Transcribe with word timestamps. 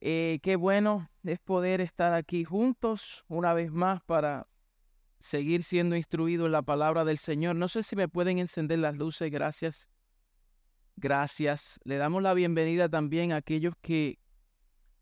Eh, 0.00 0.38
qué 0.42 0.56
bueno 0.56 1.10
es 1.24 1.40
poder 1.40 1.80
estar 1.80 2.12
aquí 2.12 2.44
juntos 2.44 3.24
una 3.28 3.52
vez 3.52 3.72
más 3.72 4.00
para 4.02 4.46
seguir 5.18 5.64
siendo 5.64 5.96
instruido 5.96 6.46
en 6.46 6.52
la 6.52 6.62
palabra 6.62 7.04
del 7.04 7.18
Señor. 7.18 7.56
No 7.56 7.66
sé 7.68 7.82
si 7.82 7.96
me 7.96 8.08
pueden 8.08 8.38
encender 8.38 8.78
las 8.78 8.94
luces, 8.94 9.30
gracias. 9.30 9.88
Gracias. 10.96 11.80
Le 11.84 11.96
damos 11.96 12.22
la 12.22 12.34
bienvenida 12.34 12.88
también 12.88 13.32
a 13.32 13.36
aquellos 13.36 13.74
que, 13.80 14.18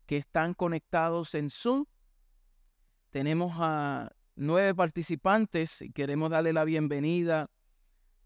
que 0.05 0.17
están 0.17 0.53
conectados 0.53 1.35
en 1.35 1.49
Zoom. 1.49 1.85
Tenemos 3.11 3.53
a 3.57 4.11
nueve 4.35 4.73
participantes 4.75 5.81
y 5.81 5.91
queremos 5.91 6.31
darle 6.31 6.53
la 6.53 6.63
bienvenida 6.63 7.49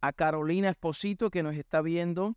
a 0.02 0.14
Carolina 0.14 0.70
Esposito 0.70 1.30
que 1.30 1.44
nos 1.44 1.56
está 1.56 1.82
viendo 1.82 2.36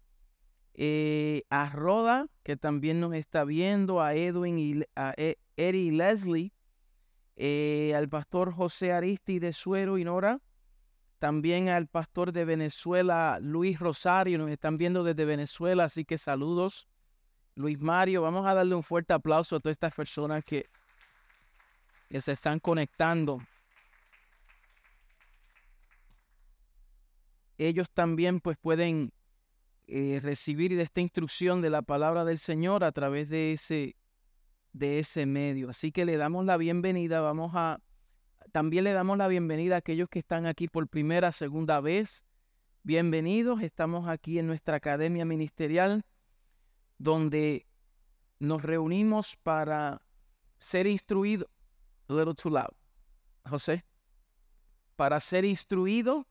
eh, 0.74 1.44
a 1.50 1.68
Roda, 1.70 2.26
que 2.42 2.56
también 2.56 3.00
nos 3.00 3.14
está 3.14 3.44
viendo, 3.44 4.00
a 4.02 4.14
Edwin 4.14 4.58
y 4.58 4.82
a 4.96 5.14
Eddie 5.16 5.92
Leslie, 5.92 6.52
eh, 7.36 7.94
al 7.96 8.08
pastor 8.08 8.52
José 8.52 8.92
Aristi 8.92 9.38
de 9.38 9.52
Suero 9.52 9.98
y 9.98 10.04
Nora, 10.04 10.40
también 11.18 11.68
al 11.68 11.86
pastor 11.86 12.32
de 12.32 12.44
Venezuela, 12.44 13.38
Luis 13.40 13.78
Rosario, 13.78 14.36
nos 14.36 14.50
están 14.50 14.76
viendo 14.76 15.04
desde 15.04 15.24
Venezuela, 15.24 15.84
así 15.84 16.04
que 16.04 16.18
saludos. 16.18 16.88
Luis 17.54 17.80
Mario, 17.80 18.22
vamos 18.22 18.46
a 18.46 18.54
darle 18.54 18.74
un 18.74 18.82
fuerte 18.82 19.12
aplauso 19.12 19.56
a 19.56 19.60
todas 19.60 19.74
estas 19.74 19.94
personas 19.94 20.44
que, 20.44 20.66
que 22.08 22.20
se 22.20 22.32
están 22.32 22.58
conectando. 22.58 23.40
Ellos 27.56 27.88
también 27.92 28.40
pues 28.40 28.58
pueden 28.58 29.12
eh, 29.86 30.20
recibir 30.22 30.78
esta 30.80 31.00
instrucción 31.00 31.60
de 31.60 31.70
la 31.70 31.82
palabra 31.82 32.24
del 32.24 32.38
Señor 32.38 32.84
a 32.84 32.92
través 32.92 33.28
de 33.28 33.52
ese, 33.52 33.96
de 34.72 34.98
ese 34.98 35.26
medio. 35.26 35.68
Así 35.70 35.92
que 35.92 36.04
le 36.04 36.16
damos 36.16 36.46
la 36.46 36.56
bienvenida, 36.56 37.20
vamos 37.20 37.52
a, 37.54 37.80
también 38.52 38.84
le 38.84 38.92
damos 38.92 39.18
la 39.18 39.28
bienvenida 39.28 39.74
a 39.74 39.78
aquellos 39.78 40.08
que 40.08 40.20
están 40.20 40.46
aquí 40.46 40.68
por 40.68 40.88
primera, 40.88 41.32
segunda 41.32 41.80
vez. 41.80 42.24
Bienvenidos, 42.82 43.62
estamos 43.62 44.08
aquí 44.08 44.38
en 44.38 44.46
nuestra 44.46 44.76
academia 44.76 45.24
ministerial 45.24 46.04
donde 46.98 47.66
nos 48.38 48.62
reunimos 48.62 49.36
para 49.36 50.00
ser 50.58 50.86
instruidos, 50.86 51.48
a 52.08 52.14
little 52.14 52.34
too 52.34 52.50
loud, 52.50 52.74
José, 53.48 53.84
para 54.96 55.20
ser 55.20 55.44
instruidos 55.44 56.24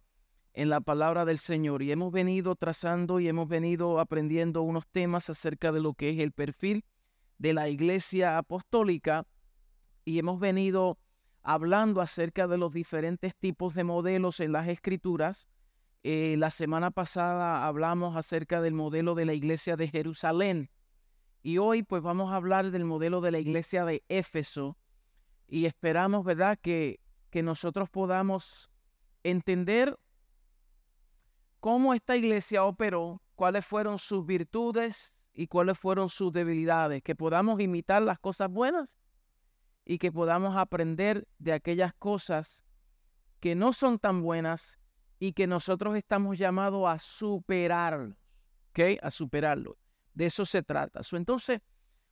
en 0.53 0.69
la 0.69 0.81
palabra 0.81 1.25
del 1.25 1.39
Señor 1.39 1.81
y 1.81 1.91
hemos 1.91 2.11
venido 2.11 2.55
trazando 2.55 3.19
y 3.19 3.27
hemos 3.27 3.47
venido 3.47 3.99
aprendiendo 3.99 4.61
unos 4.61 4.87
temas 4.87 5.29
acerca 5.29 5.71
de 5.71 5.81
lo 5.81 5.93
que 5.93 6.11
es 6.11 6.19
el 6.19 6.31
perfil 6.31 6.85
de 7.39 7.53
la 7.53 7.69
iglesia 7.69 8.37
apostólica 8.37 9.25
y 10.05 10.19
hemos 10.19 10.39
venido 10.39 10.99
hablando 11.41 12.01
acerca 12.01 12.47
de 12.47 12.57
los 12.57 12.71
diferentes 12.71 13.35
tipos 13.35 13.73
de 13.73 13.83
modelos 13.83 14.39
en 14.39 14.51
las 14.51 14.67
escrituras. 14.67 15.47
Eh, 16.03 16.35
la 16.37 16.51
semana 16.51 16.91
pasada 16.91 17.65
hablamos 17.65 18.15
acerca 18.15 18.61
del 18.61 18.73
modelo 18.73 19.15
de 19.15 19.25
la 19.25 19.33
iglesia 19.33 19.75
de 19.75 19.87
Jerusalén 19.87 20.69
y 21.41 21.57
hoy 21.57 21.81
pues 21.81 22.03
vamos 22.03 22.31
a 22.31 22.35
hablar 22.35 22.69
del 22.71 22.85
modelo 22.85 23.21
de 23.21 23.31
la 23.31 23.39
iglesia 23.39 23.85
de 23.85 24.03
Éfeso 24.07 24.77
y 25.47 25.65
esperamos, 25.65 26.23
¿verdad?, 26.23 26.59
que, 26.61 26.99
que 27.29 27.43
nosotros 27.43 27.89
podamos 27.89 28.69
entender 29.23 29.97
cómo 31.63 31.93
esta 31.93 32.17
iglesia 32.17 32.65
operó, 32.65 33.21
cuáles 33.35 33.65
fueron 33.65 33.97
sus 33.97 34.25
virtudes 34.25 35.15
y 35.33 35.47
cuáles 35.47 35.79
fueron 35.79 36.09
sus 36.09 36.33
debilidades, 36.33 37.01
que 37.01 37.15
podamos 37.15 37.61
imitar 37.61 38.01
las 38.01 38.19
cosas 38.19 38.49
buenas 38.49 38.99
y 39.85 39.97
que 39.97 40.11
podamos 40.11 40.57
aprender 40.57 41.25
de 41.39 41.53
aquellas 41.53 41.93
cosas 41.93 42.65
que 43.39 43.55
no 43.55 43.71
son 43.71 43.97
tan 43.97 44.21
buenas 44.21 44.77
y 45.19 45.31
que 45.31 45.47
nosotros 45.47 45.95
estamos 45.95 46.37
llamados 46.37 46.85
a 46.85 46.99
superarlos, 46.99 48.17
¿ok? 48.71 48.99
A 49.01 49.09
superarlo. 49.09 49.77
De 50.13 50.25
eso 50.25 50.45
se 50.45 50.63
trata. 50.63 50.99
entonces, 51.13 51.61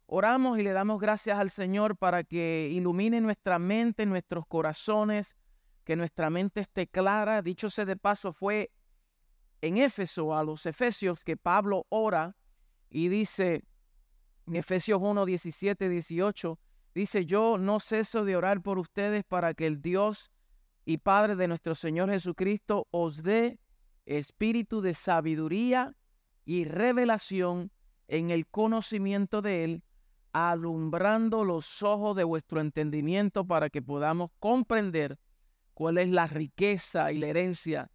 oramos 0.06 0.60
y 0.60 0.64
le 0.64 0.72
damos 0.72 0.98
gracias 0.98 1.38
al 1.38 1.50
Señor 1.50 1.98
para 1.98 2.24
que 2.24 2.70
ilumine 2.72 3.20
nuestra 3.20 3.60
mente, 3.60 4.06
nuestros 4.06 4.48
corazones, 4.48 5.36
que 5.84 5.98
nuestra 5.98 6.30
mente 6.30 6.62
esté 6.62 6.88
clara. 6.88 7.42
Dicho 7.42 7.70
sea 7.70 7.84
de 7.84 7.98
paso, 7.98 8.32
fue 8.32 8.72
en 9.62 9.78
Éfeso 9.78 10.36
a 10.36 10.44
los 10.44 10.66
Efesios 10.66 11.24
que 11.24 11.38
Pablo 11.38 11.86
ora 11.90 12.36
y 12.90 13.08
dice 13.08 13.64
en 14.48 14.56
Efesios 14.56 15.00
1, 15.02 15.26
17, 15.26 15.88
18, 15.88 16.60
dice, 16.96 17.26
yo 17.26 17.58
no 17.58 17.80
ceso 17.80 18.26
de 18.26 18.36
orar 18.36 18.62
por 18.62 18.80
ustedes 18.80 19.24
para 19.24 19.54
que 19.54 19.68
el 19.68 19.82
Dios 19.82 20.32
y 20.84 20.98
Padre 20.98 21.36
de 21.36 21.48
nuestro 21.48 21.76
Señor 21.76 22.10
Jesucristo 22.10 22.88
os 22.92 23.24
dé 23.24 23.60
espíritu 24.06 24.82
de 24.82 24.96
sabiduría 24.96 25.96
y 26.44 26.66
revelación 26.66 27.72
en 28.08 28.32
el 28.32 28.48
conocimiento 28.48 29.42
de 29.42 29.64
Él, 29.64 29.84
alumbrando 30.34 31.46
los 31.46 31.84
ojos 31.84 32.16
de 32.16 32.24
vuestro 32.24 32.60
entendimiento 32.60 33.46
para 33.46 33.70
que 33.70 33.82
podamos 33.82 34.32
comprender 34.40 35.20
cuál 35.74 35.98
es 36.00 36.10
la 36.10 36.28
riqueza 36.28 37.12
y 37.12 37.20
la 37.20 37.28
herencia 37.28 37.92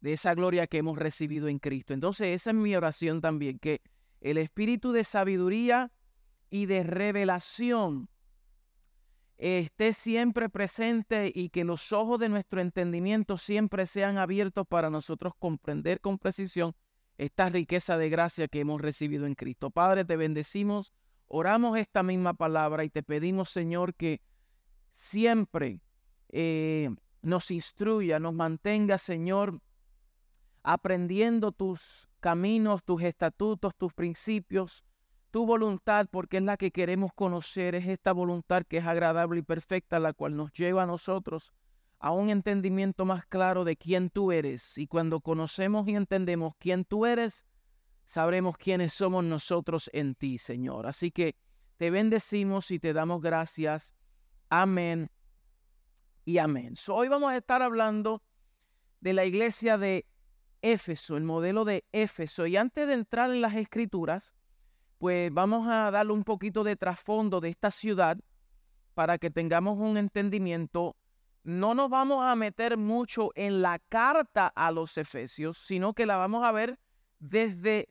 de 0.00 0.12
esa 0.12 0.34
gloria 0.34 0.66
que 0.66 0.78
hemos 0.78 0.98
recibido 0.98 1.48
en 1.48 1.58
Cristo. 1.58 1.94
Entonces 1.94 2.34
esa 2.34 2.50
es 2.50 2.56
mi 2.56 2.74
oración 2.74 3.20
también, 3.20 3.58
que 3.58 3.82
el 4.20 4.38
espíritu 4.38 4.92
de 4.92 5.04
sabiduría 5.04 5.92
y 6.50 6.66
de 6.66 6.82
revelación 6.82 8.08
esté 9.38 9.94
siempre 9.94 10.50
presente 10.50 11.32
y 11.34 11.48
que 11.48 11.64
los 11.64 11.92
ojos 11.92 12.20
de 12.20 12.28
nuestro 12.28 12.60
entendimiento 12.60 13.38
siempre 13.38 13.86
sean 13.86 14.18
abiertos 14.18 14.66
para 14.66 14.90
nosotros 14.90 15.32
comprender 15.38 16.00
con 16.00 16.18
precisión 16.18 16.74
esta 17.16 17.48
riqueza 17.48 17.96
de 17.96 18.10
gracia 18.10 18.48
que 18.48 18.60
hemos 18.60 18.80
recibido 18.80 19.26
en 19.26 19.34
Cristo. 19.34 19.70
Padre, 19.70 20.04
te 20.04 20.16
bendecimos, 20.16 20.92
oramos 21.26 21.78
esta 21.78 22.02
misma 22.02 22.34
palabra 22.34 22.84
y 22.84 22.90
te 22.90 23.02
pedimos, 23.02 23.50
Señor, 23.50 23.94
que 23.94 24.20
siempre 24.92 25.80
eh, 26.28 26.90
nos 27.22 27.50
instruya, 27.50 28.18
nos 28.18 28.34
mantenga, 28.34 28.98
Señor, 28.98 29.60
aprendiendo 30.62 31.52
tus 31.52 32.08
caminos, 32.20 32.82
tus 32.84 33.02
estatutos, 33.02 33.74
tus 33.76 33.92
principios, 33.92 34.84
tu 35.30 35.46
voluntad, 35.46 36.06
porque 36.10 36.38
es 36.38 36.42
la 36.42 36.56
que 36.56 36.70
queremos 36.70 37.12
conocer, 37.14 37.74
es 37.74 37.86
esta 37.86 38.12
voluntad 38.12 38.62
que 38.68 38.78
es 38.78 38.86
agradable 38.86 39.40
y 39.40 39.42
perfecta, 39.42 39.98
la 39.98 40.12
cual 40.12 40.36
nos 40.36 40.52
lleva 40.52 40.82
a 40.82 40.86
nosotros 40.86 41.52
a 41.98 42.12
un 42.12 42.30
entendimiento 42.30 43.04
más 43.04 43.26
claro 43.26 43.64
de 43.64 43.76
quién 43.76 44.10
tú 44.10 44.32
eres. 44.32 44.78
Y 44.78 44.86
cuando 44.86 45.20
conocemos 45.20 45.86
y 45.86 45.94
entendemos 45.94 46.54
quién 46.58 46.84
tú 46.84 47.04
eres, 47.04 47.44
sabremos 48.04 48.56
quiénes 48.56 48.94
somos 48.94 49.22
nosotros 49.22 49.90
en 49.92 50.14
ti, 50.14 50.38
Señor. 50.38 50.86
Así 50.86 51.10
que 51.10 51.36
te 51.76 51.90
bendecimos 51.90 52.70
y 52.70 52.78
te 52.78 52.92
damos 52.92 53.20
gracias. 53.20 53.94
Amén 54.48 55.10
y 56.24 56.38
amén. 56.38 56.74
hoy 56.88 57.08
vamos 57.08 57.32
a 57.32 57.36
estar 57.36 57.62
hablando 57.62 58.22
de 59.00 59.12
la 59.12 59.24
iglesia 59.24 59.78
de 59.78 60.06
Éfeso, 60.62 61.16
el 61.16 61.24
modelo 61.24 61.64
de 61.64 61.84
Éfeso. 61.92 62.46
Y 62.46 62.56
antes 62.56 62.86
de 62.86 62.94
entrar 62.94 63.30
en 63.30 63.40
las 63.40 63.54
escrituras, 63.56 64.34
pues 64.98 65.32
vamos 65.32 65.66
a 65.68 65.90
darle 65.90 66.12
un 66.12 66.24
poquito 66.24 66.64
de 66.64 66.76
trasfondo 66.76 67.40
de 67.40 67.48
esta 67.48 67.70
ciudad 67.70 68.18
para 68.94 69.18
que 69.18 69.30
tengamos 69.30 69.78
un 69.78 69.96
entendimiento. 69.96 70.96
No 71.42 71.74
nos 71.74 71.88
vamos 71.88 72.22
a 72.22 72.36
meter 72.36 72.76
mucho 72.76 73.30
en 73.34 73.62
la 73.62 73.78
carta 73.78 74.48
a 74.48 74.70
los 74.70 74.98
Efesios, 74.98 75.56
sino 75.56 75.94
que 75.94 76.04
la 76.04 76.16
vamos 76.16 76.44
a 76.44 76.52
ver 76.52 76.78
desde 77.18 77.88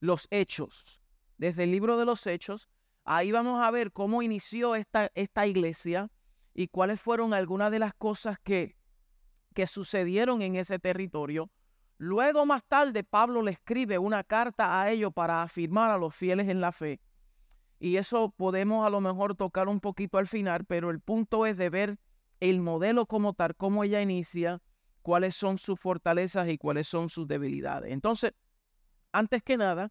los 0.00 0.26
hechos, 0.30 1.00
desde 1.38 1.64
el 1.64 1.70
libro 1.70 1.96
de 1.96 2.04
los 2.04 2.26
hechos. 2.26 2.68
Ahí 3.04 3.30
vamos 3.30 3.64
a 3.64 3.70
ver 3.70 3.92
cómo 3.92 4.20
inició 4.22 4.74
esta, 4.74 5.12
esta 5.14 5.46
iglesia 5.46 6.10
y 6.54 6.68
cuáles 6.68 7.00
fueron 7.00 7.34
algunas 7.34 7.70
de 7.70 7.78
las 7.78 7.94
cosas 7.94 8.38
que, 8.42 8.76
que 9.54 9.68
sucedieron 9.68 10.42
en 10.42 10.56
ese 10.56 10.80
territorio 10.80 11.50
Luego 11.98 12.44
más 12.44 12.64
tarde 12.64 13.04
Pablo 13.04 13.42
le 13.42 13.52
escribe 13.52 13.98
una 13.98 14.22
carta 14.22 14.80
a 14.80 14.90
ellos 14.90 15.12
para 15.14 15.42
afirmar 15.42 15.90
a 15.90 15.98
los 15.98 16.14
fieles 16.14 16.48
en 16.48 16.60
la 16.60 16.72
fe. 16.72 17.00
Y 17.78 17.96
eso 17.96 18.30
podemos 18.30 18.86
a 18.86 18.90
lo 18.90 19.00
mejor 19.00 19.34
tocar 19.34 19.68
un 19.68 19.80
poquito 19.80 20.18
al 20.18 20.26
final, 20.26 20.64
pero 20.64 20.90
el 20.90 21.00
punto 21.00 21.46
es 21.46 21.56
de 21.56 21.70
ver 21.70 21.98
el 22.40 22.60
modelo 22.60 23.06
como 23.06 23.32
tal, 23.32 23.54
cómo 23.56 23.84
ella 23.84 24.00
inicia, 24.00 24.60
cuáles 25.02 25.34
son 25.34 25.58
sus 25.58 25.78
fortalezas 25.78 26.48
y 26.48 26.58
cuáles 26.58 26.88
son 26.88 27.08
sus 27.08 27.26
debilidades. 27.26 27.92
Entonces, 27.92 28.32
antes 29.12 29.42
que 29.42 29.56
nada, 29.56 29.90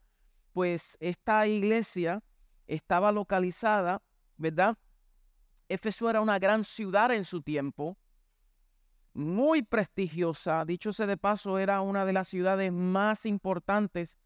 pues 0.51 0.97
esta 0.99 1.47
iglesia 1.47 2.23
estaba 2.67 3.11
localizada, 3.11 4.01
¿verdad? 4.37 4.77
Éfeso 5.69 6.09
era 6.09 6.21
una 6.21 6.37
gran 6.37 6.63
ciudad 6.63 7.11
en 7.11 7.25
su 7.25 7.41
tiempo, 7.41 7.97
muy 9.15 9.63
prestigiosa. 9.63 10.65
Dicho 10.65 10.93
sea 10.93 11.07
de 11.07 11.17
paso, 11.17 11.57
era 11.57 11.81
una 11.81 12.05
de 12.05 12.13
las 12.13 12.27
ciudades 12.27 12.71
más 12.71 13.25
importantes 13.25 14.19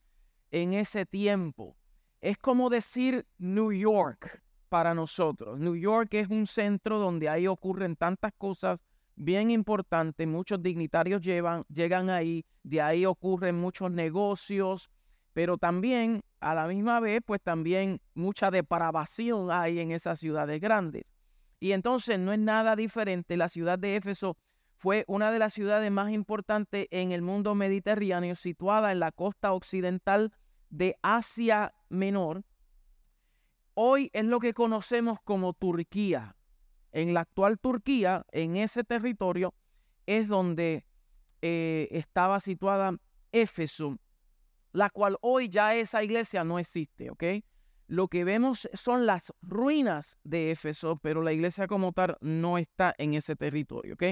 en 0.52 0.74
ese 0.74 1.06
tiempo. 1.06 1.78
es 2.22 2.38
como 2.38 2.70
decir 2.70 3.26
New 3.38 3.72
York 3.72 4.44
para 4.68 4.94
nosotros. 4.94 5.58
New 5.58 5.76
York 5.76 6.14
es 6.16 6.30
un 6.30 6.46
centro 6.48 7.00
donde 7.00 7.30
ahí 7.30 7.48
ocurren 7.48 7.96
tantas 7.96 8.34
cosas 8.38 8.84
bien 9.16 9.52
importantes, 9.52 10.28
muchos 10.28 10.62
dignitarios 10.62 11.22
llegan 11.22 12.10
ahí, 12.10 12.46
de 12.64 12.82
ahí 12.82 13.06
ocurren 13.06 13.56
muchos 13.56 13.92
negocios, 13.92 14.90
pero 15.34 15.58
también 15.58 16.22
a 16.40 16.54
la 16.56 16.68
misma 16.68 17.00
vez, 17.00 17.22
pues 17.26 17.42
también 17.42 18.02
mucha 18.14 18.52
depravación 18.52 19.50
hay 19.52 19.80
en 19.80 19.92
esas 19.92 20.20
ciudades 20.20 20.60
grandes. 20.60 21.04
Y 21.60 21.74
entonces 21.74 22.18
no 22.20 22.34
es 22.34 22.40
nada 22.40 22.76
diferente. 22.76 23.38
La 23.38 23.50
ciudad 23.50 23.78
de 23.78 23.98
Éfeso 23.98 24.38
fue 24.80 25.04
una 25.08 25.30
de 25.30 25.40
las 25.40 25.54
ciudades 25.54 25.92
más 25.92 26.10
importantes 26.10 26.88
en 26.90 27.12
el 27.12 27.22
mundo 27.22 27.54
mediterráneo, 27.54 28.34
situada 28.34 28.94
en 28.94 29.02
la 29.02 29.12
costa 29.12 29.52
occidental 29.52 30.32
de 30.70 30.96
Asia 31.02 31.74
Menor. 31.90 32.44
Hoy 33.74 34.10
es 34.14 34.24
lo 34.24 34.40
que 34.40 34.54
conocemos 34.54 35.20
como 35.26 35.52
Turquía. 35.52 36.38
En 36.94 37.14
la 37.14 37.22
actual 37.22 37.60
Turquía, 37.60 38.26
en 38.32 38.56
ese 38.56 38.86
territorio, 38.86 39.54
es 40.06 40.30
donde 40.30 40.86
eh, 41.42 41.90
estaba 41.92 42.40
situada 42.40 42.96
Éfeso, 43.34 43.98
la 44.72 44.90
cual 44.90 45.18
hoy 45.20 45.50
ya 45.50 45.76
esa 45.76 46.04
iglesia 46.06 46.46
no 46.46 46.58
existe, 46.58 47.10
¿ok? 47.10 47.24
Lo 47.88 48.08
que 48.08 48.24
vemos 48.24 48.70
son 48.74 49.06
las 49.06 49.34
ruinas 49.42 50.18
de 50.24 50.52
Éfeso, 50.52 50.98
pero 51.02 51.22
la 51.22 51.34
iglesia 51.34 51.68
como 51.68 51.92
tal 51.92 52.18
no 52.22 52.58
está 52.58 52.96
en 52.98 53.14
ese 53.14 53.36
territorio, 53.36 53.96
¿ok? 53.96 54.04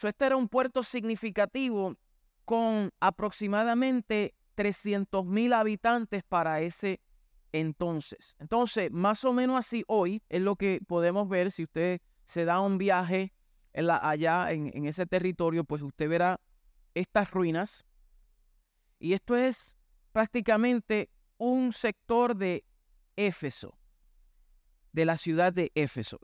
So, 0.00 0.08
este 0.08 0.24
era 0.24 0.36
un 0.36 0.48
puerto 0.48 0.82
significativo 0.82 1.94
con 2.46 2.90
aproximadamente 3.00 4.34
300 4.54 5.26
mil 5.26 5.52
habitantes 5.52 6.22
para 6.22 6.62
ese 6.62 7.02
entonces. 7.52 8.34
Entonces, 8.38 8.90
más 8.90 9.26
o 9.26 9.34
menos 9.34 9.58
así 9.58 9.84
hoy 9.88 10.22
es 10.30 10.40
lo 10.40 10.56
que 10.56 10.80
podemos 10.86 11.28
ver 11.28 11.50
si 11.50 11.64
usted 11.64 12.00
se 12.24 12.46
da 12.46 12.60
un 12.60 12.78
viaje 12.78 13.34
allá 13.74 14.50
en, 14.52 14.86
ese 14.86 15.04
territorio, 15.04 15.64
pues 15.64 15.82
usted 15.82 16.08
verá 16.08 16.40
estas 16.94 17.30
ruinas. 17.30 17.84
Y 18.98 19.12
esto 19.12 19.36
es 19.36 19.76
prácticamente 20.12 21.10
un 21.36 21.74
sector 21.74 22.34
de 22.34 22.64
Éfeso, 23.16 23.76
de 24.92 25.04
la 25.04 25.18
ciudad 25.18 25.52
de 25.52 25.70
Éfeso. 25.74 26.18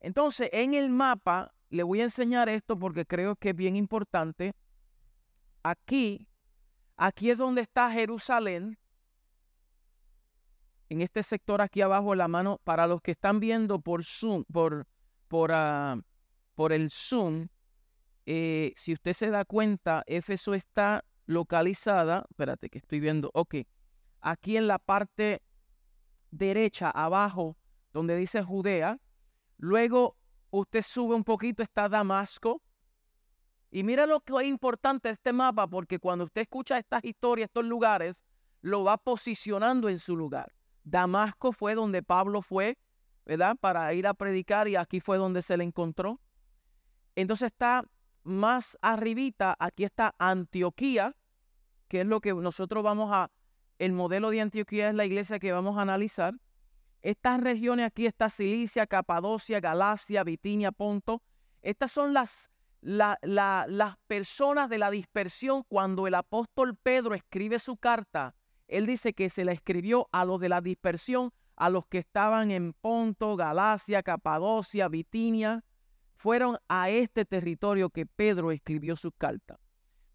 Entonces, 0.00 0.50
en 0.52 0.74
el 0.74 0.90
mapa, 0.90 1.54
le 1.70 1.82
voy 1.82 2.00
a 2.00 2.04
enseñar 2.04 2.48
esto 2.48 2.78
porque 2.78 3.04
creo 3.04 3.36
que 3.36 3.50
es 3.50 3.56
bien 3.56 3.76
importante. 3.76 4.54
Aquí, 5.62 6.28
aquí 6.96 7.30
es 7.30 7.38
donde 7.38 7.62
está 7.62 7.90
Jerusalén, 7.90 8.78
en 10.88 11.02
este 11.02 11.22
sector 11.22 11.60
aquí 11.60 11.82
abajo 11.82 12.14
la 12.14 12.28
mano, 12.28 12.60
para 12.64 12.86
los 12.86 13.02
que 13.02 13.10
están 13.10 13.40
viendo 13.40 13.80
por 13.80 14.04
Zoom, 14.04 14.44
por, 14.44 14.86
por, 15.28 15.52
ah, 15.52 16.00
por 16.54 16.72
el 16.72 16.90
Zoom, 16.90 17.48
eh, 18.24 18.72
si 18.76 18.92
usted 18.92 19.12
se 19.12 19.30
da 19.30 19.44
cuenta, 19.44 20.02
Éfeso 20.06 20.54
está 20.54 21.04
localizada, 21.26 22.26
espérate 22.30 22.70
que 22.70 22.78
estoy 22.78 23.00
viendo, 23.00 23.30
ok, 23.34 23.56
aquí 24.20 24.56
en 24.56 24.66
la 24.66 24.78
parte 24.78 25.42
derecha, 26.30 26.90
abajo, 26.90 27.56
donde 27.92 28.16
dice 28.16 28.42
Judea, 28.42 28.98
luego 29.56 30.17
usted 30.50 30.82
sube 30.82 31.14
un 31.14 31.24
poquito, 31.24 31.62
está 31.62 31.88
Damasco, 31.88 32.62
y 33.70 33.82
mira 33.82 34.06
lo 34.06 34.20
que 34.20 34.32
es 34.40 34.46
importante 34.46 35.10
este 35.10 35.32
mapa, 35.32 35.66
porque 35.66 35.98
cuando 35.98 36.24
usted 36.24 36.42
escucha 36.42 36.78
estas 36.78 37.04
historias, 37.04 37.48
estos 37.48 37.64
lugares, 37.64 38.24
lo 38.62 38.84
va 38.84 38.96
posicionando 38.96 39.88
en 39.88 39.98
su 39.98 40.16
lugar. 40.16 40.54
Damasco 40.84 41.52
fue 41.52 41.74
donde 41.74 42.02
Pablo 42.02 42.40
fue, 42.40 42.78
¿verdad? 43.26 43.56
Para 43.60 43.92
ir 43.92 44.06
a 44.06 44.14
predicar 44.14 44.68
y 44.68 44.76
aquí 44.76 45.00
fue 45.00 45.18
donde 45.18 45.42
se 45.42 45.56
le 45.56 45.64
encontró. 45.64 46.18
Entonces 47.14 47.46
está 47.46 47.84
más 48.22 48.78
arribita, 48.80 49.54
aquí 49.58 49.84
está 49.84 50.14
Antioquía, 50.18 51.14
que 51.88 52.00
es 52.00 52.06
lo 52.06 52.20
que 52.20 52.32
nosotros 52.32 52.82
vamos 52.82 53.10
a, 53.12 53.30
el 53.78 53.92
modelo 53.92 54.30
de 54.30 54.40
Antioquía 54.40 54.88
es 54.88 54.94
la 54.94 55.04
iglesia 55.04 55.38
que 55.38 55.52
vamos 55.52 55.76
a 55.76 55.82
analizar. 55.82 56.34
Estas 57.02 57.40
regiones 57.40 57.86
aquí 57.86 58.06
está 58.06 58.30
Cilicia, 58.30 58.86
Capadocia, 58.86 59.60
Galacia, 59.60 60.24
Bitinia, 60.24 60.72
Ponto. 60.72 61.22
Estas 61.62 61.92
son 61.92 62.12
las, 62.12 62.50
las 62.80 63.96
personas 64.06 64.68
de 64.68 64.78
la 64.78 64.90
dispersión 64.90 65.64
cuando 65.68 66.06
el 66.06 66.14
apóstol 66.14 66.76
Pedro 66.76 67.14
escribe 67.14 67.58
su 67.58 67.76
carta 67.76 68.34
él 68.68 68.86
dice 68.86 69.14
que 69.14 69.30
se 69.30 69.44
la 69.44 69.52
escribió 69.52 70.08
a 70.12 70.24
los 70.26 70.38
de 70.40 70.50
la 70.50 70.60
dispersión, 70.60 71.32
a 71.56 71.70
los 71.70 71.86
que 71.86 71.98
estaban 71.98 72.50
en 72.50 72.74
Ponto, 72.74 73.34
Galacia, 73.34 74.02
Capadocia, 74.02 74.88
Bitinia. 74.88 75.64
Fueron 76.16 76.58
a 76.68 76.90
este 76.90 77.24
territorio 77.24 77.90
que 77.90 78.04
Pedro 78.04 78.52
escribió 78.52 78.94
su 78.94 79.10
carta. 79.10 79.58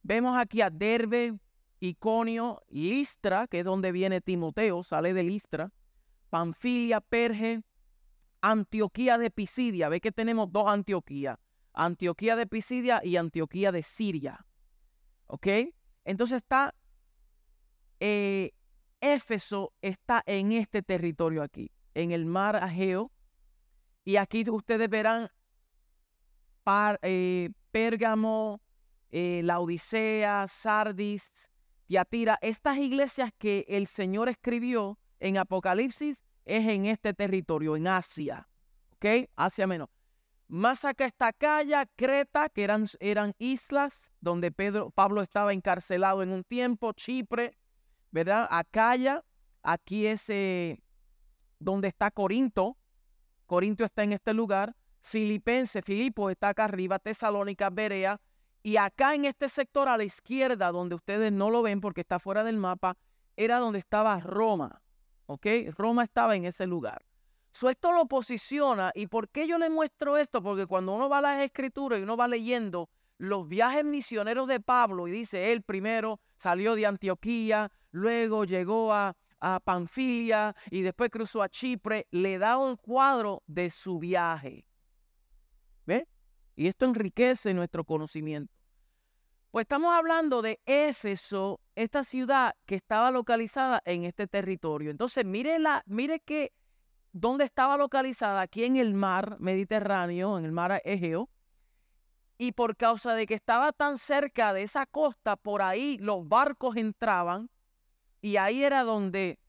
Vemos 0.04 0.38
aquí 0.38 0.62
a 0.62 0.70
Derbe, 0.70 1.38
Iconio, 1.80 2.62
Listra, 2.70 3.48
que 3.48 3.60
es 3.60 3.66
donde 3.66 3.92
viene 3.92 4.22
Timoteo, 4.22 4.84
sale 4.84 5.14
de 5.14 5.24
Listra, 5.24 5.72
Panfilia, 6.34 7.00
Perge, 7.00 7.62
Antioquía 8.42 9.20
de 9.20 9.30
Pisidia. 9.30 9.88
Ve 9.88 10.02
que 10.02 10.12
tenemos 10.12 10.52
dos 10.52 10.68
Antioquías, 10.68 11.38
Antioquía 11.74 12.36
de 12.36 12.48
Pisidia 12.48 13.02
y 13.04 13.18
Antioquía 13.18 13.72
de 13.72 13.84
Siria. 13.84 14.44
¿Ok? 15.28 15.46
Entonces 16.04 16.38
está 16.38 16.74
eh, 18.00 18.50
Éfeso 19.00 19.74
está 19.80 20.24
en 20.26 20.54
este 20.54 20.82
territorio 20.82 21.44
aquí, 21.44 21.70
en 21.94 22.12
el 22.12 22.26
mar 22.26 22.56
Ageo. 22.56 23.12
Y 24.04 24.16
aquí 24.16 24.44
ustedes 24.50 24.90
verán 24.90 25.30
eh, 27.04 27.52
Pérgamo, 27.70 28.60
eh, 29.12 29.46
Sardis, 30.48 31.52
Tiatira. 31.86 32.40
Estas 32.42 32.78
iglesias 32.80 33.30
que 33.38 33.66
el 33.68 33.86
Señor 33.86 34.30
escribió 34.30 34.98
en 35.24 35.38
Apocalipsis 35.38 36.22
es 36.44 36.68
en 36.68 36.86
este 36.86 37.14
territorio, 37.14 37.78
en 37.78 37.88
Asia. 37.88 38.48
¿Ok? 38.96 39.30
Asia 39.38 39.66
menos. 39.66 39.88
Más 40.50 40.84
acá 40.84 41.06
está 41.06 41.32
Calla, 41.32 41.86
Creta, 41.96 42.50
que 42.50 42.64
eran, 42.64 42.86
eran 43.00 43.34
islas 43.40 44.12
donde 44.20 44.52
Pedro, 44.52 44.92
Pablo 44.92 45.22
estaba 45.22 45.54
encarcelado 45.54 46.22
en 46.22 46.32
un 46.32 46.44
tiempo, 46.44 46.92
Chipre, 46.92 47.58
¿verdad? 48.12 48.48
Acaya, 48.52 49.24
aquí 49.64 50.06
es 50.06 50.30
eh, 50.30 50.84
donde 51.58 51.88
está 51.88 52.12
Corinto. 52.12 52.78
Corinto 53.46 53.86
está 53.86 54.04
en 54.04 54.12
este 54.12 54.34
lugar. 54.34 54.76
Filipense, 55.02 55.82
Filipo 55.82 56.30
está 56.30 56.50
acá 56.50 56.66
arriba. 56.66 57.00
Tesalónica, 57.00 57.70
Berea. 57.70 58.20
Y 58.62 58.76
acá 58.76 59.16
en 59.16 59.26
este 59.26 59.48
sector 59.48 59.88
a 59.88 59.98
la 59.98 60.04
izquierda, 60.04 60.72
donde 60.72 60.96
ustedes 60.96 61.32
no 61.32 61.50
lo 61.50 61.62
ven 61.62 61.80
porque 61.80 62.02
está 62.02 62.20
fuera 62.20 62.44
del 62.44 62.58
mapa, 62.58 62.98
era 63.38 63.58
donde 63.58 63.80
estaba 63.80 64.20
Roma. 64.20 64.83
¿Ok? 65.26 65.46
Roma 65.78 66.04
estaba 66.04 66.36
en 66.36 66.46
ese 66.46 66.68
lugar. 66.68 67.06
So, 67.52 67.70
esto 67.70 67.92
lo 67.92 68.08
posiciona. 68.08 68.92
¿Y 68.96 69.08
por 69.08 69.30
qué 69.30 69.48
yo 69.48 69.58
le 69.58 69.70
muestro 69.70 70.18
esto? 70.18 70.42
Porque 70.42 70.66
cuando 70.66 70.94
uno 70.94 71.08
va 71.08 71.20
a 71.20 71.22
las 71.22 71.44
escrituras 71.44 72.00
y 72.00 72.04
uno 72.04 72.18
va 72.18 72.28
leyendo 72.28 72.90
los 73.18 73.48
viajes 73.48 73.86
misioneros 73.86 74.48
de 74.48 74.60
Pablo 74.60 75.08
y 75.08 75.12
dice, 75.12 75.52
él 75.52 75.62
primero 75.62 76.20
salió 76.36 76.76
de 76.76 76.88
Antioquía, 76.88 77.72
luego 77.92 78.44
llegó 78.44 78.92
a, 78.92 79.16
a 79.40 79.60
Panfilia 79.60 80.56
y 80.72 80.82
después 80.82 81.12
cruzó 81.12 81.44
a 81.44 81.50
Chipre, 81.50 82.08
le 82.12 82.38
da 82.40 82.58
un 82.58 82.76
cuadro 82.76 83.44
de 83.46 83.70
su 83.70 84.00
viaje. 84.00 84.66
¿Ve? 85.86 86.08
Y 86.56 86.68
esto 86.68 86.86
enriquece 86.86 87.54
nuestro 87.54 87.84
conocimiento. 87.84 88.54
Pues 89.52 89.66
estamos 89.66 89.94
hablando 89.94 90.42
de 90.42 90.60
Éfeso, 90.66 91.62
esta 91.76 92.04
ciudad 92.04 92.56
que 92.66 92.76
estaba 92.76 93.12
localizada 93.12 93.82
en 93.86 94.04
este 94.04 94.28
territorio. 94.28 94.92
Entonces, 94.92 95.26
mire, 95.26 95.60
la, 95.60 95.84
mire 95.86 96.20
que 96.20 96.54
dónde 97.12 97.46
estaba 97.46 97.78
localizada, 97.78 98.42
aquí 98.42 98.64
en 98.64 98.78
el 98.78 98.94
mar 98.94 99.38
Mediterráneo, 99.40 100.38
en 100.38 100.46
el 100.46 100.52
mar 100.52 100.82
Egeo, 100.84 101.30
y 102.38 102.52
por 102.52 102.76
causa 102.76 103.14
de 103.14 103.26
que 103.28 103.36
estaba 103.36 103.72
tan 103.72 103.98
cerca 103.98 104.54
de 104.54 104.64
esa 104.64 104.86
costa, 104.86 105.36
por 105.36 105.62
ahí 105.62 105.98
los 106.00 106.28
barcos 106.28 106.76
entraban 106.76 107.50
y 108.22 108.38
ahí 108.38 108.64
era 108.64 108.84
donde 108.84 109.40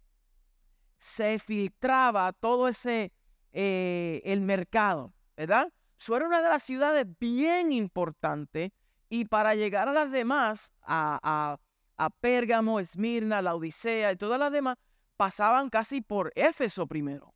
se 0.99 1.39
filtraba 1.39 2.33
todo 2.33 2.69
ese, 2.69 3.13
eh, 3.53 4.23
el 4.25 4.41
mercado, 4.41 5.13
¿verdad? 5.37 5.73
Eso 5.99 6.17
era 6.17 6.27
una 6.27 6.43
de 6.43 6.49
las 6.49 6.63
ciudades 6.63 7.07
bien 7.19 7.73
importantes 7.73 8.73
y 9.09 9.25
para 9.27 9.55
llegar 9.55 9.89
a 9.89 9.93
las 9.93 10.11
demás, 10.11 10.73
a, 10.83 11.59
a 11.97 12.11
Pérgamo, 12.11 12.81
Esmirna, 12.81 13.43
la 13.43 13.55
Odisea 13.55 14.13
y 14.13 14.17
todas 14.17 14.39
las 14.39 14.53
demás, 14.53 14.77
pasaban 15.17 15.71
casi 15.71 16.01
por 16.01 16.33
Éfeso 16.35 16.87
primero. 16.87 17.35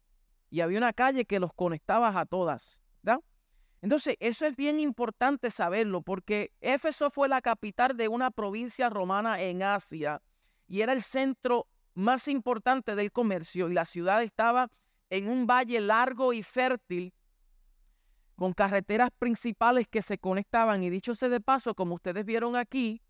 Y 0.50 0.61
había 0.61 0.79
una 0.79 0.93
calle 0.93 1.25
que 1.25 1.41
los 1.41 1.53
conectaba 1.53 2.19
a 2.19 2.27
todas, 2.27 2.81
¿verdad? 3.03 3.23
Entonces, 3.81 4.17
eso 4.19 4.47
es 4.47 4.57
bien 4.57 4.81
importante 4.81 5.50
saberlo 5.50 6.03
porque 6.03 6.53
Éfeso 6.61 7.11
fue 7.11 7.29
la 7.29 7.41
capital 7.41 7.97
de 7.97 8.09
una 8.09 8.31
provincia 8.31 8.91
romana 8.91 9.41
en 9.41 9.62
Asia 9.62 10.21
y 10.67 10.81
era 10.81 10.93
el 10.93 11.03
centro 11.03 11.69
más 11.95 12.29
importante 12.29 12.95
del 12.95 13.12
comercio 13.12 13.69
y 13.69 13.75
la 13.75 13.85
ciudad 13.85 14.23
estaba 14.23 14.69
en 15.11 15.29
un 15.29 15.47
valle 15.47 15.81
largo 15.81 16.33
y 16.33 16.43
fértil 16.43 17.12
con 18.37 18.53
carreteras 18.53 19.11
principales 19.19 19.87
que 19.88 20.03
se 20.03 20.19
conectaban. 20.19 20.83
Y 20.83 20.91
dicho 20.91 21.15
sea 21.15 21.29
de 21.29 21.41
paso, 21.41 21.75
como 21.75 21.95
ustedes 21.95 22.25
vieron 22.25 22.57
aquí, 22.57 23.03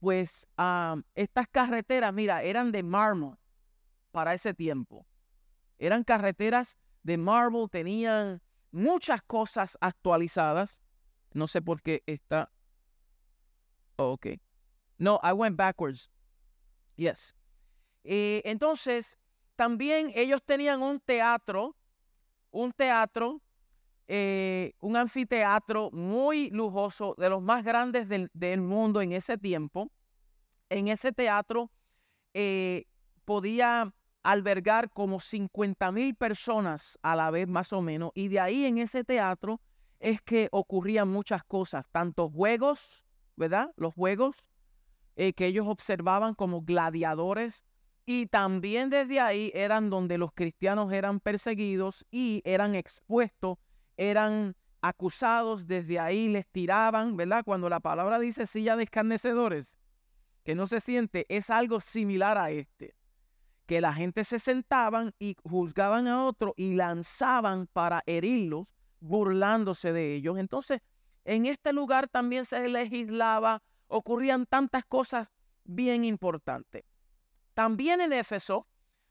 pues 0.00 0.48
ah, 0.56 0.96
estas 1.14 1.46
carreteras, 1.48 2.12
mira, 2.12 2.42
eran 2.42 2.72
de 2.72 2.82
mármol 2.82 3.38
para 4.10 4.34
ese 4.34 4.54
tiempo. 4.54 5.06
Eran 5.78 6.02
carreteras 6.04 6.78
de 7.02 7.16
mármol, 7.16 7.70
tenían 7.70 8.42
muchas 8.72 9.22
cosas 9.22 9.78
actualizadas. 9.80 10.82
No 11.32 11.46
sé 11.46 11.62
por 11.62 11.80
qué 11.82 12.02
está. 12.06 12.50
Oh, 13.96 14.12
ok. 14.12 14.26
No, 14.98 15.20
I 15.22 15.32
went 15.32 15.56
backwards. 15.56 16.10
Yes. 16.96 17.34
Eh, 18.02 18.42
entonces, 18.44 19.16
también 19.56 20.12
ellos 20.14 20.42
tenían 20.42 20.82
un 20.82 21.00
teatro, 21.00 21.76
un 22.50 22.72
teatro 22.72 23.42
eh, 24.12 24.74
un 24.80 24.96
anfiteatro 24.96 25.92
muy 25.92 26.50
lujoso, 26.50 27.14
de 27.16 27.30
los 27.30 27.40
más 27.40 27.64
grandes 27.64 28.08
del, 28.08 28.60
mundo 28.60 29.00
en 29.02 29.12
ese 29.12 29.38
tiempo. 29.38 29.92
En 30.68 30.88
ese 30.88 31.12
teatro 31.12 31.70
eh, 32.34 32.86
podía 33.24 33.94
albergar 34.24 34.90
como 34.90 35.20
50 35.20 35.92
mil 35.92 36.16
personas 36.16 36.98
a 37.02 37.14
la 37.14 37.30
vez 37.30 37.46
más 37.46 37.72
o 37.72 37.82
menos. 37.82 38.10
Y 38.14 38.26
de 38.26 38.40
ahí 38.40 38.64
en 38.64 38.78
ese 38.78 39.04
teatro 39.04 39.60
es 40.00 40.20
que 40.20 40.48
ocurrían 40.50 41.06
muchas 41.06 41.44
cosas, 41.44 41.86
tanto 41.92 42.28
juegos, 42.28 43.04
¿verdad? 43.36 43.70
Los 43.76 43.94
juegos 43.94 44.44
eh, 45.14 45.34
que 45.34 45.46
ellos 45.46 45.68
observaban 45.68 46.34
como 46.34 46.62
gladiadores. 46.62 47.64
Y 48.06 48.26
también 48.26 48.90
desde 48.90 49.20
ahí 49.20 49.52
eran 49.54 49.88
donde 49.88 50.18
los 50.18 50.32
cristianos 50.32 50.92
eran 50.92 51.20
perseguidos 51.20 52.04
y 52.10 52.42
eran 52.44 52.74
expuestos 52.74 53.58
eran 54.00 54.56
acusados, 54.80 55.66
desde 55.66 56.00
ahí 56.00 56.28
les 56.28 56.46
tiraban, 56.46 57.18
¿verdad? 57.18 57.44
Cuando 57.44 57.68
la 57.68 57.80
palabra 57.80 58.18
dice 58.18 58.46
silla 58.46 58.74
de 58.74 58.84
escarnecedores, 58.84 59.78
que 60.42 60.54
no 60.54 60.66
se 60.66 60.80
siente, 60.80 61.26
es 61.28 61.50
algo 61.50 61.80
similar 61.80 62.38
a 62.38 62.50
este, 62.50 62.94
que 63.66 63.82
la 63.82 63.92
gente 63.92 64.24
se 64.24 64.38
sentaban 64.38 65.12
y 65.18 65.36
juzgaban 65.44 66.08
a 66.08 66.24
otro 66.24 66.54
y 66.56 66.74
lanzaban 66.74 67.66
para 67.66 68.02
herirlos, 68.06 68.72
burlándose 69.00 69.92
de 69.92 70.14
ellos. 70.14 70.38
Entonces, 70.38 70.80
en 71.26 71.44
este 71.44 71.74
lugar 71.74 72.08
también 72.08 72.46
se 72.46 72.66
legislaba, 72.70 73.62
ocurrían 73.86 74.46
tantas 74.46 74.86
cosas 74.86 75.28
bien 75.64 76.04
importantes. 76.04 76.84
También 77.52 78.00
en 78.00 78.14
Éfeso, 78.14 78.66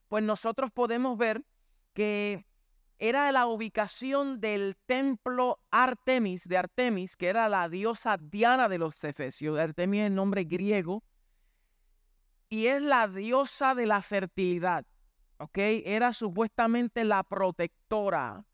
pues 0.08 0.24
nosotros 0.24 0.72
podemos 0.72 1.16
ver 1.16 1.44
que 1.94 2.49
era 3.00 3.32
la 3.32 3.48
ubicación 3.48 4.42
del 4.42 4.76
templo 4.86 5.60
Artemis, 5.72 6.46
de 6.48 6.58
Artemis, 6.58 7.16
que 7.16 7.28
era 7.28 7.48
la 7.48 7.70
diosa 7.70 8.18
Diana 8.18 8.68
de 8.68 8.78
los 8.78 9.02
Efesios. 9.06 9.58
Artemis 9.58 10.02
es 10.02 10.08
el 10.08 10.16
nombre 10.16 10.44
griego. 10.44 11.04
Y 12.50 12.66
es 12.66 12.82
la 12.82 13.08
diosa 13.08 13.74
de 13.74 13.86
la 13.86 14.02
fertilidad. 14.02 14.86
¿Ok? 15.38 15.58
Era 15.58 16.12
supuestamente 16.12 17.06
la 17.06 17.24
protectora. 17.24 18.46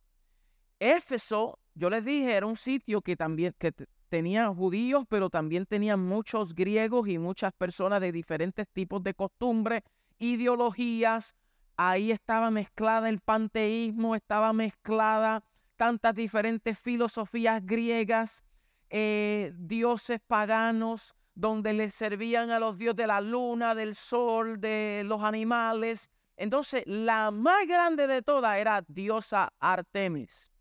Éfeso, 0.78 1.58
yo 1.74 1.90
les 1.90 2.06
dije, 2.06 2.34
era 2.34 2.46
un 2.46 2.56
sitio 2.56 3.02
que 3.02 3.16
también 3.16 3.56
que 3.58 3.74
tenía 4.10 4.48
judíos, 4.50 5.06
pero 5.10 5.32
también 5.32 5.66
tenía 5.66 5.98
muchos 5.98 6.54
griegos 6.54 7.08
y 7.08 7.18
muchas 7.18 7.52
personas 7.54 8.00
de 8.00 8.12
diferentes 8.12 8.68
tipos 8.70 9.02
de 9.02 9.16
costumbres, 9.16 9.82
ideologías, 10.20 11.34
Ahí 11.78 12.12
estaba 12.12 12.52
mezclada 12.52 13.10
el 13.10 13.20
panteísmo, 13.20 14.16
estaba 14.16 14.54
mezclada 14.54 15.44
tantas 15.76 16.16
diferentes 16.16 16.80
filosofías 16.80 17.66
griegas, 17.66 18.44
eh, 18.90 19.52
dioses 19.56 20.22
paganos, 20.26 21.16
donde 21.34 21.74
les 21.74 21.94
servían 21.94 22.50
a 22.52 22.60
los 22.60 22.78
dioses 22.78 22.96
de 22.96 23.08
la 23.08 23.20
luna, 23.20 23.76
del 23.76 23.96
sol, 23.96 24.60
de 24.62 25.04
los 25.06 25.22
animales. 25.22 26.10
Entonces, 26.38 26.84
la 26.86 27.32
más 27.32 27.68
grande 27.68 28.08
de 28.08 28.22
todas 28.22 28.58
era 28.58 28.84
diosa 28.88 29.52
Artemis. 29.60 30.52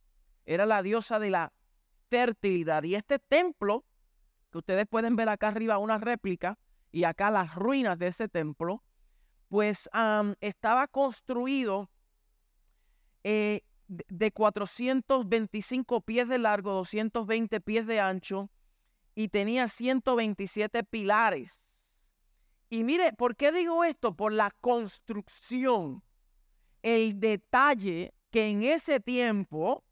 Era 0.45 0.67
la 0.67 0.83
diosa 0.83 1.21
de 1.21 1.31
la 1.31 1.53
fertilidad. 2.11 2.83
Y 2.83 2.97
este 2.97 3.21
templo, 3.21 3.85
que 4.51 4.59
ustedes 4.59 4.87
pueden 4.89 5.15
ver 5.15 5.29
acá 5.29 5.49
arriba 5.49 5.79
una 5.79 5.99
réplica, 5.99 6.59
y 6.91 7.05
acá 7.05 7.31
las 7.31 7.55
ruinas 7.55 7.99
de 7.99 8.09
ese 8.09 8.29
templo, 8.29 8.83
pues 9.49 9.89
estaba 10.41 10.87
construido 10.89 11.91
eh, 13.23 13.63
de 13.89 14.33
425 14.33 16.01
pies 16.01 16.29
de 16.29 16.39
largo, 16.39 16.73
220 16.73 17.61
pies 17.61 17.87
de 17.87 18.01
ancho 18.01 18.51
y 19.15 19.29
tenía 19.29 19.69
127 19.69 20.85
pilares. 20.85 21.61
Y 22.71 22.83
mire, 22.83 23.13
¿por 23.13 23.37
qué 23.37 23.53
digo 23.53 23.85
esto? 23.85 24.17
Por 24.17 24.33
la 24.33 24.51
construcción, 24.61 26.03
el 26.83 27.21
detalle 27.21 28.15
que 28.31 28.49
en 28.49 28.65
ese 28.65 28.99
tiempo 29.01 29.85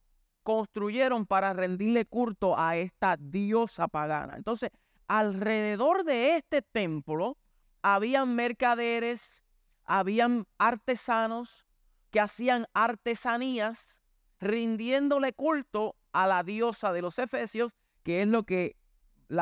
construyeron 0.43 1.27
para 1.27 1.53
rendirle 1.53 2.07
culto 2.07 2.59
a 2.59 2.77
esta 2.77 3.17
diosa 3.17 3.87
pagana. 3.87 4.35
Entonces, 4.37 4.71
alrededor 5.07 6.05
de 6.05 6.37
este 6.37 6.63
templo 6.63 7.39
habían 7.83 8.35
mercaderes, 8.35 9.43
habían 9.85 10.47
artesanos 10.59 11.67
que 12.11 12.21
hacían 12.21 12.67
artesanías 12.73 14.01
rindiéndole 14.41 15.33
culto 15.33 15.97
a 16.13 16.27
la 16.27 16.43
diosa 16.43 16.93
de 16.93 17.03
los 17.03 17.19
Efesios, 17.19 17.77
que 18.03 18.23
es 18.23 18.29
lo 18.29 18.45
que 18.45 18.77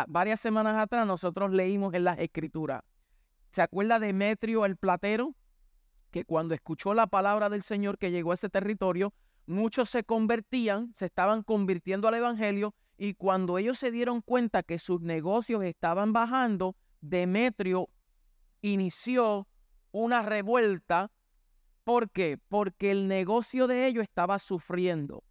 varias 0.09 0.41
semanas 0.41 0.81
atrás 0.81 1.07
nosotros 1.07 1.51
leímos 1.51 1.95
en 1.95 2.05
las 2.05 2.19
escrituras. 2.19 2.83
¿Se 3.53 3.63
acuerda 3.63 3.99
de 3.99 4.09
Demetrio 4.09 4.65
el 4.65 4.77
platero? 4.77 5.35
Que 6.11 6.25
cuando 6.25 6.55
escuchó 6.55 6.95
la 6.95 7.07
palabra 7.07 7.49
del 7.49 7.63
Señor 7.63 7.99
que 7.99 8.11
llegó 8.11 8.31
a 8.31 8.35
ese 8.35 8.49
territorio, 8.49 9.13
muchos 9.47 9.91
se 9.91 10.05
convertían, 10.05 10.93
se 10.95 11.07
estaban 11.07 11.43
convirtiendo 11.43 12.07
al 12.07 12.15
Evangelio, 12.15 12.75
y 12.97 13.15
cuando 13.15 13.59
ellos 13.59 13.79
se 13.79 13.91
dieron 13.91 14.21
cuenta 14.21 14.63
que 14.63 14.79
sus 14.79 15.01
negocios 15.01 15.65
estaban 15.65 16.13
bajando, 16.13 16.77
Demetrio 17.01 17.89
inició 18.63 19.47
una 19.93 20.23
revuelta. 20.23 21.11
¿Por 21.85 22.11
qué? 22.11 22.39
Porque 22.49 22.91
el 22.91 23.09
negocio 23.09 23.67
de 23.67 23.87
ellos 23.87 24.03
estaba 24.03 24.39
sufriendo 24.39 25.25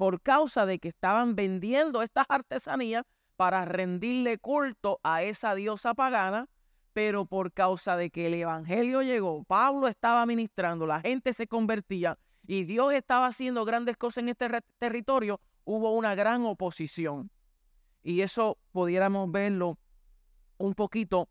por 0.00 0.22
causa 0.22 0.64
de 0.64 0.78
que 0.78 0.88
estaban 0.88 1.34
vendiendo 1.34 2.00
estas 2.00 2.24
artesanías 2.30 3.02
para 3.36 3.66
rendirle 3.66 4.38
culto 4.38 4.98
a 5.02 5.22
esa 5.22 5.54
diosa 5.54 5.92
pagana, 5.92 6.48
pero 6.94 7.26
por 7.26 7.52
causa 7.52 7.98
de 7.98 8.08
que 8.08 8.28
el 8.28 8.32
Evangelio 8.32 9.02
llegó, 9.02 9.44
Pablo 9.44 9.88
estaba 9.88 10.24
ministrando, 10.24 10.86
la 10.86 11.02
gente 11.02 11.34
se 11.34 11.46
convertía 11.46 12.16
y 12.46 12.64
Dios 12.64 12.94
estaba 12.94 13.26
haciendo 13.26 13.66
grandes 13.66 13.98
cosas 13.98 14.22
en 14.22 14.30
este 14.30 14.48
territorio, 14.78 15.38
hubo 15.64 15.92
una 15.92 16.14
gran 16.14 16.46
oposición. 16.46 17.30
Y 18.02 18.22
eso 18.22 18.56
pudiéramos 18.72 19.30
verlo 19.30 19.76
un 20.56 20.72
poquito 20.72 21.28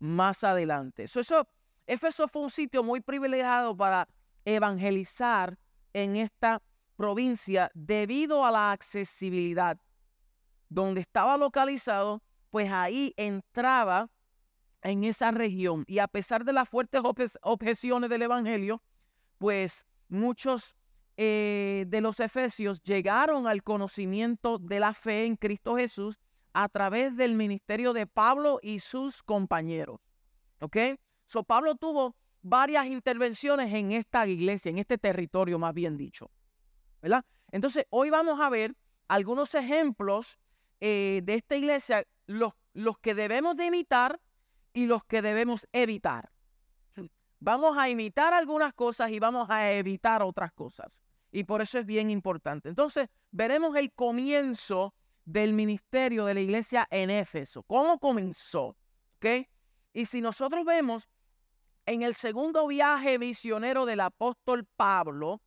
más 0.00 0.42
adelante. 0.42 1.04
eso 1.04 1.46
Éfeso 1.86 2.28
fue 2.28 2.42
un 2.42 2.50
sitio 2.50 2.84
muy 2.84 3.00
privilegiado 3.00 3.76
para 3.76 4.08
evangelizar 4.44 5.58
en 5.92 6.14
esta 6.14 6.62
provincia 6.94 7.70
debido 7.74 8.44
a 8.44 8.50
la 8.52 8.72
accesibilidad. 8.72 9.76
Donde 10.68 11.00
estaba 11.00 11.36
localizado, 11.36 12.22
pues 12.50 12.70
ahí 12.70 13.12
entraba 13.16 14.08
en 14.82 15.02
esa 15.02 15.32
región. 15.32 15.84
Y 15.88 15.98
a 15.98 16.06
pesar 16.06 16.44
de 16.44 16.52
las 16.52 16.68
fuertes 16.68 17.02
objeciones 17.42 18.08
del 18.08 18.22
Evangelio, 18.22 18.80
pues 19.38 19.84
muchos 20.08 20.76
eh, 21.16 21.86
de 21.88 22.00
los 22.00 22.20
efesios 22.20 22.80
llegaron 22.82 23.48
al 23.48 23.62
conocimiento 23.62 24.58
de 24.58 24.78
la 24.78 24.94
fe 24.94 25.26
en 25.26 25.36
Cristo 25.36 25.76
Jesús 25.76 26.20
a 26.52 26.68
través 26.68 27.16
del 27.16 27.34
ministerio 27.34 27.92
de 27.92 28.06
Pablo 28.06 28.58
y 28.62 28.80
sus 28.80 29.22
compañeros. 29.22 30.00
¿Ok? 30.60 30.76
So, 31.26 31.44
Pablo 31.44 31.74
tuvo 31.76 32.16
varias 32.42 32.86
intervenciones 32.86 33.72
en 33.72 33.92
esta 33.92 34.26
iglesia, 34.26 34.70
en 34.70 34.78
este 34.78 34.98
territorio 34.98 35.58
más 35.58 35.74
bien 35.74 35.96
dicho. 35.96 36.30
¿Verdad? 37.00 37.24
Entonces, 37.52 37.86
hoy 37.90 38.10
vamos 38.10 38.40
a 38.40 38.48
ver 38.48 38.74
algunos 39.08 39.54
ejemplos 39.54 40.38
eh, 40.80 41.20
de 41.24 41.34
esta 41.34 41.56
iglesia, 41.56 42.04
los, 42.26 42.52
los 42.72 42.98
que 42.98 43.14
debemos 43.14 43.56
de 43.56 43.66
imitar 43.66 44.20
y 44.72 44.86
los 44.86 45.04
que 45.04 45.22
debemos 45.22 45.66
evitar. 45.72 46.30
Vamos 47.42 47.78
a 47.78 47.88
imitar 47.88 48.34
algunas 48.34 48.74
cosas 48.74 49.10
y 49.10 49.18
vamos 49.18 49.48
a 49.48 49.72
evitar 49.72 50.22
otras 50.22 50.52
cosas. 50.52 51.02
Y 51.32 51.44
por 51.44 51.62
eso 51.62 51.78
es 51.78 51.86
bien 51.86 52.10
importante. 52.10 52.68
Entonces, 52.68 53.08
veremos 53.30 53.76
el 53.76 53.92
comienzo 53.92 54.94
del 55.24 55.52
ministerio 55.52 56.24
de 56.24 56.34
la 56.34 56.40
iglesia 56.40 56.86
en 56.90 57.10
Éfeso. 57.10 57.62
¿Cómo 57.62 57.98
comenzó? 57.98 58.76
¿Ok? 59.16 59.46
Y 59.92 60.06
si 60.06 60.20
nosotros 60.20 60.64
vemos 60.64 61.08
en 61.86 62.02
el 62.02 62.14
segundo 62.14 62.66
viaje 62.66 63.18
misionero 63.18 63.86
del 63.86 64.00
apóstol 64.00 64.66
Pablo, 64.76 65.40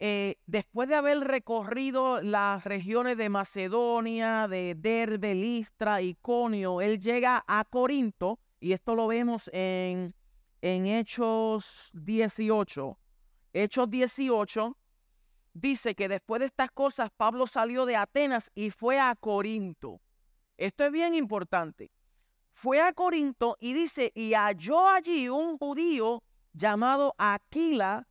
eh, 0.00 0.36
después 0.46 0.88
de 0.88 0.94
haber 0.94 1.18
recorrido 1.20 2.22
las 2.22 2.64
regiones 2.64 3.16
de 3.16 3.28
Macedonia, 3.28 4.46
de 4.46 4.76
Derbe, 4.76 5.34
Listra, 5.34 6.00
Iconio, 6.00 6.80
él 6.80 7.00
llega 7.00 7.44
a 7.48 7.64
Corinto, 7.64 8.38
y 8.60 8.72
esto 8.72 8.94
lo 8.94 9.08
vemos 9.08 9.50
en, 9.52 10.12
en 10.62 10.86
Hechos 10.86 11.90
18. 11.94 12.98
Hechos 13.52 13.90
18 13.90 14.76
dice 15.60 15.94
que 15.94 16.08
después 16.08 16.40
de 16.40 16.46
estas 16.46 16.70
cosas 16.70 17.10
Pablo 17.16 17.46
salió 17.46 17.86
de 17.86 17.96
Atenas 17.96 18.50
y 18.54 18.70
fue 18.70 18.98
a 19.00 19.14
Corinto. 19.14 20.00
Esto 20.56 20.84
es 20.84 20.92
bien 20.92 21.14
importante. 21.14 21.90
Fue 22.52 22.80
a 22.80 22.92
Corinto 22.92 23.56
y 23.60 23.72
dice, 23.72 24.10
y 24.14 24.34
halló 24.34 24.88
allí 24.88 25.28
un 25.28 25.58
judío 25.58 26.24
llamado 26.52 27.14
Aquila, 27.18 28.08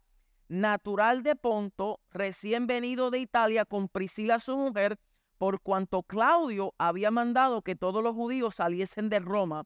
natural 0.48 1.24
de 1.24 1.36
Ponto, 1.36 2.00
recién 2.12 2.68
venido 2.68 3.12
de 3.12 3.20
Italia 3.20 3.66
con 3.66 3.89
Priscila 3.89 4.39
su 4.39 4.58
mujer, 4.58 4.98
por 5.38 5.62
cuanto 5.62 6.04
Claudio 6.04 6.74
había 6.77 7.12
mandado 7.12 7.62
que 7.62 7.75
todos 7.75 8.01
los 8.01 8.16
judíos 8.16 8.56
saliesen 8.56 9.10
de 9.10 9.20
Roma. 9.20 9.66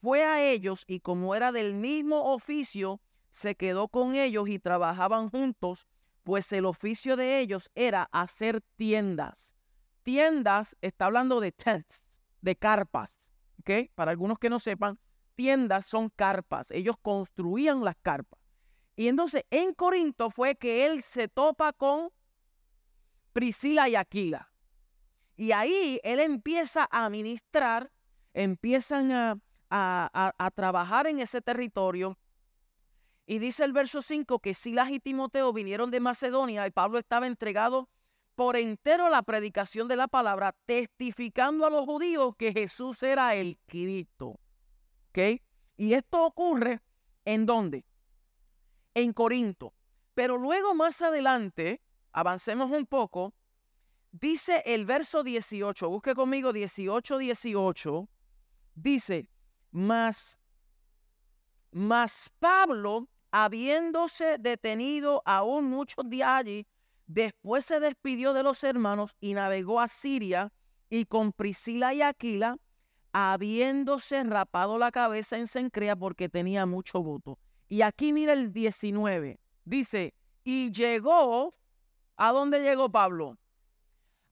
Fue 0.00 0.24
a 0.24 0.44
ellos 0.44 0.84
y 0.86 1.00
como 1.00 1.34
era 1.34 1.50
del 1.50 1.74
mismo 1.74 2.32
oficio, 2.32 3.00
se 3.30 3.56
quedó 3.56 3.88
con 3.88 4.14
ellos 4.14 4.48
y 4.48 4.58
trabajaban 4.58 5.30
juntos, 5.30 5.86
pues 6.28 6.52
el 6.52 6.66
oficio 6.66 7.16
de 7.16 7.40
ellos 7.40 7.70
era 7.74 8.06
hacer 8.12 8.60
tiendas. 8.76 9.54
Tiendas, 10.02 10.76
está 10.82 11.06
hablando 11.06 11.40
de 11.40 11.52
tents, 11.52 12.02
de 12.42 12.54
carpas, 12.54 13.16
¿ok? 13.60 13.90
Para 13.94 14.10
algunos 14.10 14.38
que 14.38 14.50
no 14.50 14.58
sepan, 14.58 14.98
tiendas 15.36 15.86
son 15.86 16.10
carpas. 16.10 16.70
Ellos 16.70 16.96
construían 17.00 17.82
las 17.82 17.96
carpas. 18.02 18.38
Y 18.94 19.08
entonces 19.08 19.44
en 19.48 19.72
Corinto 19.72 20.28
fue 20.28 20.56
que 20.56 20.84
él 20.84 21.02
se 21.02 21.28
topa 21.28 21.72
con 21.72 22.10
Priscila 23.32 23.88
y 23.88 23.96
Aquila. 23.96 24.52
Y 25.34 25.52
ahí 25.52 25.98
él 26.04 26.20
empieza 26.20 26.86
a 26.90 27.08
ministrar, 27.08 27.90
empiezan 28.34 29.12
a, 29.12 29.40
a, 29.70 30.50
trabajar 30.50 31.06
en 31.06 31.20
ese 31.20 31.40
territorio. 31.40 32.18
Y 33.28 33.38
dice 33.38 33.62
el 33.64 33.72
verso 33.72 34.00
5 34.02 34.40
que 34.40 34.54
Silas 34.54 34.90
y 34.90 34.98
Timoteo 34.98 35.52
vinieron 35.52 35.90
de 35.90 36.00
Macedonia 36.00 36.66
y 36.66 36.70
Pablo 36.70 36.98
estaba 36.98 37.26
entregado 37.26 37.88
por 38.34 38.56
entero 38.56 39.06
a 39.06 39.10
la 39.10 39.22
predicación 39.22 39.86
de 39.86 39.96
la 39.96 40.08
palabra, 40.08 40.56
testificando 40.64 41.66
a 41.66 41.70
los 41.70 41.84
judíos 41.84 42.34
que 42.36 42.52
Jesús 42.52 43.02
era 43.02 43.34
el 43.34 43.58
Cristo. 43.66 44.40
¿Ok? 45.10 45.42
Y 45.76 45.92
esto 45.92 46.24
ocurre 46.24 46.80
en 47.24 47.46
dónde? 47.46 47.84
en 49.02 49.12
Corinto. 49.12 49.74
Pero 50.14 50.36
luego 50.36 50.74
más 50.74 51.00
adelante, 51.02 51.80
avancemos 52.12 52.70
un 52.70 52.86
poco, 52.86 53.34
dice 54.10 54.62
el 54.66 54.86
verso 54.86 55.22
18, 55.22 55.88
busque 55.88 56.14
conmigo 56.14 56.52
18, 56.52 57.18
18, 57.18 58.08
dice, 58.74 59.30
más, 59.70 60.40
más 61.70 62.32
Pablo, 62.40 63.08
habiéndose 63.30 64.38
detenido 64.38 65.22
aún 65.24 65.64
muchos 65.66 66.08
días 66.08 66.28
allí, 66.28 66.66
después 67.06 67.64
se 67.64 67.80
despidió 67.80 68.32
de 68.32 68.42
los 68.42 68.62
hermanos 68.64 69.16
y 69.20 69.34
navegó 69.34 69.80
a 69.80 69.88
Siria 69.88 70.52
y 70.90 71.04
con 71.04 71.32
Priscila 71.32 71.94
y 71.94 72.02
Aquila, 72.02 72.58
habiéndose 73.12 74.22
rapado 74.24 74.78
la 74.78 74.90
cabeza 74.92 75.36
en 75.36 75.46
Sencrea 75.46 75.96
porque 75.96 76.28
tenía 76.28 76.66
mucho 76.66 77.02
voto. 77.02 77.38
Y 77.68 77.82
aquí 77.82 78.12
mira 78.12 78.32
el 78.32 78.52
19. 78.52 79.38
Dice, 79.64 80.14
y 80.44 80.70
llegó, 80.70 81.54
¿a 82.16 82.32
dónde 82.32 82.60
llegó 82.60 82.90
Pablo? 82.90 83.38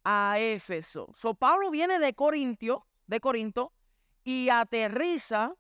A 0.04 0.38
Éfeso. 0.38 1.10
So 1.14 1.34
Pablo 1.34 1.70
viene 1.70 1.98
de 1.98 2.14
Corintio, 2.14 2.86
de 3.06 3.20
Corinto, 3.20 3.72
y 4.24 4.48
aterriza 4.48 5.54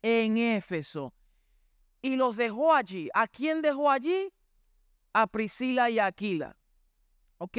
en 0.00 0.38
Éfeso. 0.38 1.12
Y 2.02 2.16
los 2.16 2.36
dejó 2.36 2.74
allí. 2.74 3.08
¿A 3.14 3.28
quién 3.28 3.62
dejó 3.62 3.90
allí? 3.90 4.32
A 5.12 5.26
Priscila 5.26 5.88
y 5.88 5.98
Aquila. 5.98 6.56
¿Ok? 7.38 7.58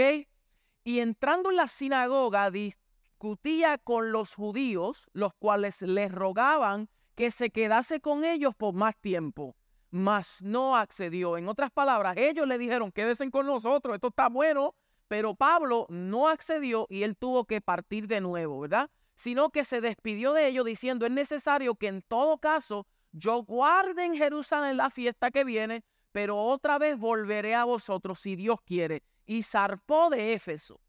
Y 0.83 0.99
entrando 0.99 1.49
en 1.49 1.55
la 1.55 1.67
sinagoga 1.69 2.51
discutía 2.51 3.77
con 3.77 4.11
los 4.11 4.35
judíos, 4.35 5.09
los 5.13 5.33
cuales 5.33 5.81
les 5.81 6.11
rogaban 6.11 6.89
que 7.15 7.31
se 7.31 7.51
quedase 7.51 8.01
con 8.01 8.25
ellos 8.25 8.53
por 8.55 8.73
más 8.73 8.97
tiempo, 8.97 9.55
mas 9.91 10.41
no 10.41 10.75
accedió. 10.75 11.37
En 11.37 11.47
otras 11.47 11.71
palabras, 11.71 12.17
ellos 12.17 12.47
le 12.47 12.57
dijeron, 12.57 12.91
quédense 12.91 13.29
con 13.31 13.45
nosotros, 13.45 13.95
esto 13.95 14.07
está 14.07 14.27
bueno, 14.29 14.75
pero 15.07 15.35
Pablo 15.35 15.85
no 15.89 16.27
accedió 16.27 16.87
y 16.89 17.03
él 17.03 17.15
tuvo 17.15 17.45
que 17.45 17.61
partir 17.61 18.07
de 18.07 18.19
nuevo, 18.19 18.59
¿verdad? 18.59 18.89
Sino 19.15 19.51
que 19.51 19.63
se 19.63 19.79
despidió 19.79 20.33
de 20.33 20.47
ellos 20.47 20.65
diciendo, 20.65 21.05
es 21.05 21.11
necesario 21.11 21.75
que 21.75 21.87
en 21.87 22.01
todo 22.01 22.39
caso 22.39 22.87
yo 23.13 23.43
guarde 23.43 24.05
en 24.05 24.15
Jerusalén 24.15 24.75
la 24.77 24.89
fiesta 24.89 25.31
que 25.31 25.43
viene, 25.43 25.83
pero 26.11 26.37
otra 26.37 26.77
vez 26.79 26.97
volveré 26.97 27.55
a 27.55 27.63
vosotros 27.63 28.19
si 28.19 28.35
Dios 28.35 28.59
quiere. 28.61 29.03
Y 29.25 29.43
zarpó 29.43 30.09
de 30.09 30.33
Éfeso. 30.33 30.81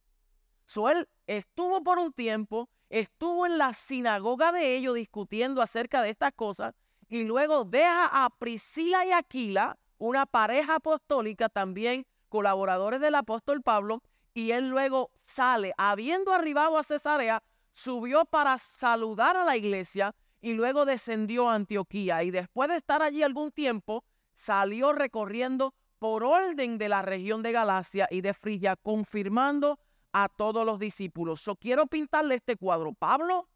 So, 0.66 0.88
él 0.88 1.08
estuvo 1.26 1.84
por 1.84 1.98
un 1.98 2.12
tiempo, 2.12 2.68
estuvo 2.88 3.46
en 3.46 3.58
la 3.58 3.74
sinagoga 3.74 4.50
de 4.50 4.74
ellos 4.76 4.94
discutiendo 4.94 5.62
acerca 5.62 6.02
de 6.02 6.10
estas 6.10 6.32
cosas 6.34 6.74
y 7.08 7.22
luego 7.22 7.64
deja 7.64 8.06
a 8.06 8.30
Priscila 8.30 9.04
y 9.04 9.12
Aquila, 9.12 9.78
una 9.98 10.26
pareja 10.26 10.76
apostólica 10.76 11.48
también 11.48 12.06
colaboradores 12.28 13.00
del 13.00 13.14
apóstol 13.14 13.62
Pablo, 13.62 14.02
y 14.32 14.50
él 14.50 14.68
luego 14.68 15.12
sale, 15.24 15.72
habiendo 15.76 16.32
arribado 16.32 16.76
a 16.76 16.82
Cesarea, 16.82 17.42
subió 17.74 18.24
para 18.24 18.58
saludar 18.58 19.36
a 19.36 19.44
la 19.44 19.56
iglesia 19.56 20.14
y 20.44 20.52
luego 20.52 20.84
descendió 20.84 21.48
a 21.48 21.54
Antioquía 21.54 22.22
y 22.22 22.30
después 22.30 22.68
de 22.68 22.76
estar 22.76 23.00
allí 23.00 23.22
algún 23.22 23.50
tiempo, 23.50 24.04
salió 24.34 24.92
recorriendo 24.92 25.74
por 25.98 26.22
orden 26.22 26.76
de 26.76 26.90
la 26.90 27.00
región 27.00 27.42
de 27.42 27.50
Galacia 27.50 28.06
y 28.10 28.20
de 28.20 28.34
Frigia, 28.34 28.76
confirmando 28.76 29.78
a 30.12 30.28
todos 30.28 30.66
los 30.66 30.78
discípulos. 30.78 31.42
Yo 31.46 31.56
quiero 31.56 31.86
pintarle 31.86 32.34
este 32.34 32.56
cuadro. 32.56 32.92
Pablo 32.92 33.48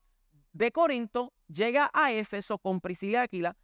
de 0.54 0.72
Corinto 0.72 1.34
llega 1.46 1.90
a 1.92 2.10
Éfeso 2.10 2.56
con 2.56 2.80
Priscila 2.80 3.20
Aquila, 3.20 3.54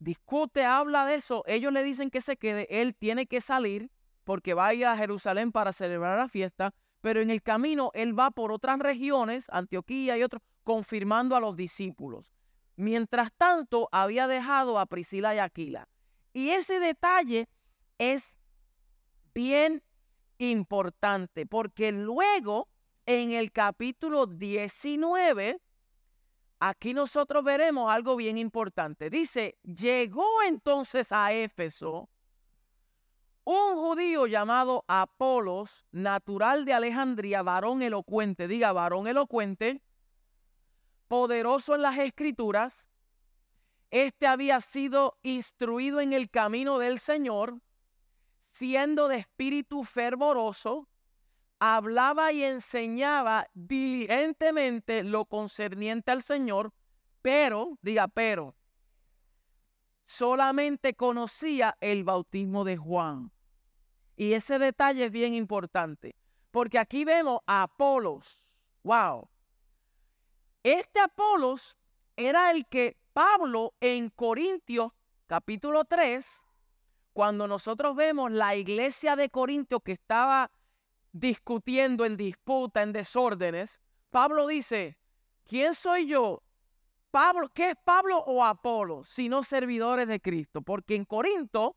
discute, 0.00 0.64
habla 0.64 1.06
de 1.06 1.14
eso. 1.14 1.44
Ellos 1.46 1.72
le 1.72 1.84
dicen 1.84 2.10
que 2.10 2.20
se 2.20 2.36
quede. 2.36 2.66
Él 2.68 2.96
tiene 2.96 3.26
que 3.26 3.40
salir 3.40 3.92
porque 4.24 4.54
va 4.54 4.66
a 4.66 4.74
ir 4.74 4.86
a 4.86 4.96
Jerusalén 4.96 5.52
para 5.52 5.72
celebrar 5.72 6.18
la 6.18 6.28
fiesta. 6.28 6.74
Pero 7.00 7.20
en 7.20 7.30
el 7.30 7.42
camino 7.42 7.92
él 7.94 8.18
va 8.18 8.32
por 8.32 8.50
otras 8.50 8.80
regiones, 8.80 9.46
Antioquía 9.52 10.18
y 10.18 10.24
otros, 10.24 10.42
confirmando 10.64 11.36
a 11.36 11.40
los 11.40 11.54
discípulos. 11.54 12.32
Mientras 12.76 13.32
tanto, 13.32 13.88
había 13.90 14.28
dejado 14.28 14.78
a 14.78 14.86
Priscila 14.86 15.34
y 15.34 15.38
Aquila. 15.38 15.88
Y 16.32 16.50
ese 16.50 16.78
detalle 16.78 17.48
es 17.98 18.36
bien 19.34 19.82
importante, 20.38 21.46
porque 21.46 21.92
luego 21.92 22.68
en 23.06 23.32
el 23.32 23.52
capítulo 23.52 24.26
19, 24.26 25.60
aquí 26.60 26.92
nosotros 26.92 27.42
veremos 27.42 27.90
algo 27.90 28.16
bien 28.16 28.36
importante. 28.36 29.08
Dice, 29.08 29.56
llegó 29.62 30.26
entonces 30.46 31.12
a 31.12 31.32
Éfeso 31.32 32.10
un 33.44 33.76
judío 33.76 34.26
llamado 34.26 34.84
Apolos, 34.88 35.86
natural 35.92 36.64
de 36.64 36.74
Alejandría, 36.74 37.42
varón 37.42 37.80
elocuente, 37.80 38.48
diga 38.48 38.72
varón 38.72 39.06
elocuente, 39.06 39.82
poderoso 41.08 41.74
en 41.74 41.82
las 41.82 41.98
escrituras. 41.98 42.86
Este 43.90 44.26
había 44.26 44.60
sido 44.60 45.18
instruido 45.22 46.00
en 46.00 46.12
el 46.12 46.30
camino 46.30 46.78
del 46.78 46.98
Señor 46.98 47.60
siendo 48.56 49.08
de 49.08 49.16
espíritu 49.16 49.84
fervoroso, 49.84 50.88
hablaba 51.58 52.32
y 52.32 52.42
enseñaba 52.42 53.48
diligentemente 53.52 55.02
lo 55.02 55.26
concerniente 55.26 56.10
al 56.10 56.22
Señor, 56.22 56.72
pero, 57.20 57.78
diga, 57.82 58.08
pero, 58.08 58.56
solamente 60.06 60.94
conocía 60.94 61.76
el 61.80 62.04
bautismo 62.04 62.64
de 62.64 62.78
Juan. 62.78 63.30
Y 64.16 64.32
ese 64.32 64.58
detalle 64.58 65.04
es 65.04 65.12
bien 65.12 65.34
importante, 65.34 66.16
porque 66.50 66.78
aquí 66.78 67.04
vemos 67.04 67.40
a 67.46 67.64
Apolos. 67.64 68.54
Wow. 68.82 69.28
Este 70.66 70.98
Apolos 70.98 71.76
era 72.16 72.50
el 72.50 72.66
que 72.66 72.96
Pablo 73.12 73.74
en 73.78 74.10
Corintios 74.10 74.90
capítulo 75.28 75.84
3 75.84 76.44
cuando 77.12 77.46
nosotros 77.46 77.94
vemos 77.94 78.32
la 78.32 78.56
iglesia 78.56 79.14
de 79.14 79.30
Corintio 79.30 79.78
que 79.78 79.92
estaba 79.92 80.50
discutiendo 81.12 82.04
en 82.04 82.16
disputa, 82.16 82.82
en 82.82 82.92
desórdenes, 82.92 83.78
Pablo 84.10 84.48
dice, 84.48 84.98
¿quién 85.44 85.72
soy 85.72 86.08
yo 86.08 86.42
Pablo, 87.12 87.48
¿qué 87.54 87.70
es 87.70 87.76
Pablo 87.84 88.18
o 88.26 88.44
Apolo? 88.44 89.04
Sino 89.04 89.44
servidores 89.44 90.08
de 90.08 90.20
Cristo. 90.20 90.62
Porque 90.62 90.96
en 90.96 91.04
Corinto, 91.04 91.76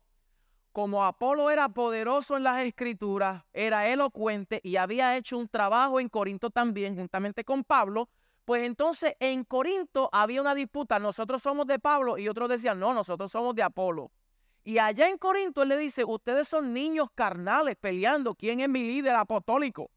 como 0.72 1.04
Apolo 1.04 1.52
era 1.52 1.68
poderoso 1.68 2.36
en 2.36 2.42
las 2.42 2.64
escrituras, 2.64 3.44
era 3.52 3.86
elocuente 3.86 4.60
y 4.64 4.74
había 4.74 5.16
hecho 5.16 5.38
un 5.38 5.46
trabajo 5.46 6.00
en 6.00 6.08
Corinto 6.08 6.50
también, 6.50 6.96
juntamente 6.96 7.44
con 7.44 7.62
Pablo, 7.62 8.08
pues 8.50 8.66
entonces 8.66 9.14
en 9.20 9.44
Corinto 9.44 10.08
había 10.10 10.40
una 10.40 10.56
disputa, 10.56 10.98
nosotros 10.98 11.40
somos 11.40 11.68
de 11.68 11.78
Pablo 11.78 12.18
y 12.18 12.28
otros 12.28 12.48
decían, 12.48 12.80
no, 12.80 12.92
nosotros 12.92 13.30
somos 13.30 13.54
de 13.54 13.62
Apolo. 13.62 14.10
Y 14.64 14.78
allá 14.78 15.08
en 15.08 15.18
Corinto 15.18 15.62
él 15.62 15.68
le 15.68 15.76
dice, 15.76 16.04
ustedes 16.04 16.48
son 16.48 16.74
niños 16.74 17.10
carnales 17.14 17.76
peleando, 17.76 18.34
¿quién 18.34 18.58
es 18.58 18.68
mi 18.68 18.82
líder 18.82 19.14
apostólico? 19.14 19.92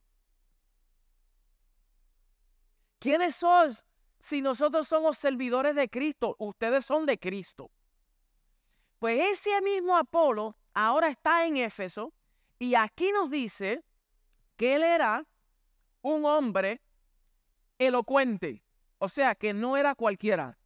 ¿Quiénes 2.99 3.37
sois 3.37 3.83
si 4.19 4.43
nosotros 4.43 4.87
somos 4.87 5.17
servidores 5.17 5.73
de 5.73 5.89
Cristo? 5.89 6.35
Ustedes 6.37 6.85
son 6.85 7.07
de 7.07 7.17
Cristo. 7.17 7.71
Pues 8.99 9.31
ese 9.31 9.59
mismo 9.63 9.97
Apolo 9.97 10.55
ahora 10.75 11.07
está 11.07 11.47
en 11.47 11.57
Éfeso 11.57 12.13
y 12.59 12.75
aquí 12.75 13.11
nos 13.13 13.31
dice 13.31 13.83
que 14.57 14.75
él 14.75 14.83
era 14.83 15.25
un 16.03 16.23
hombre 16.25 16.82
elocuente, 17.77 18.63
o 18.97 19.09
sea 19.09 19.35
que 19.35 19.53
no 19.53 19.77
era 19.77 19.95
cualquiera, 19.95 20.57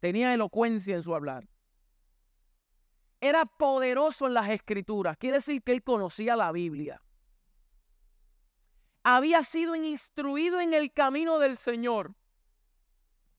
tenía 0.00 0.34
elocuencia 0.34 0.94
en 0.94 1.02
su 1.02 1.14
hablar. 1.14 1.48
Era 3.20 3.44
poderoso 3.44 4.26
en 4.26 4.34
las 4.34 4.48
escrituras, 4.48 5.16
quiere 5.16 5.36
decir 5.36 5.62
que 5.62 5.72
él 5.72 5.82
conocía 5.82 6.36
la 6.36 6.52
Biblia. 6.52 7.02
Había 9.02 9.44
sido 9.44 9.74
instruido 9.76 10.60
en 10.60 10.74
el 10.74 10.92
camino 10.92 11.38
del 11.38 11.56
Señor. 11.56 12.14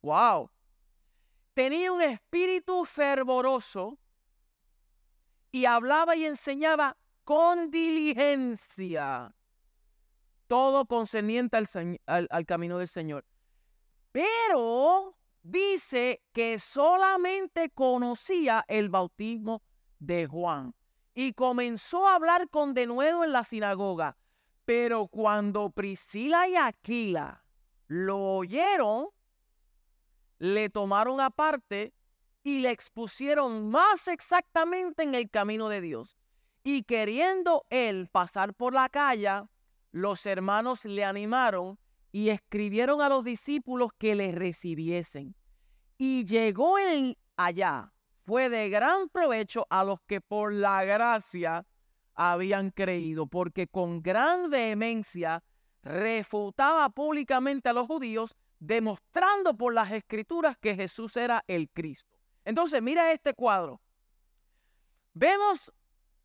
¡Wow! 0.02 0.50
Tenía 1.54 1.92
un 1.92 2.02
espíritu 2.02 2.86
fervoroso 2.86 4.00
y 5.52 5.66
hablaba 5.66 6.16
y 6.16 6.26
enseñaba 6.26 6.98
con 7.24 7.70
diligencia 7.70 9.36
todo 10.52 10.86
concerniente 10.86 11.56
al, 11.56 12.28
al, 12.30 12.46
camino 12.46 12.78
del 12.78 12.90
Señor. 12.90 13.24
Pero 14.12 15.16
dice 15.44 16.22
que 16.34 16.60
solamente 16.60 17.70
conocía 17.70 18.66
el 18.68 18.90
bautismo 18.90 19.64
de 20.00 20.28
Juan 20.28 20.76
y 21.14 21.32
comenzó 21.32 22.06
a 22.06 22.16
hablar 22.16 22.50
con 22.50 22.74
denuedo 22.74 23.24
en 23.24 23.32
la 23.32 23.46
sinagoga. 23.46 24.18
Pero 24.66 25.08
cuando 25.08 25.70
Priscila 25.70 26.50
y 26.50 26.58
Aquila 26.58 27.46
lo 27.88 28.20
oyeron, 28.36 29.08
le 30.38 30.70
tomaron 30.70 31.22
aparte 31.22 31.94
y 32.44 32.60
le 32.60 32.72
expusieron 32.72 33.70
más 33.70 34.10
exactamente 34.10 35.04
en 35.04 35.16
el 35.16 35.30
camino 35.30 35.70
de 35.70 35.80
Dios. 35.80 36.18
Y 36.62 36.84
queriendo 36.84 37.66
él 37.70 38.10
pasar 38.12 38.54
por 38.54 38.74
la 38.74 38.90
calle, 38.90 39.44
los 39.92 40.26
hermanos 40.26 40.86
le 40.86 41.04
animaron 41.04 41.78
y 42.12 42.30
escribieron 42.30 43.02
a 43.02 43.10
los 43.10 43.24
discípulos 43.24 43.92
que 43.98 44.16
le 44.16 44.32
recibiesen. 44.32 45.36
Y 45.98 46.26
llegó 46.26 46.78
él 46.78 47.18
allá. 47.38 47.94
Fue 48.26 48.50
de 48.50 48.70
gran 48.70 49.10
provecho 49.10 49.66
a 49.70 49.84
los 49.84 50.00
que 50.08 50.22
por 50.22 50.54
la 50.54 50.84
gracia 50.84 51.66
habían 52.14 52.72
creído, 52.72 53.28
porque 53.28 53.68
con 53.68 54.02
gran 54.02 54.50
vehemencia 54.50 55.44
refutaba 55.82 56.90
públicamente 56.90 57.70
a 57.70 57.74
los 57.74 57.88
judíos, 57.88 58.36
demostrando 58.60 59.58
por 59.58 59.74
las 59.74 59.92
escrituras 59.92 60.58
que 60.58 60.76
Jesús 60.76 61.18
era 61.18 61.44
el 61.48 61.70
Cristo. 61.70 62.18
Entonces, 62.46 62.82
mira 62.82 63.12
este 63.12 63.34
cuadro. 63.34 63.82
Vemos 65.14 65.72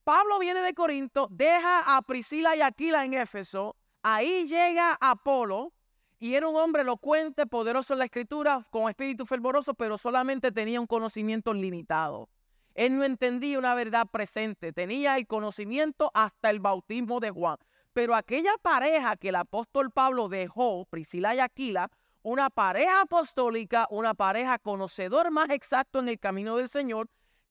Pablo 0.07 0.39
viene 0.39 0.61
de 0.61 0.73
Corinto, 0.73 1.27
deja 1.33 1.97
a 1.97 2.01
Priscila 2.03 2.55
y 2.55 2.61
Aquila 2.63 3.05
en 3.05 3.15
Éfeso, 3.15 3.75
ahí 4.05 4.47
llega 4.47 4.97
Apolo, 5.01 5.73
y 6.21 6.35
era 6.35 6.47
un 6.47 6.55
hombre 6.55 6.83
elocuente, 6.83 7.45
poderoso 7.49 7.95
en 7.95 7.99
la 7.99 8.05
escritura, 8.05 8.65
con 8.71 8.89
espíritu 8.89 9.27
fervoroso, 9.27 9.75
pero 9.75 9.99
solamente 9.99 10.53
tenía 10.53 10.81
un 10.81 10.87
conocimiento 10.87 11.53
limitado. 11.53 12.29
Él 12.77 12.97
no 12.97 13.03
entendía 13.03 13.59
una 13.59 13.75
verdad 13.75 14.07
presente, 14.07 14.73
tenía 14.73 15.17
el 15.17 15.27
conocimiento 15.27 16.13
hasta 16.15 16.51
el 16.51 16.61
bautismo 16.61 17.19
de 17.19 17.33
Juan. 17.33 17.57
Pero 17.93 18.15
aquella 18.15 18.57
pareja 18.63 19.17
que 19.17 19.31
el 19.31 19.35
apóstol 19.35 19.91
Pablo 19.91 20.29
dejó, 20.29 20.87
Priscila 20.87 21.35
y 21.35 21.41
Aquila, 21.41 21.91
una 22.23 22.49
pareja 22.49 23.01
apostólica, 23.01 23.89
una 23.91 24.15
pareja 24.15 24.61
conocedor 24.61 25.33
más 25.33 25.51
exacto 25.51 25.99
en 25.99 26.09
el 26.11 26.21
camino 26.21 26.57
del 26.59 26.69
Señor, 26.69 27.09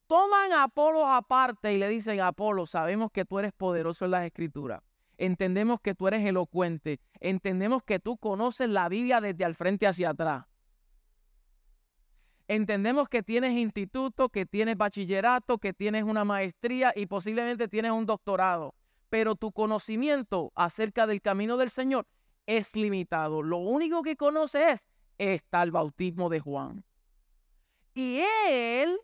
toman 0.07 0.53
a 0.53 0.63
Apolo 0.63 1.07
aparte 1.07 1.73
y 1.73 1.77
le 1.77 1.87
dicen, 1.87 2.19
Apolo, 2.21 2.65
sabemos 2.65 3.11
que 3.11 3.25
tú 3.25 3.39
eres 3.39 3.53
poderoso 3.53 4.05
en 4.05 4.11
las 4.11 4.25
escrituras. 4.25 4.81
Entendemos 5.17 5.79
que 5.81 5.95
tú 5.95 6.07
eres 6.07 6.25
elocuente. 6.25 6.99
Entendemos 7.19 7.83
que 7.83 7.99
tú 7.99 8.17
conoces 8.17 8.69
la 8.69 8.89
Biblia 8.89 9.21
desde 9.21 9.45
al 9.45 9.55
frente 9.55 9.87
hacia 9.87 10.09
atrás. 10.09 10.45
Entendemos 12.47 13.09
que 13.09 13.23
tienes 13.23 13.53
instituto, 13.53 14.29
que 14.29 14.45
tienes 14.45 14.77
bachillerato, 14.77 15.57
que 15.57 15.73
tienes 15.73 16.03
una 16.03 16.25
maestría 16.25 16.93
y 16.95 17.07
posiblemente 17.07 17.67
tienes 17.67 17.91
un 17.91 18.05
doctorado. 18.05 18.75
Pero 19.09 19.35
tu 19.35 19.51
conocimiento 19.51 20.51
acerca 20.55 21.07
del 21.07 21.21
camino 21.21 21.57
del 21.57 21.69
Señor 21.69 22.05
es 22.45 22.75
limitado. 22.75 23.41
Lo 23.41 23.57
único 23.57 24.03
que 24.03 24.15
conoces 24.15 24.73
es, 24.73 24.85
está 25.17 25.63
el 25.63 25.71
bautismo 25.71 26.29
de 26.29 26.39
Juan. 26.39 26.83
Y 27.95 28.21
él 28.47 28.99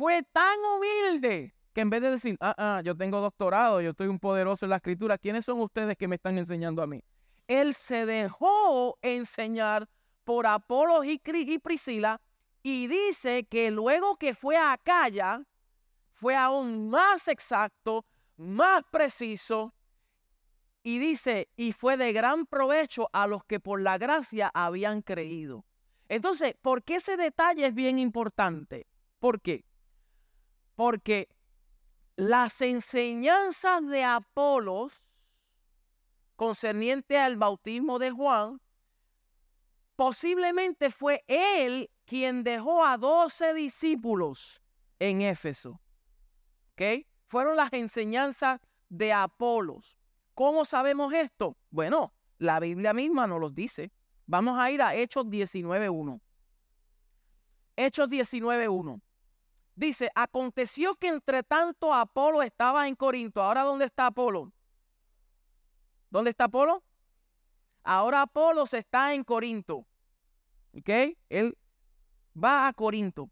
fue 0.00 0.22
tan 0.32 0.56
humilde 0.60 1.54
que 1.74 1.82
en 1.82 1.90
vez 1.90 2.00
de 2.00 2.10
decir, 2.12 2.34
ah, 2.40 2.54
ah, 2.56 2.80
yo 2.82 2.96
tengo 2.96 3.20
doctorado, 3.20 3.82
yo 3.82 3.90
estoy 3.90 4.06
un 4.06 4.18
poderoso 4.18 4.64
en 4.64 4.70
la 4.70 4.76
escritura, 4.76 5.18
¿quiénes 5.18 5.44
son 5.44 5.60
ustedes 5.60 5.94
que 5.98 6.08
me 6.08 6.16
están 6.16 6.38
enseñando 6.38 6.82
a 6.82 6.86
mí? 6.86 7.04
Él 7.46 7.74
se 7.74 8.06
dejó 8.06 8.98
enseñar 9.02 9.90
por 10.24 10.46
Apolo 10.46 11.04
y, 11.04 11.18
Priscila 11.58 12.18
y 12.62 12.86
dice 12.86 13.44
que 13.44 13.70
luego 13.70 14.16
que 14.16 14.32
fue 14.32 14.56
a 14.56 14.72
Acaya, 14.72 15.42
fue 16.14 16.34
aún 16.34 16.88
más 16.88 17.28
exacto, 17.28 18.06
más 18.38 18.82
preciso, 18.90 19.74
y 20.82 20.98
dice, 20.98 21.50
y 21.56 21.72
fue 21.72 21.98
de 21.98 22.14
gran 22.14 22.46
provecho 22.46 23.10
a 23.12 23.26
los 23.26 23.44
que 23.44 23.60
por 23.60 23.82
la 23.82 23.98
gracia 23.98 24.50
habían 24.54 25.02
creído. 25.02 25.66
Entonces, 26.08 26.54
¿por 26.62 26.84
qué 26.84 26.96
ese 26.96 27.18
detalle 27.18 27.66
es 27.66 27.74
bien 27.74 27.98
importante? 27.98 28.86
¿Por 29.18 29.42
qué? 29.42 29.66
Porque 30.80 31.28
las 32.16 32.62
enseñanzas 32.62 33.86
de 33.86 34.02
Apolos 34.02 35.02
concerniente 36.36 37.18
al 37.18 37.36
bautismo 37.36 37.98
de 37.98 38.10
Juan, 38.10 38.62
posiblemente 39.94 40.88
fue 40.88 41.22
él 41.26 41.90
quien 42.06 42.44
dejó 42.44 42.82
a 42.82 42.96
doce 42.96 43.52
discípulos 43.52 44.62
en 44.98 45.20
Éfeso. 45.20 45.82
¿Ok? 46.72 47.04
Fueron 47.26 47.56
las 47.56 47.74
enseñanzas 47.74 48.58
de 48.88 49.12
Apolos. 49.12 49.98
¿Cómo 50.32 50.64
sabemos 50.64 51.12
esto? 51.12 51.58
Bueno, 51.68 52.14
la 52.38 52.58
Biblia 52.58 52.94
misma 52.94 53.26
nos 53.26 53.38
lo 53.38 53.50
dice. 53.50 53.92
Vamos 54.24 54.58
a 54.58 54.70
ir 54.70 54.80
a 54.80 54.94
Hechos 54.94 55.26
19.1. 55.26 56.22
Hechos 57.76 58.08
19.1. 58.08 59.02
Dice, 59.80 60.10
aconteció 60.14 60.94
que 60.96 61.08
entre 61.08 61.42
tanto 61.42 61.94
Apolo 61.94 62.42
estaba 62.42 62.86
en 62.86 62.94
Corinto. 62.94 63.42
Ahora, 63.42 63.62
¿dónde 63.62 63.86
está 63.86 64.08
Apolo? 64.08 64.52
¿Dónde 66.10 66.28
está 66.28 66.44
Apolo? 66.44 66.84
Ahora 67.82 68.20
Apolo 68.20 68.64
está 68.64 69.14
en 69.14 69.24
Corinto. 69.24 69.86
¿Ok? 70.76 71.16
Él 71.30 71.56
va 72.36 72.66
a 72.66 72.74
Corinto. 72.74 73.30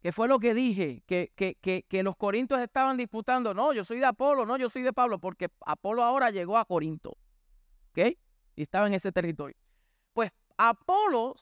¿Qué 0.00 0.12
fue 0.12 0.28
lo 0.28 0.38
que 0.38 0.54
dije? 0.54 1.02
Que, 1.06 1.30
que, 1.36 1.56
que, 1.60 1.84
que, 1.86 2.02
los 2.02 2.16
corintios 2.16 2.58
estaban 2.62 2.96
disputando. 2.96 3.52
No, 3.52 3.74
yo 3.74 3.84
soy 3.84 3.98
de 3.98 4.06
Apolo, 4.06 4.46
no, 4.46 4.56
yo 4.56 4.70
soy 4.70 4.80
de 4.80 4.94
Pablo, 4.94 5.18
porque 5.18 5.50
Apolo 5.66 6.02
ahora 6.04 6.30
llegó 6.30 6.56
a 6.56 6.64
Corinto. 6.64 7.18
¿Ok? 7.90 8.16
Y 8.56 8.62
estaba 8.62 8.86
en 8.86 8.94
ese 8.94 9.12
territorio. 9.12 9.58
Pues 10.14 10.30
Apolo 10.56 11.34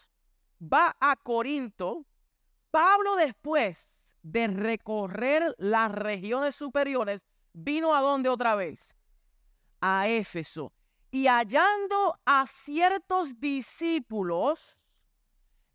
va 0.61 0.97
a 0.99 1.15
Corinto 1.15 2.05
Pablo 2.71 3.17
después 3.17 3.91
de 4.23 4.49
recorrer 4.49 5.55
las 5.59 5.93
regiones 5.93 6.55
superiores, 6.55 7.27
vino 7.53 7.95
a 7.95 8.01
dónde 8.01 8.29
otra 8.29 8.55
vez? 8.55 8.97
A 9.81 10.09
Éfeso. 10.09 10.73
Y 11.11 11.29
hallando 11.29 12.19
a 12.25 12.47
ciertos 12.47 13.39
discípulos, 13.39 14.77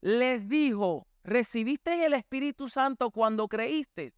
les 0.01 0.47
dijo, 0.47 1.07
¿recibiste 1.23 2.05
el 2.05 2.13
Espíritu 2.13 2.67
Santo 2.67 3.09
cuando 3.11 3.47
creíste? 3.47 4.13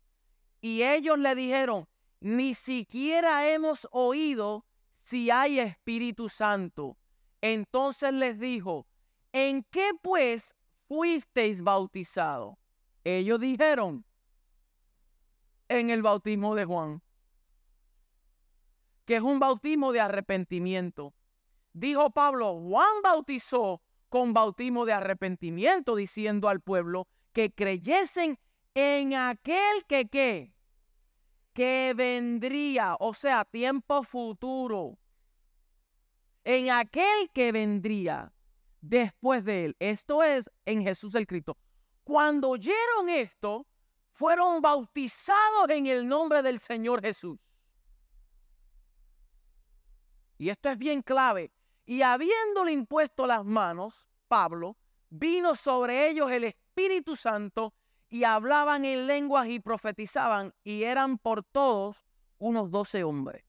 Y 0.61 0.81
ellos 0.81 1.19
le 1.19 1.35
dijeron, 1.35 1.87
ni 2.19 2.55
siquiera 2.55 3.47
hemos 3.49 3.87
oído 3.91 4.65
si 5.03 5.29
hay 5.29 5.59
Espíritu 5.59 6.29
Santo. 6.29 6.97
Entonces 7.41 8.13
les 8.13 8.39
dijo, 8.39 8.87
¿en 9.33 9.63
qué 9.69 9.91
pues 10.01 10.55
fuisteis 10.87 11.61
bautizados? 11.61 12.55
Ellos 13.03 13.39
dijeron, 13.39 14.05
en 15.67 15.89
el 15.89 16.01
bautismo 16.01 16.55
de 16.55 16.65
Juan, 16.65 17.01
que 19.05 19.17
es 19.17 19.21
un 19.21 19.39
bautismo 19.39 19.91
de 19.91 19.99
arrepentimiento. 19.99 21.13
Dijo 21.73 22.11
Pablo, 22.11 22.59
Juan 22.61 23.01
bautizó 23.03 23.81
con 24.09 24.33
bautismo 24.33 24.85
de 24.85 24.93
arrepentimiento, 24.93 25.95
diciendo 25.95 26.47
al 26.47 26.61
pueblo 26.61 27.07
que 27.33 27.51
creyesen 27.51 28.37
en 28.75 29.15
aquel 29.15 29.85
que 29.87 30.07
qué, 30.07 30.53
que 31.53 31.93
vendría, 31.95 32.95
o 32.99 33.13
sea, 33.13 33.43
tiempo 33.45 34.03
futuro, 34.03 34.97
en 36.43 36.69
aquel 36.69 37.29
que 37.33 37.51
vendría 37.51 38.31
después 38.81 39.43
de 39.43 39.65
él. 39.65 39.75
Esto 39.79 40.23
es 40.23 40.49
en 40.65 40.83
Jesús 40.83 41.15
el 41.15 41.27
Cristo. 41.27 41.57
Cuando 42.03 42.49
oyeron 42.49 43.09
esto, 43.09 43.65
fueron 44.11 44.61
bautizados 44.61 45.69
en 45.69 45.87
el 45.87 46.07
nombre 46.07 46.41
del 46.41 46.59
Señor 46.59 47.01
Jesús. 47.01 47.39
Y 50.37 50.49
esto 50.49 50.69
es 50.69 50.77
bien 50.77 51.01
clave. 51.01 51.51
Y 51.85 52.01
habiéndole 52.01 52.71
impuesto 52.71 53.25
las 53.25 53.43
manos, 53.43 54.07
Pablo, 54.27 54.77
vino 55.09 55.55
sobre 55.55 56.09
ellos 56.09 56.31
el 56.31 56.45
Espíritu 56.45 57.15
Santo 57.15 57.73
y 58.09 58.23
hablaban 58.23 58.85
en 58.85 59.07
lenguas 59.07 59.47
y 59.47 59.59
profetizaban 59.59 60.53
y 60.63 60.83
eran 60.83 61.17
por 61.17 61.43
todos 61.43 62.03
unos 62.37 62.69
doce 62.69 63.03
hombres. 63.03 63.43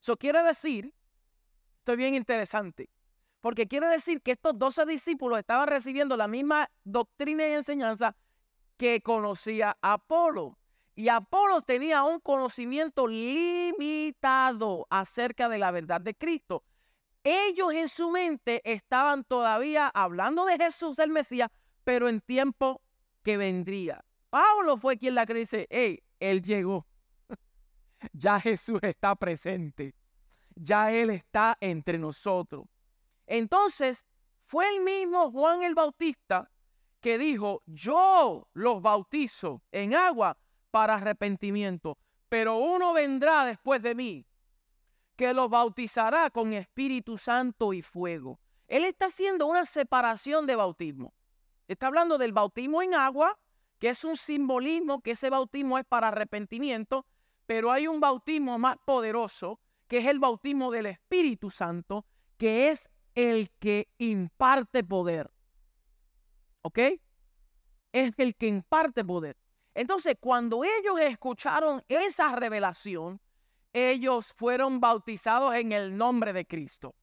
Eso 0.00 0.16
quiere 0.16 0.42
decir, 0.42 0.94
esto 1.78 1.92
es 1.92 1.98
bien 1.98 2.14
interesante, 2.14 2.90
porque 3.46 3.68
quiere 3.68 3.86
decir 3.86 4.22
que 4.22 4.32
estos 4.32 4.58
doce 4.58 4.84
discípulos 4.86 5.38
estaban 5.38 5.68
recibiendo 5.68 6.16
la 6.16 6.26
misma 6.26 6.68
doctrina 6.82 7.46
y 7.46 7.52
enseñanza 7.52 8.16
que 8.76 9.00
conocía 9.02 9.78
Apolo. 9.82 10.58
Y 10.96 11.10
Apolo 11.10 11.60
tenía 11.60 12.02
un 12.02 12.18
conocimiento 12.18 13.06
limitado 13.06 14.88
acerca 14.90 15.48
de 15.48 15.58
la 15.58 15.70
verdad 15.70 16.00
de 16.00 16.16
Cristo. 16.16 16.64
Ellos 17.22 17.72
en 17.72 17.86
su 17.86 18.10
mente 18.10 18.62
estaban 18.64 19.22
todavía 19.22 19.92
hablando 19.94 20.44
de 20.44 20.56
Jesús 20.56 20.98
el 20.98 21.10
Mesías, 21.10 21.48
pero 21.84 22.08
en 22.08 22.20
tiempo 22.22 22.82
que 23.22 23.36
vendría. 23.36 24.04
Pablo 24.28 24.76
fue 24.76 24.98
quien 24.98 25.14
la 25.14 25.24
cree 25.24 25.42
dice, 25.42 25.68
hey, 25.70 26.02
él 26.18 26.42
llegó. 26.42 26.84
ya 28.12 28.40
Jesús 28.40 28.80
está 28.82 29.14
presente. 29.14 29.94
Ya 30.56 30.90
Él 30.90 31.10
está 31.10 31.56
entre 31.60 31.96
nosotros. 31.96 32.64
Entonces, 33.26 34.04
fue 34.44 34.68
el 34.74 34.82
mismo 34.82 35.30
Juan 35.30 35.62
el 35.62 35.74
Bautista 35.74 36.50
que 37.00 37.18
dijo, 37.18 37.62
yo 37.66 38.48
los 38.52 38.82
bautizo 38.82 39.62
en 39.70 39.94
agua 39.94 40.38
para 40.70 40.94
arrepentimiento, 40.94 41.98
pero 42.28 42.56
uno 42.56 42.92
vendrá 42.92 43.44
después 43.44 43.82
de 43.82 43.94
mí 43.94 44.26
que 45.16 45.32
los 45.32 45.48
bautizará 45.48 46.30
con 46.30 46.52
Espíritu 46.52 47.16
Santo 47.16 47.72
y 47.72 47.82
fuego. 47.82 48.38
Él 48.68 48.84
está 48.84 49.06
haciendo 49.06 49.46
una 49.46 49.64
separación 49.64 50.46
de 50.46 50.56
bautismo. 50.56 51.14
Está 51.68 51.86
hablando 51.86 52.18
del 52.18 52.32
bautismo 52.32 52.82
en 52.82 52.94
agua, 52.94 53.38
que 53.78 53.88
es 53.88 54.04
un 54.04 54.16
simbolismo, 54.16 55.00
que 55.00 55.12
ese 55.12 55.30
bautismo 55.30 55.78
es 55.78 55.84
para 55.86 56.08
arrepentimiento, 56.08 57.06
pero 57.46 57.72
hay 57.72 57.86
un 57.86 58.00
bautismo 58.00 58.58
más 58.58 58.76
poderoso, 58.84 59.60
que 59.88 59.98
es 59.98 60.06
el 60.06 60.18
bautismo 60.18 60.70
del 60.70 60.86
Espíritu 60.86 61.50
Santo, 61.50 62.04
que 62.36 62.70
es 62.70 62.90
el 63.16 63.50
que 63.58 63.88
imparte 63.98 64.84
poder. 64.84 65.32
¿Ok? 66.62 66.78
Es 67.92 68.12
el 68.18 68.36
que 68.36 68.46
imparte 68.46 69.04
poder. 69.04 69.36
Entonces, 69.74 70.16
cuando 70.20 70.62
ellos 70.62 71.00
escucharon 71.00 71.82
esa 71.88 72.36
revelación, 72.36 73.20
ellos 73.72 74.32
fueron 74.36 74.80
bautizados 74.80 75.54
en 75.54 75.72
el 75.72 75.96
nombre 75.96 76.32
de 76.32 76.46
Cristo. 76.46 76.94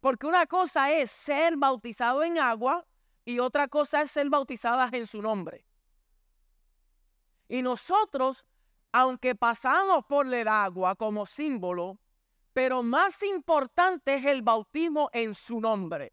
Porque 0.00 0.26
una 0.26 0.46
cosa 0.46 0.92
es 0.92 1.10
ser 1.10 1.56
bautizado 1.56 2.22
en 2.22 2.38
agua 2.38 2.86
y 3.24 3.38
otra 3.40 3.68
cosa 3.68 4.02
es 4.02 4.10
ser 4.10 4.30
bautizadas 4.30 4.92
en 4.92 5.06
su 5.06 5.20
nombre. 5.20 5.64
Y 7.48 7.62
nosotros, 7.62 8.44
aunque 8.92 9.34
pasamos 9.34 10.04
por 10.06 10.32
el 10.32 10.48
agua 10.48 10.94
como 10.94 11.26
símbolo, 11.26 11.98
pero 12.52 12.82
más 12.82 13.22
importante 13.22 14.14
es 14.14 14.24
el 14.24 14.42
bautismo 14.42 15.10
en 15.12 15.34
su 15.34 15.60
nombre. 15.60 16.12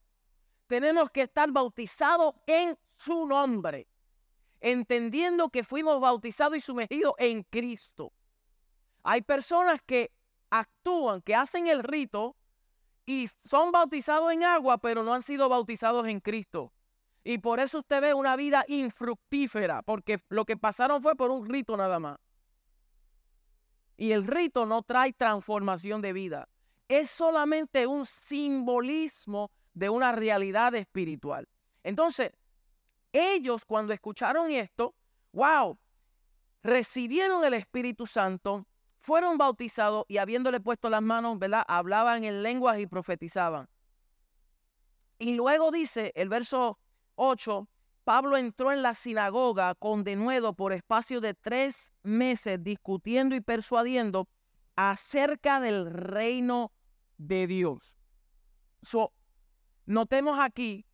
Tenemos 0.68 1.12
que 1.12 1.22
estar 1.24 1.52
bautizados 1.52 2.36
en 2.48 2.78
su 2.94 3.26
nombre, 3.26 3.88
entendiendo 4.60 5.50
que 5.50 5.64
fuimos 5.64 6.00
bautizados 6.00 6.58
y 6.58 6.62
sumergidos 6.62 7.14
en 7.18 7.44
Cristo. 7.44 8.12
Hay 9.04 9.22
personas 9.22 9.82
que 9.86 10.12
actúan, 10.50 11.22
que 11.22 11.36
hacen 11.36 11.68
el 11.68 11.84
rito 11.84 12.36
y 13.06 13.30
son 13.44 13.72
bautizados 13.72 14.32
en 14.32 14.44
agua, 14.44 14.80
pero 14.80 15.04
no 15.04 15.14
han 15.14 15.22
sido 15.22 15.48
bautizados 15.50 16.08
en 16.08 16.20
Cristo. 16.20 16.74
Y 17.24 17.40
por 17.40 17.60
eso 17.60 17.80
usted 17.80 18.02
ve 18.02 18.14
una 18.14 18.36
vida 18.36 18.66
infructífera, 18.68 19.82
porque 19.82 20.20
lo 20.30 20.46
que 20.46 20.58
pasaron 20.58 21.02
fue 21.02 21.16
por 21.16 21.32
un 21.32 21.48
rito 21.48 21.76
nada 21.76 22.00
más. 22.00 22.18
Y 23.98 24.12
el 24.12 24.28
rito 24.28 24.66
no 24.66 24.84
trae 24.84 25.14
transformación 25.14 26.02
de 26.02 26.14
vida. 26.14 26.50
Es 26.88 27.10
solamente 27.10 27.88
un 27.88 28.06
simbolismo 28.06 29.52
de 29.74 29.90
una 29.90 30.12
realidad 30.12 30.76
espiritual. 30.76 31.48
Entonces, 31.84 32.32
ellos 33.12 33.66
cuando 33.66 33.94
escucharon 33.94 34.52
esto, 34.52 34.96
wow, 35.32 35.78
recibieron 36.64 37.44
el 37.46 37.54
Espíritu 37.54 38.06
Santo, 38.06 38.66
fueron 38.98 39.38
bautizados 39.38 40.06
y 40.08 40.18
habiéndole 40.18 40.60
puesto 40.60 40.90
las 40.90 41.02
manos, 41.02 41.38
¿verdad? 41.38 41.64
Hablaban 41.68 42.24
en 42.24 42.42
lenguas 42.42 42.80
y 42.80 42.88
profetizaban. 42.88 43.70
Y 45.20 45.36
luego 45.36 45.72
dice 45.72 46.12
el 46.16 46.28
verso 46.28 46.80
8, 47.16 47.68
Pablo 48.06 48.38
entró 48.38 48.72
en 48.72 48.84
la 48.84 48.94
sinagoga 48.94 49.74
con 49.74 50.04
denuedo 50.04 50.54
por 50.54 50.74
espacio 50.74 51.20
de 51.22 51.34
tres 51.34 51.92
meses 52.04 52.64
discutiendo 52.64 53.36
y 53.36 53.42
persuadiendo 53.42 54.30
acerca 54.76 55.60
del 55.60 55.92
reino 55.92 56.72
de 57.18 57.48
Dios. 57.48 57.98
So, 58.84 59.12
notemos 59.88 60.38
aquí 60.40 60.86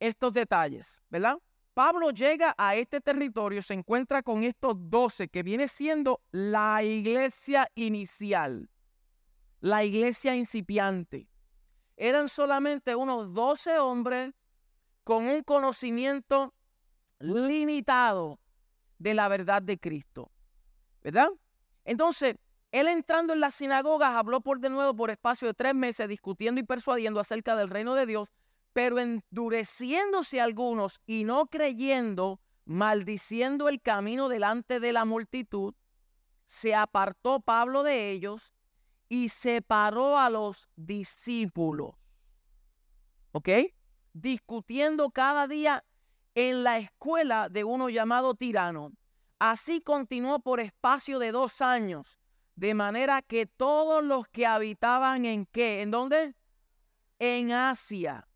estos 0.00 0.32
detalles, 0.32 1.00
¿verdad? 1.10 1.38
Pablo 1.74 2.10
llega 2.10 2.56
a 2.58 2.74
este 2.74 3.00
territorio, 3.00 3.62
se 3.62 3.74
encuentra 3.74 4.24
con 4.24 4.42
estos 4.42 4.74
doce, 4.76 5.28
que 5.28 5.44
viene 5.44 5.68
siendo 5.68 6.22
la 6.32 6.82
iglesia 6.82 7.70
inicial, 7.76 8.68
la 9.60 9.84
iglesia 9.84 10.34
incipiente. 10.34 11.28
Eran 11.96 12.28
solamente 12.28 12.96
unos 12.96 13.32
doce 13.32 13.78
hombres 13.78 14.34
con 15.04 15.24
un 15.24 15.42
conocimiento 15.42 16.54
limitado 17.18 18.38
de 18.98 19.14
la 19.14 19.28
verdad 19.28 19.62
de 19.62 19.78
Cristo. 19.78 20.30
¿Verdad? 21.02 21.28
Entonces, 21.84 22.36
él 22.70 22.88
entrando 22.88 23.32
en 23.32 23.40
las 23.40 23.54
sinagogas 23.54 24.16
habló 24.16 24.40
por 24.40 24.60
de 24.60 24.70
nuevo 24.70 24.94
por 24.94 25.10
espacio 25.10 25.48
de 25.48 25.54
tres 25.54 25.74
meses 25.74 26.08
discutiendo 26.08 26.60
y 26.60 26.64
persuadiendo 26.64 27.20
acerca 27.20 27.54
del 27.56 27.68
reino 27.68 27.94
de 27.94 28.06
Dios, 28.06 28.32
pero 28.72 28.98
endureciéndose 28.98 30.40
algunos 30.40 31.00
y 31.04 31.24
no 31.24 31.46
creyendo, 31.46 32.40
maldiciendo 32.64 33.68
el 33.68 33.82
camino 33.82 34.28
delante 34.28 34.80
de 34.80 34.92
la 34.92 35.04
multitud, 35.04 35.74
se 36.46 36.74
apartó 36.74 37.40
Pablo 37.40 37.82
de 37.82 38.10
ellos 38.10 38.52
y 39.08 39.28
separó 39.28 40.18
a 40.18 40.30
los 40.30 40.68
discípulos. 40.76 41.94
¿Ok? 43.32 43.48
Discutiendo 44.12 45.10
cada 45.10 45.46
día 45.46 45.84
en 46.34 46.62
la 46.64 46.78
escuela 46.78 47.48
de 47.48 47.64
uno 47.64 47.88
llamado 47.88 48.34
tirano. 48.34 48.92
Así 49.38 49.80
continuó 49.80 50.40
por 50.40 50.60
espacio 50.60 51.18
de 51.18 51.32
dos 51.32 51.60
años, 51.60 52.18
de 52.54 52.74
manera 52.74 53.22
que 53.22 53.46
todos 53.46 54.04
los 54.04 54.28
que 54.28 54.46
habitaban 54.46 55.24
en 55.24 55.46
qué, 55.46 55.82
¿en 55.82 55.90
dónde? 55.90 56.34
En 57.18 57.52
Asia, 57.52 58.28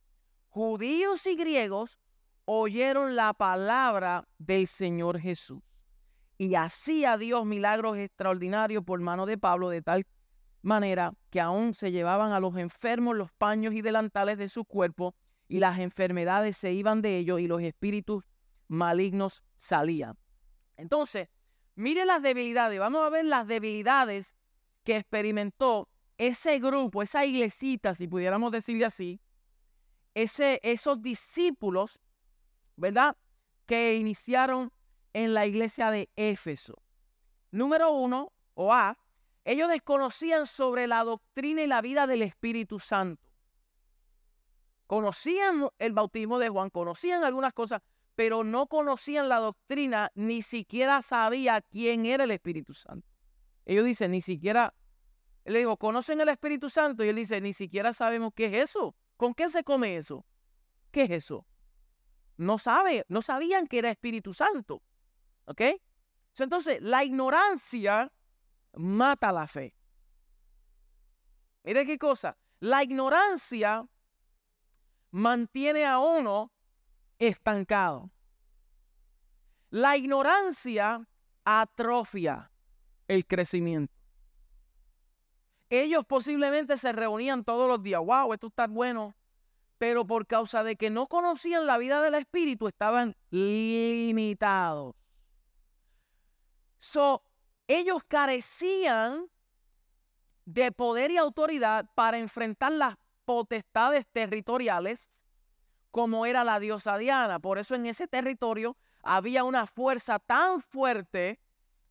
judíos 0.48 1.26
y 1.26 1.36
griegos, 1.36 1.98
oyeron 2.44 3.16
la 3.16 3.34
palabra 3.34 4.28
del 4.38 4.66
Señor 4.66 5.18
Jesús. 5.20 5.62
Y 6.38 6.54
hacía 6.54 7.16
Dios 7.16 7.46
milagros 7.46 7.96
extraordinarios 7.96 8.84
por 8.84 9.00
mano 9.00 9.26
de 9.26 9.38
Pablo, 9.38 9.68
de 9.70 9.82
tal 9.82 10.06
manera 10.62 11.14
que 11.30 11.40
aún 11.40 11.72
se 11.72 11.92
llevaban 11.92 12.32
a 12.32 12.40
los 12.40 12.56
enfermos 12.56 13.16
los 13.16 13.32
paños 13.32 13.74
y 13.74 13.82
delantales 13.82 14.36
de 14.38 14.48
su 14.48 14.64
cuerpo 14.64 15.14
y 15.48 15.58
las 15.60 15.78
enfermedades 15.78 16.56
se 16.56 16.72
iban 16.72 17.02
de 17.02 17.18
ellos 17.18 17.40
y 17.40 17.46
los 17.46 17.62
espíritus 17.62 18.24
malignos 18.68 19.42
salían. 19.56 20.16
Entonces, 20.76 21.28
mire 21.74 22.04
las 22.04 22.22
debilidades, 22.22 22.78
vamos 22.78 23.04
a 23.04 23.10
ver 23.10 23.24
las 23.24 23.46
debilidades 23.46 24.34
que 24.84 24.96
experimentó 24.96 25.88
ese 26.18 26.58
grupo, 26.58 27.02
esa 27.02 27.24
iglesita, 27.24 27.94
si 27.94 28.08
pudiéramos 28.08 28.50
decirle 28.52 28.84
así, 28.84 29.20
ese, 30.14 30.60
esos 30.62 31.02
discípulos, 31.02 32.00
¿verdad? 32.76 33.16
Que 33.66 33.96
iniciaron 33.96 34.72
en 35.12 35.34
la 35.34 35.46
iglesia 35.46 35.90
de 35.90 36.08
Éfeso. 36.16 36.82
Número 37.50 37.92
uno, 37.92 38.32
o 38.54 38.72
A, 38.72 38.98
ellos 39.44 39.68
desconocían 39.68 40.46
sobre 40.46 40.86
la 40.86 41.04
doctrina 41.04 41.62
y 41.62 41.66
la 41.66 41.80
vida 41.80 42.06
del 42.06 42.22
Espíritu 42.22 42.80
Santo. 42.80 43.25
Conocían 44.86 45.68
el 45.78 45.92
bautismo 45.92 46.38
de 46.38 46.48
Juan, 46.48 46.70
conocían 46.70 47.24
algunas 47.24 47.52
cosas, 47.52 47.82
pero 48.14 48.44
no 48.44 48.66
conocían 48.66 49.28
la 49.28 49.38
doctrina, 49.38 50.10
ni 50.14 50.42
siquiera 50.42 51.02
sabía 51.02 51.60
quién 51.60 52.06
era 52.06 52.24
el 52.24 52.30
Espíritu 52.30 52.72
Santo. 52.72 53.06
Ellos 53.64 53.84
dicen, 53.84 54.12
ni 54.12 54.20
siquiera, 54.20 54.74
le 55.44 55.58
dijo, 55.58 55.76
¿conocen 55.76 56.20
el 56.20 56.28
Espíritu 56.28 56.70
Santo? 56.70 57.04
Y 57.04 57.08
él 57.08 57.16
dice, 57.16 57.40
ni 57.40 57.52
siquiera 57.52 57.92
sabemos 57.92 58.32
qué 58.34 58.46
es 58.46 58.70
eso. 58.70 58.96
¿Con 59.16 59.34
qué 59.34 59.50
se 59.50 59.64
come 59.64 59.96
eso? 59.96 60.24
¿Qué 60.90 61.02
es 61.02 61.10
eso? 61.10 61.46
No 62.36 62.58
sabe, 62.58 63.04
no 63.08 63.22
sabían 63.22 63.66
que 63.66 63.78
era 63.78 63.90
Espíritu 63.90 64.32
Santo. 64.32 64.82
¿Ok? 65.46 65.62
Entonces, 66.38 66.80
la 66.82 67.02
ignorancia 67.02 68.12
mata 68.74 69.32
la 69.32 69.46
fe. 69.46 69.74
Mire 71.64 71.86
qué 71.86 71.98
cosa. 71.98 72.36
La 72.60 72.84
ignorancia 72.84 73.86
mantiene 75.16 75.86
a 75.86 75.98
uno 75.98 76.52
estancado. 77.18 78.10
La 79.70 79.96
ignorancia 79.96 81.08
atrofia 81.42 82.50
el 83.08 83.26
crecimiento. 83.26 83.94
Ellos 85.70 86.04
posiblemente 86.06 86.76
se 86.76 86.92
reunían 86.92 87.44
todos 87.44 87.66
los 87.66 87.82
días, 87.82 88.02
wow, 88.04 88.32
esto 88.34 88.48
está 88.48 88.66
bueno, 88.66 89.16
pero 89.78 90.06
por 90.06 90.26
causa 90.26 90.62
de 90.62 90.76
que 90.76 90.90
no 90.90 91.06
conocían 91.06 91.66
la 91.66 91.78
vida 91.78 92.02
del 92.02 92.14
Espíritu 92.14 92.68
estaban 92.68 93.16
limitados. 93.30 94.94
So, 96.78 97.22
ellos 97.66 98.02
carecían 98.06 99.30
de 100.44 100.72
poder 100.72 101.10
y 101.10 101.16
autoridad 101.16 101.88
para 101.94 102.18
enfrentar 102.18 102.72
las 102.72 102.96
potestades 103.26 104.06
territoriales 104.06 105.10
como 105.90 106.24
era 106.24 106.44
la 106.44 106.58
diosa 106.58 106.96
Diana. 106.96 107.40
Por 107.40 107.58
eso 107.58 107.74
en 107.74 107.86
ese 107.86 108.06
territorio 108.06 108.76
había 109.02 109.44
una 109.44 109.66
fuerza 109.66 110.18
tan 110.18 110.60
fuerte 110.62 111.40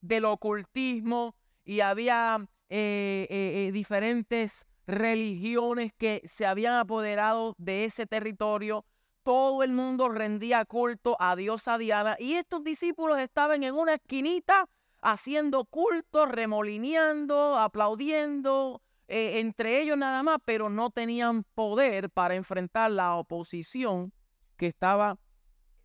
del 0.01 0.25
ocultismo 0.25 1.35
y 1.63 1.81
había 1.81 2.47
eh, 2.69 3.27
eh, 3.29 3.67
eh, 3.67 3.71
diferentes 3.71 4.65
religiones 4.87 5.91
que 5.97 6.21
se 6.25 6.45
habían 6.45 6.75
apoderado 6.75 7.55
de 7.57 7.85
ese 7.85 8.05
territorio. 8.05 8.85
Todo 9.23 9.63
el 9.63 9.71
mundo 9.71 10.09
rendía 10.09 10.63
culto 10.65 11.17
a 11.19 11.35
diosa 11.35 11.79
Diana 11.79 12.15
y 12.19 12.35
estos 12.35 12.63
discípulos 12.63 13.17
estaban 13.17 13.63
en 13.63 13.73
una 13.73 13.95
esquinita 13.95 14.69
haciendo 15.01 15.65
culto, 15.65 16.27
remolineando, 16.27 17.57
aplaudiendo, 17.57 18.81
eh, 19.07 19.39
entre 19.39 19.81
ellos 19.81 19.97
nada 19.97 20.23
más, 20.23 20.39
pero 20.45 20.69
no 20.69 20.89
tenían 20.89 21.43
poder 21.53 22.09
para 22.09 22.35
enfrentar 22.35 22.91
la 22.91 23.15
oposición 23.15 24.11
que 24.57 24.67
estaba 24.67 25.17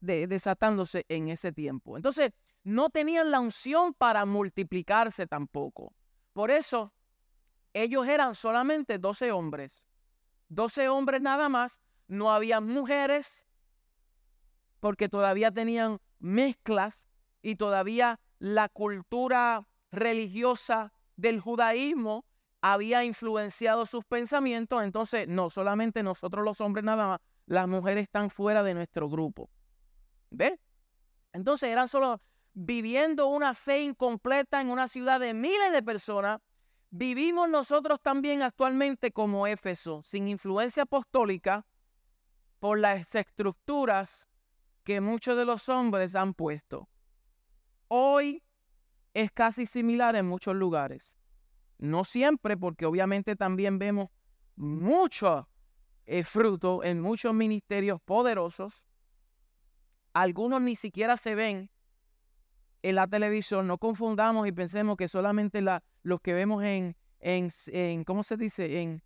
desatándose 0.01 1.05
en 1.09 1.29
ese 1.29 1.53
tiempo. 1.53 1.97
Entonces, 1.97 2.33
no 2.63 2.89
tenían 2.89 3.31
la 3.31 3.41
unción 3.41 3.93
para 3.93 4.25
multiplicarse 4.25 5.27
tampoco. 5.27 5.95
Por 6.33 6.51
eso, 6.51 6.93
ellos 7.75 8.07
eran 8.09 8.35
solamente 8.35 8.99
12 8.99 9.33
hombres. 9.33 9.87
12 10.49 10.89
hombres 10.89 11.21
nada 11.21 11.49
más, 11.49 11.81
no 12.09 12.33
había 12.33 12.61
mujeres, 12.61 13.45
porque 14.81 15.09
todavía 15.09 15.51
tenían 15.51 16.01
mezclas 16.19 17.09
y 17.43 17.57
todavía 17.57 18.19
la 18.39 18.69
cultura 18.69 19.69
religiosa 19.93 20.93
del 21.17 21.41
judaísmo 21.41 22.25
había 22.61 23.05
influenciado 23.05 23.87
sus 23.87 24.05
pensamientos, 24.05 24.83
entonces 24.83 25.27
no 25.29 25.51
solamente 25.51 26.03
nosotros 26.03 26.45
los 26.45 26.61
hombres 26.61 26.85
nada 26.85 27.07
más, 27.07 27.21
las 27.47 27.67
mujeres 27.67 28.05
están 28.05 28.31
fuera 28.31 28.63
de 28.63 28.75
nuestro 28.75 29.09
grupo. 29.09 29.51
¿Ve? 30.31 30.61
Entonces 31.33 31.69
eran 31.71 31.89
solo 31.89 32.21
viviendo 32.53 33.27
una 33.29 33.55
fe 33.55 33.83
incompleta 33.83 34.61
en 34.61 34.71
una 34.71 34.89
ciudad 34.89 35.21
de 35.21 35.35
miles 35.35 35.73
de 35.73 35.83
personas. 35.83 36.41
Vivimos 36.91 37.49
nosotros 37.49 38.01
también 38.01 38.43
actualmente 38.43 39.13
como 39.13 39.47
Éfeso, 39.47 40.03
sin 40.05 40.29
influencia 40.29 40.83
apostólica, 40.83 41.67
por 42.59 42.79
las 42.79 43.15
estructuras 43.15 44.29
que 44.85 45.01
muchos 45.01 45.37
de 45.37 45.45
los 45.45 45.69
hombres 45.69 46.15
han 46.15 46.35
puesto 46.35 46.89
hoy 47.91 48.45
es 49.15 49.33
casi 49.33 49.67
similar 49.67 50.15
en 50.15 50.27
muchos 50.27 50.55
lugares. 50.55 51.19
No 51.81 52.05
siempre, 52.05 52.59
porque 52.59 52.85
obviamente 52.85 53.37
también 53.37 53.79
vemos 53.79 54.09
mucho 54.55 55.49
eh, 56.05 56.25
fruto 56.25 56.85
en 56.85 57.01
muchos 57.01 57.33
ministerios 57.33 58.03
poderosos. 58.03 58.83
Algunos 60.13 60.61
ni 60.61 60.77
siquiera 60.77 61.17
se 61.17 61.35
ven 61.35 61.71
en 62.83 62.95
la 62.95 63.07
televisión. 63.07 63.67
No 63.67 63.79
confundamos 63.79 64.47
y 64.47 64.53
pensemos 64.53 64.99
que 64.99 65.09
solamente 65.09 65.63
la, 65.63 65.83
los 66.03 66.21
que 66.21 66.35
vemos 66.35 66.63
en, 66.65 66.97
en, 67.19 67.49
en, 67.69 68.05
¿cómo 68.05 68.25
se 68.25 68.37
dice? 68.37 68.83
En, 68.83 69.03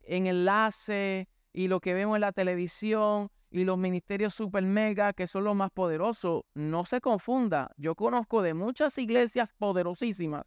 en 0.00 0.26
enlace 0.26 1.28
y 1.52 1.68
lo 1.68 1.78
que 1.80 1.92
vemos 1.92 2.14
en 2.14 2.22
la 2.22 2.32
televisión 2.32 3.28
y 3.50 3.64
los 3.64 3.76
ministerios 3.76 4.32
super 4.32 4.62
mega 4.62 5.12
que 5.12 5.26
son 5.26 5.44
los 5.44 5.54
más 5.54 5.70
poderosos. 5.72 6.44
No 6.54 6.86
se 6.86 7.02
confunda. 7.02 7.70
Yo 7.76 7.94
conozco 7.94 8.40
de 8.40 8.54
muchas 8.54 8.96
iglesias 8.96 9.50
poderosísimas 9.58 10.46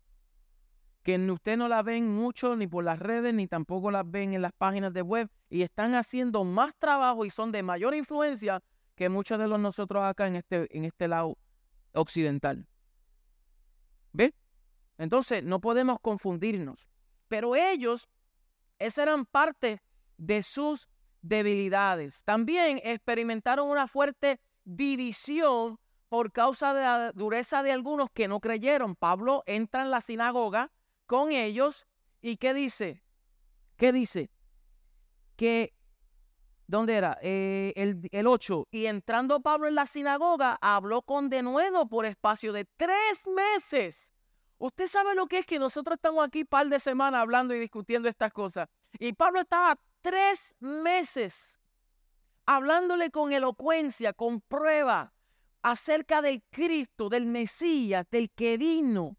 que 1.07 1.15
usted 1.31 1.55
no 1.55 1.69
las 1.69 1.85
ven 1.85 2.13
mucho 2.13 2.57
ni 2.57 2.67
por 2.67 2.83
las 2.83 2.99
redes 2.99 3.33
ni 3.33 3.47
tampoco 3.47 3.91
las 3.91 4.03
ven 4.11 4.33
en 4.33 4.41
las 4.41 4.51
páginas 4.51 4.91
de 4.91 5.01
web 5.01 5.29
y 5.49 5.61
están 5.61 5.95
haciendo 5.95 6.43
más 6.43 6.75
trabajo 6.75 7.23
y 7.23 7.29
son 7.29 7.53
de 7.53 7.63
mayor 7.63 7.95
influencia 7.95 8.61
que 8.93 9.07
muchos 9.07 9.39
de 9.39 9.47
los 9.47 9.57
nosotros 9.57 10.03
acá 10.03 10.27
en 10.27 10.35
este, 10.35 10.67
en 10.77 10.83
este 10.83 11.07
lado 11.07 11.37
occidental. 11.93 12.67
¿Ve? 14.11 14.33
Entonces 14.97 15.45
no 15.45 15.61
podemos 15.61 15.97
confundirnos. 16.01 16.89
Pero 17.29 17.55
ellos, 17.55 18.09
esas 18.77 19.03
eran 19.03 19.25
parte 19.25 19.81
de 20.17 20.43
sus 20.43 20.89
debilidades. 21.21 22.21
También 22.25 22.81
experimentaron 22.83 23.69
una 23.69 23.87
fuerte 23.87 24.41
división 24.65 25.79
por 26.09 26.33
causa 26.33 26.73
de 26.73 26.81
la 26.81 27.11
dureza 27.13 27.63
de 27.63 27.71
algunos 27.71 28.09
que 28.13 28.27
no 28.27 28.41
creyeron. 28.41 28.97
Pablo 28.97 29.43
entra 29.45 29.83
en 29.83 29.91
la 29.91 30.01
sinagoga 30.01 30.69
con 31.07 31.31
ellos 31.31 31.87
y 32.21 32.37
¿qué 32.37 32.53
dice? 32.53 33.03
¿Qué 33.77 33.91
dice? 33.91 34.29
Que, 35.35 35.73
¿dónde 36.67 36.95
era? 36.95 37.17
Eh, 37.21 37.73
el, 37.75 38.07
el 38.11 38.27
8. 38.27 38.67
Y 38.71 38.85
entrando 38.85 39.41
Pablo 39.41 39.67
en 39.67 39.75
la 39.75 39.85
sinagoga, 39.85 40.57
habló 40.61 41.01
con 41.01 41.29
denuedo 41.29 41.87
por 41.87 42.05
espacio 42.05 42.53
de 42.53 42.65
tres 42.77 43.25
meses. 43.25 44.13
Usted 44.59 44.87
sabe 44.87 45.15
lo 45.15 45.27
que 45.27 45.39
es 45.39 45.45
que 45.45 45.59
nosotros 45.59 45.95
estamos 45.95 46.25
aquí 46.25 46.43
par 46.43 46.67
de 46.67 46.79
semanas 46.79 47.21
hablando 47.21 47.53
y 47.55 47.59
discutiendo 47.59 48.09
estas 48.09 48.33
cosas. 48.33 48.67
Y 48.99 49.13
Pablo 49.13 49.41
estaba 49.41 49.79
tres 50.01 50.55
meses 50.59 51.59
hablándole 52.47 53.11
con 53.11 53.33
elocuencia, 53.33 54.13
con 54.13 54.41
prueba, 54.41 55.13
acerca 55.61 56.21
del 56.21 56.43
Cristo, 56.49 57.09
del 57.09 57.25
Mesías, 57.25 58.05
del 58.09 58.31
que 58.31 58.57
vino, 58.57 59.17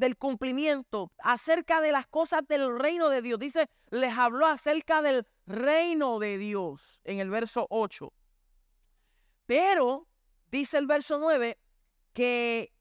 del 0.00 0.16
cumplimiento, 0.16 1.12
acerca 1.18 1.80
de 1.82 1.92
las 1.92 2.06
cosas 2.06 2.40
del 2.48 2.78
reino 2.78 3.10
de 3.10 3.20
Dios. 3.20 3.38
Dice, 3.38 3.68
les 3.90 4.16
habló 4.16 4.46
acerca 4.46 5.02
del 5.02 5.26
reino 5.46 6.18
de 6.18 6.38
Dios 6.38 6.98
en 7.04 7.20
el 7.20 7.28
verso 7.28 7.66
8. 7.68 8.12
Pero, 9.44 10.08
dice 10.50 10.78
el 10.78 10.86
verso 10.86 11.18
9, 11.18 11.58
que 12.14 12.72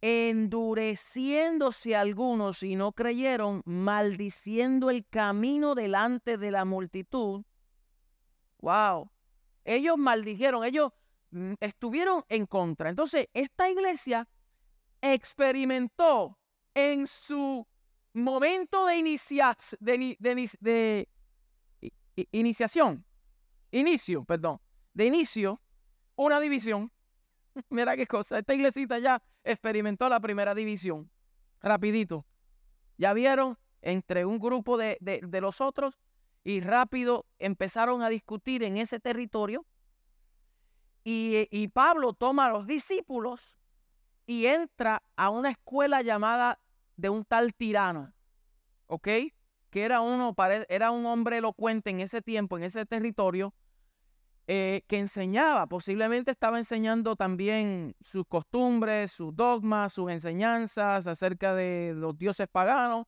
endureciéndose 0.00 1.96
algunos 1.96 2.62
y 2.62 2.76
no 2.76 2.92
creyeron, 2.92 3.62
maldiciendo 3.64 4.90
el 4.90 5.04
camino 5.06 5.74
delante 5.74 6.38
de 6.38 6.50
la 6.52 6.64
multitud. 6.64 7.42
Wow. 8.58 9.10
Ellos 9.64 9.98
maldijeron, 9.98 10.64
ellos 10.64 10.92
mm, 11.30 11.54
estuvieron 11.58 12.24
en 12.28 12.46
contra. 12.46 12.90
Entonces, 12.90 13.28
esta 13.34 13.68
iglesia 13.68 14.28
experimentó 15.02 16.38
en 16.74 17.06
su 17.06 17.66
momento 18.14 18.86
de, 18.86 20.54
de 20.60 21.08
iniciación, 22.30 23.04
inicio, 23.70 24.24
perdón, 24.24 24.58
de 24.94 25.04
inicio, 25.06 25.60
una 26.16 26.40
división 26.40 26.90
Mira 27.70 27.96
qué 27.96 28.06
cosa. 28.06 28.38
Esta 28.38 28.54
iglesita 28.54 28.98
ya 28.98 29.22
experimentó 29.44 30.08
la 30.08 30.20
primera 30.20 30.54
división. 30.54 31.10
Rapidito. 31.60 32.26
Ya 32.98 33.12
vieron 33.12 33.58
entre 33.80 34.24
un 34.24 34.38
grupo 34.38 34.76
de, 34.76 34.98
de, 35.00 35.40
los 35.40 35.60
otros 35.60 35.98
y 36.44 36.60
rápido 36.60 37.26
empezaron 37.38 38.02
a 38.02 38.08
discutir 38.08 38.62
en 38.62 38.76
ese 38.76 39.00
territorio. 39.00 39.66
Y, 41.04 41.48
y 41.50 41.68
Pablo 41.68 42.12
toma 42.12 42.46
a 42.46 42.52
los 42.52 42.66
discípulos 42.66 43.56
y 44.32 44.46
entra 44.46 45.02
a 45.16 45.28
una 45.28 45.50
escuela 45.50 46.00
llamada 46.00 46.58
de 46.96 47.10
un 47.10 47.22
tal 47.22 47.52
tirano, 47.52 48.14
¿ok? 48.86 49.08
Que 49.68 49.82
era, 49.84 50.00
uno, 50.00 50.34
era 50.70 50.90
un 50.90 51.04
hombre 51.04 51.36
elocuente 51.36 51.90
en 51.90 52.00
ese 52.00 52.22
tiempo, 52.22 52.56
en 52.56 52.64
ese 52.64 52.86
territorio, 52.86 53.54
eh, 54.46 54.84
que 54.86 54.98
enseñaba, 54.98 55.66
posiblemente 55.66 56.30
estaba 56.30 56.56
enseñando 56.56 57.14
también 57.14 57.94
sus 58.00 58.24
costumbres, 58.26 59.12
sus 59.12 59.36
dogmas, 59.36 59.92
sus 59.92 60.10
enseñanzas 60.10 61.06
acerca 61.06 61.54
de 61.54 61.92
los 61.94 62.16
dioses 62.16 62.48
paganos, 62.50 63.06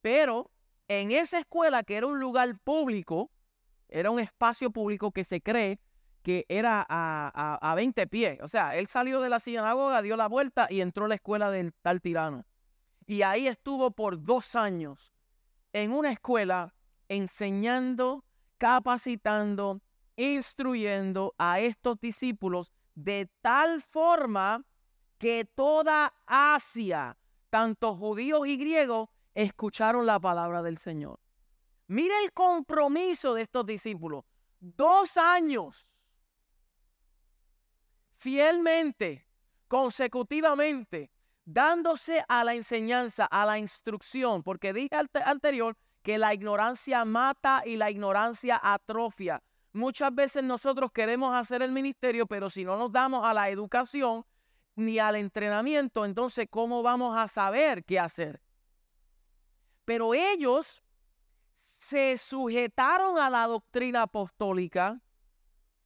pero 0.00 0.50
en 0.88 1.12
esa 1.12 1.38
escuela, 1.38 1.82
que 1.82 1.96
era 1.96 2.06
un 2.06 2.20
lugar 2.20 2.58
público, 2.60 3.30
era 3.88 4.10
un 4.10 4.18
espacio 4.18 4.70
público 4.70 5.12
que 5.12 5.24
se 5.24 5.42
cree 5.42 5.78
que 6.24 6.46
era 6.48 6.84
a, 6.88 7.58
a, 7.60 7.74
20 7.74 8.06
pies. 8.06 8.38
O 8.40 8.48
sea, 8.48 8.74
él 8.74 8.86
salió 8.86 9.20
de 9.20 9.28
la 9.28 9.40
sinagoga, 9.40 10.00
dio 10.00 10.16
la 10.16 10.26
vuelta 10.26 10.66
y 10.70 10.80
entró 10.80 11.04
a 11.04 11.08
la 11.08 11.16
escuela 11.16 11.50
del 11.50 11.74
tal 11.74 12.00
tirano. 12.00 12.46
Y 13.06 13.20
ahí 13.20 13.46
estuvo 13.46 13.90
por 13.90 14.24
dos 14.24 14.56
años 14.56 15.12
en 15.74 15.92
una 15.92 16.10
escuela 16.10 16.74
enseñando, 17.08 18.24
capacitando, 18.56 19.82
instruyendo 20.16 21.34
a 21.36 21.60
estos 21.60 22.00
discípulos 22.00 22.72
de 22.94 23.30
tal 23.42 23.82
forma 23.82 24.64
que 25.18 25.44
toda 25.44 26.14
Asia, 26.24 27.18
tanto 27.50 27.94
judíos 27.96 28.46
y 28.46 28.56
griegos, 28.56 29.10
escucharon 29.34 30.06
la 30.06 30.18
palabra 30.18 30.62
del 30.62 30.78
Señor. 30.78 31.20
Mire 31.86 32.14
el 32.24 32.32
compromiso 32.32 33.34
de 33.34 33.42
estos 33.42 33.66
discípulos. 33.66 34.24
Dos 34.58 35.18
años. 35.18 35.86
Fielmente, 38.24 39.26
consecutivamente, 39.68 41.10
dándose 41.44 42.24
a 42.26 42.42
la 42.42 42.54
enseñanza, 42.54 43.26
a 43.26 43.44
la 43.44 43.58
instrucción, 43.58 44.42
porque 44.42 44.72
dije 44.72 44.96
anterior 45.26 45.76
que 46.00 46.16
la 46.16 46.32
ignorancia 46.32 47.04
mata 47.04 47.62
y 47.66 47.76
la 47.76 47.90
ignorancia 47.90 48.58
atrofia. 48.62 49.42
Muchas 49.74 50.14
veces 50.14 50.42
nosotros 50.42 50.90
queremos 50.90 51.34
hacer 51.34 51.60
el 51.60 51.70
ministerio, 51.70 52.26
pero 52.26 52.48
si 52.48 52.64
no 52.64 52.78
nos 52.78 52.90
damos 52.90 53.26
a 53.26 53.34
la 53.34 53.50
educación 53.50 54.24
ni 54.74 54.98
al 54.98 55.16
entrenamiento, 55.16 56.06
entonces 56.06 56.46
¿cómo 56.48 56.82
vamos 56.82 57.14
a 57.18 57.28
saber 57.28 57.84
qué 57.84 58.00
hacer? 58.00 58.40
Pero 59.84 60.14
ellos 60.14 60.82
se 61.78 62.16
sujetaron 62.16 63.18
a 63.18 63.28
la 63.28 63.46
doctrina 63.46 64.00
apostólica 64.00 64.98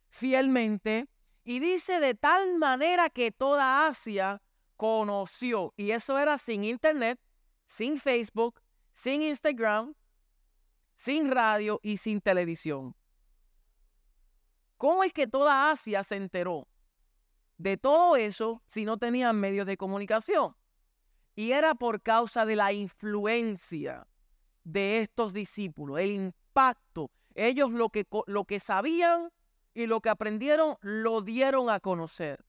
fielmente 0.08 1.08
y 1.48 1.60
dice 1.60 1.98
de 1.98 2.12
tal 2.12 2.58
manera 2.58 3.08
que 3.08 3.32
toda 3.32 3.86
Asia 3.86 4.42
conoció. 4.76 5.72
Y 5.78 5.92
eso 5.92 6.18
era 6.18 6.36
sin 6.36 6.62
internet, 6.62 7.18
sin 7.66 7.98
Facebook, 7.98 8.60
sin 8.92 9.22
Instagram, 9.22 9.94
sin 10.94 11.30
radio 11.30 11.80
y 11.82 11.96
sin 11.96 12.20
televisión. 12.20 12.94
¿Cómo 14.76 15.02
es 15.04 15.14
que 15.14 15.26
toda 15.26 15.70
Asia 15.70 16.04
se 16.04 16.16
enteró 16.16 16.68
de 17.56 17.78
todo 17.78 18.16
eso 18.16 18.62
si 18.66 18.84
no 18.84 18.98
tenían 18.98 19.40
medios 19.40 19.66
de 19.66 19.78
comunicación? 19.78 20.54
Y 21.34 21.52
era 21.52 21.74
por 21.74 22.02
causa 22.02 22.44
de 22.44 22.56
la 22.56 22.74
influencia 22.74 24.06
de 24.64 25.00
estos 25.00 25.32
discípulos, 25.32 25.98
el 25.98 26.10
impacto. 26.10 27.10
Ellos 27.34 27.70
lo 27.70 27.88
que, 27.88 28.06
lo 28.26 28.44
que 28.44 28.60
sabían 28.60 29.30
y 29.78 29.86
lo 29.86 30.00
que 30.00 30.08
aprendieron 30.08 30.76
lo 30.80 31.20
dieron 31.20 31.70
a 31.70 31.78
conocer. 31.78 32.44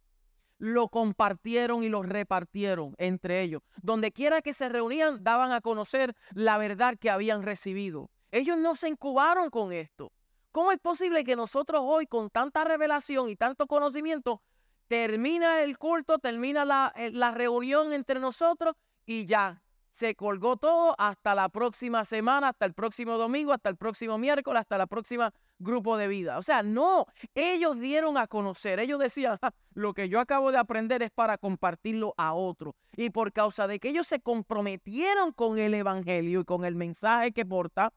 Lo 0.57 0.87
compartieron 0.87 1.83
y 1.83 1.89
lo 1.89 2.01
repartieron 2.01 2.95
entre 2.97 3.43
ellos. 3.43 3.61
Donde 3.83 4.11
quiera 4.11 4.41
que 4.41 4.51
se 4.51 4.67
reunían, 4.67 5.23
daban 5.23 5.51
a 5.51 5.61
conocer 5.61 6.15
la 6.33 6.57
verdad 6.57 6.95
que 6.99 7.11
habían 7.11 7.43
recibido. 7.43 8.09
Ellos 8.31 8.57
no 8.57 8.73
se 8.73 8.89
incubaron 8.89 9.51
con 9.51 9.71
esto. 9.71 10.11
¿Cómo 10.51 10.71
es 10.71 10.79
posible 10.79 11.23
que 11.23 11.35
nosotros 11.35 11.81
hoy, 11.83 12.07
con 12.07 12.31
tanta 12.31 12.63
revelación 12.63 13.29
y 13.29 13.35
tanto 13.35 13.67
conocimiento, 13.67 14.41
termina 14.87 15.61
el 15.61 15.77
culto, 15.77 16.17
termina 16.17 16.65
la, 16.65 16.91
eh, 16.95 17.11
la 17.11 17.29
reunión 17.29 17.93
entre 17.93 18.19
nosotros 18.19 18.73
y 19.05 19.27
ya 19.27 19.61
se 19.91 20.15
colgó 20.15 20.57
todo 20.57 20.95
hasta 20.97 21.35
la 21.35 21.49
próxima 21.49 22.05
semana, 22.05 22.49
hasta 22.49 22.65
el 22.65 22.73
próximo 22.73 23.19
domingo, 23.19 23.53
hasta 23.53 23.69
el 23.69 23.75
próximo 23.75 24.17
miércoles, 24.17 24.61
hasta 24.61 24.79
la 24.79 24.87
próxima 24.87 25.31
grupo 25.59 25.97
de 25.97 26.07
vida. 26.07 26.37
O 26.37 26.41
sea, 26.41 26.63
no, 26.63 27.05
ellos 27.35 27.79
dieron 27.79 28.17
a 28.17 28.27
conocer, 28.27 28.79
ellos 28.79 28.99
decían, 28.99 29.37
lo 29.73 29.93
que 29.93 30.09
yo 30.09 30.19
acabo 30.19 30.51
de 30.51 30.57
aprender 30.57 31.03
es 31.03 31.11
para 31.11 31.37
compartirlo 31.37 32.13
a 32.17 32.33
otro. 32.33 32.75
Y 32.95 33.09
por 33.11 33.31
causa 33.31 33.67
de 33.67 33.79
que 33.79 33.89
ellos 33.89 34.07
se 34.07 34.21
comprometieron 34.21 35.33
con 35.33 35.59
el 35.59 35.73
Evangelio 35.73 36.41
y 36.41 36.45
con 36.45 36.65
el 36.65 36.75
mensaje 36.75 37.31
que 37.31 37.45
porta, 37.45 37.93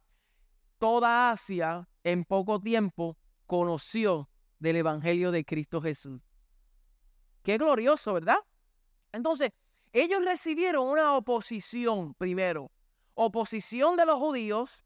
toda 0.78 1.30
Asia 1.30 1.88
en 2.04 2.24
poco 2.24 2.60
tiempo 2.60 3.16
conoció 3.46 4.28
del 4.58 4.76
Evangelio 4.76 5.30
de 5.30 5.44
Cristo 5.44 5.80
Jesús. 5.80 6.20
Qué 7.42 7.58
glorioso, 7.58 8.14
¿verdad? 8.14 8.38
Entonces, 9.12 9.50
ellos 9.92 10.24
recibieron 10.24 10.88
una 10.88 11.14
oposición 11.16 12.14
primero. 12.14 12.70
Oposición 13.14 13.96
de 13.96 14.06
los 14.06 14.16
judíos, 14.16 14.84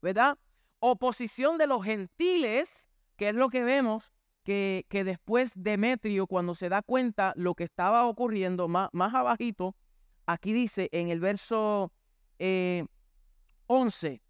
¿verdad? 0.00 0.38
Oposición 0.80 1.58
de 1.58 1.66
los 1.66 1.84
gentiles, 1.84 2.88
que 3.16 3.28
es 3.28 3.34
lo 3.34 3.48
que 3.48 3.62
vemos 3.62 4.12
que, 4.44 5.02
después 5.04 5.52
Demetrio, 5.54 6.26
cuando 6.26 6.54
se 6.54 6.68
da 6.68 6.82
cuenta 6.82 7.32
lo 7.36 7.54
que 7.54 7.64
estaba 7.64 8.06
ocurriendo 8.06 8.68
más, 8.68 8.88
más 8.92 9.14
abajito, 9.14 9.76
aquí 10.26 10.52
dice 10.52 10.88
en 10.92 11.08
el 11.10 11.20
verso 11.20 11.92
11, 13.66 14.08
eh, 14.08 14.20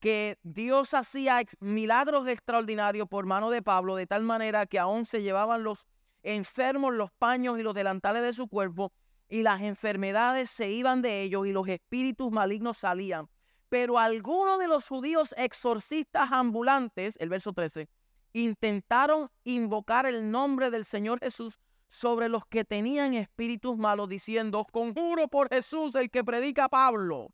que 0.00 0.38
Dios 0.42 0.94
hacía 0.94 1.42
milagros 1.60 2.26
extraordinarios 2.28 3.08
por 3.08 3.26
mano 3.26 3.50
de 3.50 3.62
Pablo, 3.62 3.94
de 3.94 4.06
tal 4.06 4.22
manera 4.22 4.66
que 4.66 4.78
aún 4.78 5.06
se 5.06 5.22
llevaban 5.22 5.62
los 5.62 5.86
enfermos 6.22 6.94
los 6.94 7.12
paños 7.12 7.58
y 7.58 7.62
los 7.62 7.74
delantales 7.74 8.22
de 8.22 8.32
su 8.32 8.48
cuerpo, 8.48 8.92
y 9.28 9.42
las 9.42 9.60
enfermedades 9.62 10.50
se 10.50 10.70
iban 10.70 11.02
de 11.02 11.22
ellos 11.22 11.46
y 11.46 11.52
los 11.52 11.68
espíritus 11.68 12.32
malignos 12.32 12.78
salían. 12.78 13.28
Pero 13.68 13.98
algunos 13.98 14.58
de 14.58 14.68
los 14.68 14.88
judíos 14.88 15.34
exorcistas 15.36 16.32
ambulantes, 16.32 17.16
el 17.20 17.28
verso 17.28 17.52
13, 17.52 17.88
intentaron 18.32 19.30
invocar 19.44 20.06
el 20.06 20.30
nombre 20.30 20.70
del 20.70 20.84
Señor 20.84 21.20
Jesús 21.20 21.58
sobre 21.88 22.28
los 22.28 22.46
que 22.46 22.64
tenían 22.64 23.14
espíritus 23.14 23.76
malos, 23.76 24.08
diciendo, 24.08 24.66
conjuro 24.70 25.28
por 25.28 25.48
Jesús 25.48 25.94
el 25.94 26.10
que 26.10 26.22
predica 26.22 26.68
Pablo. 26.68 27.32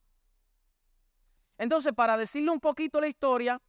Entonces, 1.59 1.93
para 1.93 2.17
decirle 2.17 2.51
un 2.51 2.61
poquito 2.61 3.01
la 3.01 3.09
historia, 3.09 3.61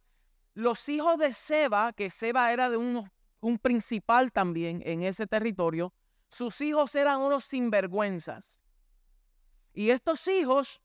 los 0.54 0.88
hijos 0.88 1.18
de 1.18 1.32
Seba, 1.32 1.92
que 1.92 2.10
Seba 2.10 2.52
era 2.52 2.70
de 2.70 2.76
un, 2.76 3.10
un 3.40 3.58
principal 3.58 4.32
también 4.32 4.82
en 4.84 5.02
ese 5.02 5.26
territorio, 5.26 5.92
sus 6.28 6.60
hijos 6.60 6.94
eran 6.94 7.20
unos 7.20 7.44
sinvergüenzas. 7.44 8.60
Y 9.72 9.90
estos 9.90 10.26
hijos, 10.28 10.80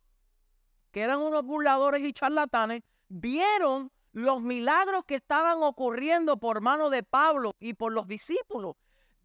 que 0.92 1.02
eran 1.02 1.20
unos 1.20 1.44
burladores 1.44 2.04
y 2.04 2.14
charlatanes, 2.14 2.84
vieron 3.08 3.92
los 4.14 4.42
milagros 4.42 5.06
que 5.06 5.16
estaban 5.16 5.64
ocurriendo 5.64 6.38
por 6.38 6.62
mano 6.62 6.90
de 6.90 7.04
Pablo 7.04 7.56
y 7.60 7.74
por 7.74 7.94
los 7.94 8.08
discípulos. 8.08 8.76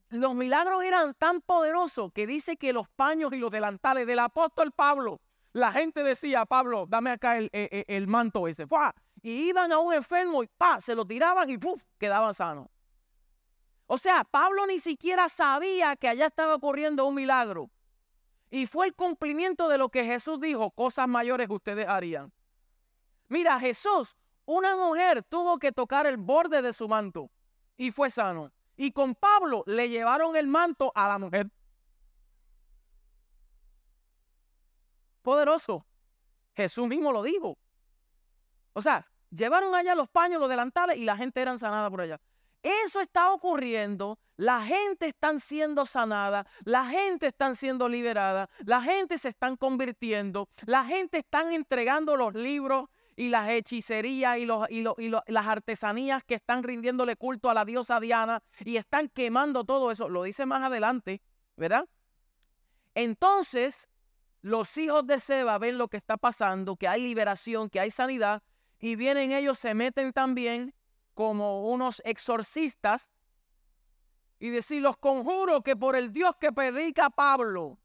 Los 0.09 0.35
milagros 0.35 0.85
eran 0.85 1.15
tan 1.15 1.41
poderosos 1.41 2.13
que 2.13 2.27
dice 2.27 2.57
que 2.57 2.73
los 2.73 2.89
paños 2.89 3.33
y 3.33 3.39
los 3.39 3.51
delantales 3.51 4.07
del 4.07 4.21
apóstol 4.21 4.71
Pablo, 4.71 5.21
la 5.53 5.73
gente 5.73 6.05
decía, 6.05 6.47
Pablo, 6.47 6.87
dame 6.89 7.11
acá 7.11 7.39
el, 7.39 7.51
e, 7.53 7.85
e, 7.89 7.97
el, 7.97 8.07
manto 8.07 8.47
ese. 8.47 8.67
Y 9.23 9.49
iban 9.49 9.73
a 9.73 9.79
un 9.79 9.95
enfermo 9.95 10.43
y 10.43 10.47
pa, 10.47 10.81
se 10.81 10.95
lo 10.95 11.05
tiraban 11.05 11.51
y 11.51 11.59
¡puf! 11.59 11.83
quedaban 11.99 12.35
sanos. 12.35 12.69
O 13.87 13.99
sea, 13.99 14.25
Pablo 14.25 14.67
ni 14.67 14.79
siquiera 14.79 15.29
sabía 15.29 15.97
que 15.97 16.09
allá 16.09 16.27
estaba 16.27 16.55
ocurriendo 16.55 17.07
un 17.07 17.15
milagro. 17.15 17.71
Y 18.51 18.67
fue 18.67 18.87
el 18.87 18.95
cumplimiento 18.95 19.69
de 19.69 19.79
lo 19.79 19.89
que 19.89 20.05
Jesús 20.05 20.41
dijo, 20.41 20.71
cosas 20.71 21.09
mayores 21.09 21.49
ustedes 21.51 21.87
harían. 21.89 22.33
Mira, 23.29 23.59
Jesús, 23.59 24.17
una 24.45 24.77
mujer 24.77 25.25
tuvo 25.25 25.59
que 25.59 25.73
tocar 25.73 26.07
el 26.07 26.17
borde 26.17 26.63
de 26.63 26.73
su 26.73 26.89
manto 26.89 27.31
y 27.77 27.91
fue 27.91 28.11
sano. 28.11 28.53
Y 28.77 28.93
con 28.93 29.15
Pablo 29.15 29.65
le 29.67 29.89
llevaron 29.89 30.37
el 30.37 30.47
manto 30.47 30.93
a 30.95 31.09
la 31.09 31.19
mujer. 31.19 31.51
Poderoso. 35.23 35.85
Jesús 36.55 36.87
mismo 36.87 37.13
lo 37.13 37.23
dijo. 37.23 37.59
O 38.73 38.83
sea, 38.83 39.11
llevaron 39.31 39.75
allá 39.75 39.95
los 39.95 40.09
paños, 40.09 40.39
los 40.39 40.49
delantales 40.49 40.99
y 40.99 41.05
la 41.05 41.17
gente 41.17 41.41
era 41.41 41.57
sanada 41.59 41.91
por 41.91 42.03
allá. 42.03 42.21
Eso 42.67 43.01
está 43.01 43.31
ocurriendo, 43.31 44.19
la 44.37 44.65
gente 44.65 45.07
está 45.07 45.39
siendo 45.39 45.87
sanada, 45.87 46.49
la 46.65 46.85
gente 46.87 47.29
está 47.29 47.55
siendo 47.55 47.89
liberada, 47.89 48.51
la 48.65 48.83
gente 48.83 49.19
se 49.19 49.29
están 49.29 49.57
convirtiendo, 49.57 50.49
la 50.65 50.85
gente 50.85 51.19
está 51.19 51.55
entregando 51.55 52.17
los 52.17 52.35
libros 52.35 52.89
y 53.15 53.29
las 53.29 53.51
hechicerías 53.51 54.39
y 54.39 54.47
las 54.47 55.47
artesanías 55.47 56.25
que 56.25 56.35
están 56.35 56.65
rindiéndole 56.65 57.15
culto 57.15 57.49
a 57.51 57.55
la 57.55 57.65
diosa 57.65 58.01
Diana 58.01 58.43
y 58.65 58.79
están 58.79 59.11
quemando 59.11 59.63
todo 59.63 59.93
eso. 59.93 60.09
Lo 60.09 60.25
dice 60.25 60.45
más 60.45 60.65
adelante, 60.65 61.23
¿verdad? 61.55 61.89
Entonces, 62.97 63.89
los 64.43 64.77
hijos 64.77 65.07
de 65.07 65.21
Seba 65.21 65.57
ven 65.59 65.79
lo 65.79 65.87
que 65.87 65.99
está 65.99 66.17
pasando, 66.17 66.75
que 66.75 66.89
hay 66.89 67.01
liberación, 67.01 67.71
que 67.71 67.79
hay 67.79 67.93
sanidad, 67.93 68.43
y 68.81 68.97
vienen 68.97 69.31
ellos, 69.31 69.57
se 69.57 69.73
meten 69.73 70.13
también 70.13 70.75
como 71.17 71.71
unos 71.71 72.03
exorcistas 72.05 73.11
y 74.39 74.51
decir, 74.51 74.83
los 74.83 74.99
conjuro 74.99 75.63
que 75.63 75.75
por 75.75 75.97
el 75.97 76.13
Dios 76.13 76.37
que 76.39 76.53
predica 76.53 77.09
Pablo, 77.09 77.79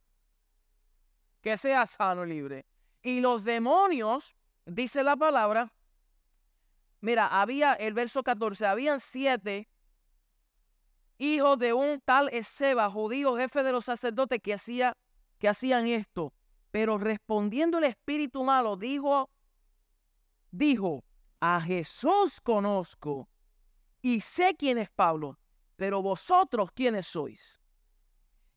que 1.39 1.57
sea 1.57 1.87
sano 1.87 2.25
y 2.25 2.29
libre. 2.29 2.65
Y 3.01 3.21
los 3.21 3.45
demonios, 3.45 4.35
dice 4.65 5.01
la 5.01 5.15
palabra, 5.15 5.71
mira, 6.99 7.25
había 7.27 7.73
el 7.73 7.93
verso 7.93 8.21
14, 8.21 8.65
habían 8.65 8.99
siete 8.99 9.69
hijos 11.17 11.57
de 11.57 11.71
un 11.71 12.01
tal 12.01 12.27
Ezeba, 12.33 12.91
judío, 12.91 13.37
jefe 13.37 13.63
de 13.63 13.71
los 13.71 13.85
sacerdotes, 13.85 14.41
que, 14.41 14.55
hacía, 14.55 14.97
que 15.39 15.47
hacían 15.47 15.87
esto. 15.87 16.33
Pero 16.69 16.97
respondiendo 16.97 17.77
el 17.77 17.85
espíritu 17.85 18.43
malo, 18.43 18.75
dijo, 18.75 19.29
dijo, 20.51 21.05
a 21.41 21.59
Jesús 21.59 22.39
conozco 22.39 23.27
y 24.01 24.21
sé 24.21 24.55
quién 24.55 24.77
es 24.77 24.89
Pablo, 24.89 25.39
pero 25.75 26.01
vosotros 26.01 26.71
quiénes 26.71 27.07
sois. 27.07 27.59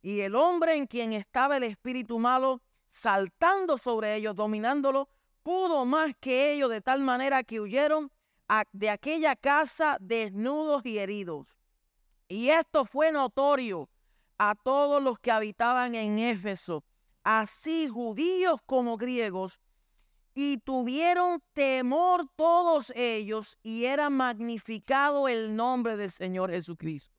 Y 0.03 0.21
el 0.21 0.37
hombre 0.37 0.75
en 0.77 0.87
quien 0.87 1.15
estaba 1.15 1.57
el 1.57 1.65
espíritu 1.65 2.19
malo, 2.19 2.63
saltando 2.93 3.79
sobre 3.79 4.15
ellos, 4.15 4.37
dominándolo, 4.37 5.09
pudo 5.43 5.87
más 5.87 6.15
que 6.21 6.53
ellos 6.53 6.71
de 6.71 6.83
tal 6.83 7.01
manera 7.01 7.43
que 7.43 7.59
huyeron 7.59 8.13
de 8.73 8.91
aquella 8.91 9.35
casa 9.35 9.97
desnudos 9.99 10.85
y 10.85 10.99
heridos. 10.99 11.57
Y 12.29 12.51
esto 12.51 12.85
fue 12.85 13.13
notorio 13.13 13.89
a 14.37 14.55
todos 14.55 15.03
los 15.03 15.19
que 15.19 15.31
habitaban 15.31 15.95
en 15.95 16.19
Éfeso, 16.19 16.85
así 17.23 17.89
judíos 17.89 18.61
como 18.67 18.99
griegos, 18.99 19.59
y 20.35 20.59
tuvieron 20.59 21.43
temor 21.53 22.27
todos 22.37 22.93
ellos 22.97 23.57
y 23.63 23.85
era 23.85 24.11
magnificado 24.11 25.29
el 25.29 25.55
nombre 25.55 25.97
del 25.97 26.11
Señor 26.11 26.51
Jesucristo. 26.51 27.15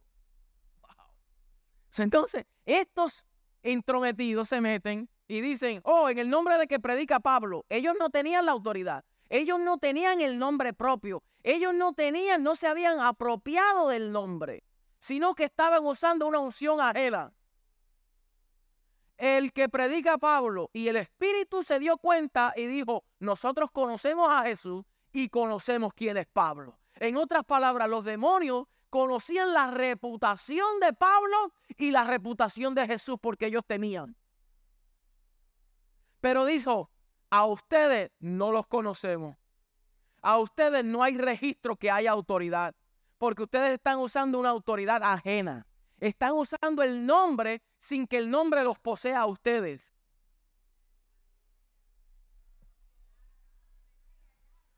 Entonces, 1.98 2.46
estos 2.66 3.26
intrometidos 3.64 4.50
se 4.50 4.60
meten 4.60 5.10
y 5.28 5.40
dicen, 5.40 5.80
oh, 5.86 6.10
en 6.10 6.20
el 6.20 6.30
nombre 6.30 6.58
de 6.58 6.68
que 6.68 6.80
predica 6.80 7.22
Pablo, 7.22 7.66
ellos 7.70 7.96
no 7.98 8.10
tenían 8.10 8.46
la 8.46 8.52
autoridad, 8.52 9.06
ellos 9.30 9.60
no 9.60 9.78
tenían 9.78 10.20
el 10.20 10.38
nombre 10.38 10.74
propio, 10.74 11.24
ellos 11.42 11.74
no 11.74 11.94
tenían, 11.94 12.44
no 12.44 12.56
se 12.56 12.68
habían 12.68 13.00
apropiado 13.00 13.88
del 13.90 14.12
nombre, 14.12 14.64
sino 15.00 15.36
que 15.36 15.46
estaban 15.46 15.86
usando 15.86 16.28
una 16.28 16.40
unción 16.40 16.82
ajena 16.82 17.34
el 19.18 19.54
que 19.54 19.70
predica 19.70 20.18
Pablo 20.18 20.70
y 20.74 20.88
el 20.88 20.98
Espíritu 20.98 21.64
se 21.64 21.80
dio 21.80 21.98
cuenta 21.98 22.54
y 22.56 22.68
dijo, 22.68 23.04
nosotros 23.20 23.72
conocemos 23.72 24.30
a 24.30 24.44
Jesús 24.44 24.84
y 25.12 25.30
conocemos 25.30 25.94
quién 25.94 26.18
es 26.18 26.28
Pablo. 26.28 26.78
En 26.96 27.18
otras 27.18 27.44
palabras, 27.44 27.90
los 27.90 28.04
demonios 28.04 28.68
conocían 28.90 29.54
la 29.54 29.72
reputación 29.72 30.80
de 30.80 30.94
Pablo 30.94 31.54
y 31.78 31.92
la 31.92 32.04
reputación 32.04 32.76
de 32.76 32.88
Jesús 32.88 33.18
porque 33.22 33.48
ellos 33.48 33.64
tenían. 33.66 34.16
Pero 36.22 36.46
dijo, 36.46 36.90
a 37.30 37.46
ustedes 37.46 38.12
no 38.20 38.52
los 38.52 38.68
conocemos. 38.68 39.36
A 40.22 40.38
ustedes 40.40 40.84
no 40.84 41.04
hay 41.04 41.18
registro 41.18 41.76
que 41.76 41.92
haya 41.92 42.12
autoridad, 42.12 42.74
porque 43.18 43.44
ustedes 43.44 43.74
están 43.74 44.00
usando 44.00 44.40
una 44.40 44.50
autoridad 44.50 45.04
ajena. 45.04 45.68
Están 46.06 46.34
usando 46.34 46.84
el 46.84 47.04
nombre 47.04 47.64
sin 47.80 48.06
que 48.06 48.18
el 48.18 48.30
nombre 48.30 48.64
los 48.64 48.78
posea 48.78 49.22
a 49.22 49.26
ustedes. 49.26 49.92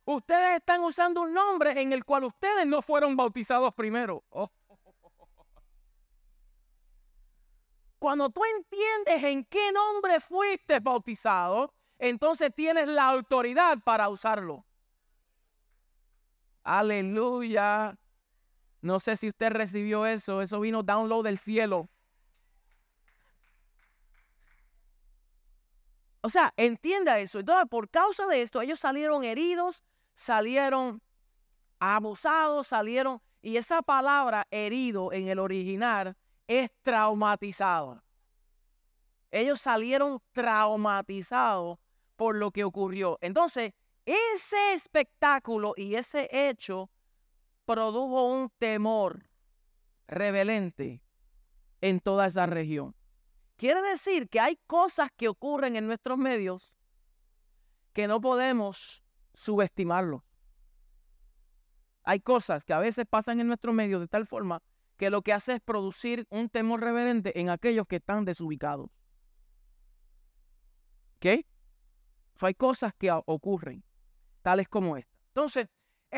Ustedes 0.06 0.56
están 0.56 0.86
usando 0.86 1.24
un 1.24 1.34
nombre 1.34 1.82
en 1.82 1.92
el 1.92 2.06
cual 2.06 2.24
ustedes 2.24 2.66
no 2.66 2.82
fueron 2.82 3.18
bautizados 3.18 3.74
primero. 3.74 4.24
Oh. 4.30 4.50
Cuando 8.00 8.30
tú 8.30 8.42
entiendes 8.56 9.22
en 9.26 9.44
qué 9.44 9.74
nombre 9.74 10.22
fuiste 10.22 10.80
bautizado, 10.80 11.74
entonces 12.00 12.56
tienes 12.56 12.88
la 12.88 13.10
autoridad 13.10 13.80
para 13.84 14.08
usarlo. 14.08 14.66
Aleluya. 16.64 17.98
No 18.82 19.00
sé 19.00 19.18
si 19.18 19.28
usted 19.28 19.52
recibió 19.52 20.06
eso. 20.06 20.42
Eso 20.42 20.60
vino 20.60 20.84
download 20.84 21.24
del 21.26 21.40
cielo. 21.40 21.90
O 26.22 26.30
sea, 26.30 26.54
entienda 26.58 27.20
eso. 27.20 27.40
Entonces, 27.40 27.68
por 27.70 27.90
causa 27.90 28.26
de 28.28 28.42
esto, 28.42 28.62
ellos 28.62 28.80
salieron 28.80 29.24
heridos, 29.24 29.84
salieron 30.14 31.02
abusados, 31.80 32.68
salieron... 32.68 33.22
Y 33.42 33.58
esa 33.58 33.82
palabra 33.82 34.46
herido 34.52 35.14
en 35.14 35.28
el 35.30 35.40
original 35.40 36.18
es 36.48 36.70
traumatizado. 36.82 38.04
Ellos 39.32 39.62
salieron 39.62 40.20
traumatizados 40.34 41.78
por 42.16 42.36
lo 42.36 42.52
que 42.52 42.64
ocurrió. 42.64 43.18
Entonces, 43.22 43.74
ese 44.06 44.74
espectáculo 44.74 45.74
y 45.78 45.96
ese 45.96 46.28
hecho 46.32 46.90
produjo 47.68 48.24
un 48.28 48.50
temor 48.58 49.30
rebelente 50.08 51.04
en 51.82 52.00
toda 52.00 52.28
esa 52.28 52.46
región. 52.46 52.96
Quiere 53.58 53.82
decir 53.82 54.30
que 54.30 54.40
hay 54.40 54.58
cosas 54.68 55.10
que 55.18 55.28
ocurren 55.28 55.76
en 55.76 55.86
nuestros 55.86 56.18
medios 56.18 56.74
que 57.92 58.08
no 58.08 58.22
podemos 58.22 59.04
subestimarlo. 59.34 60.24
Hay 62.04 62.22
cosas 62.22 62.64
que 62.64 62.72
a 62.72 62.80
veces 62.80 63.06
pasan 63.06 63.42
en 63.42 63.48
nuestros 63.48 63.76
medios 63.76 64.00
de 64.00 64.08
tal 64.08 64.26
forma 64.26 64.64
que 64.96 65.10
lo 65.10 65.22
que 65.22 65.34
hace 65.34 65.56
es 65.56 65.60
producir 65.60 66.26
un 66.30 66.50
temor 66.50 66.80
reverente 66.80 67.38
en 67.38 67.50
aquellos 67.50 67.86
que 67.86 67.98
están 67.98 68.24
desubicados. 68.24 68.90
¿Ok? 71.18 71.46
hay 72.40 72.54
cosas 72.54 72.94
que 72.94 73.12
ocurren, 73.12 73.84
tales 74.42 74.70
como 74.70 74.96
esta. 74.96 75.18
Entonces, 75.30 75.68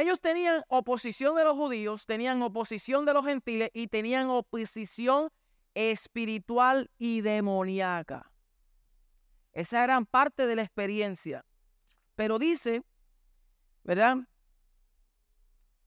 ellos 0.01 0.21
tenían 0.21 0.63
oposición 0.67 1.35
de 1.35 1.43
los 1.43 1.55
judíos, 1.55 2.05
tenían 2.05 2.41
oposición 2.41 3.05
de 3.05 3.13
los 3.13 3.25
gentiles 3.25 3.69
y 3.73 3.87
tenían 3.87 4.29
oposición 4.29 5.29
espiritual 5.73 6.89
y 6.97 7.21
demoníaca. 7.21 8.31
Esa 9.51 9.83
era 9.83 9.99
parte 10.01 10.47
de 10.47 10.55
la 10.55 10.61
experiencia. 10.61 11.45
Pero 12.15 12.39
dice, 12.39 12.83
¿verdad? 13.83 14.17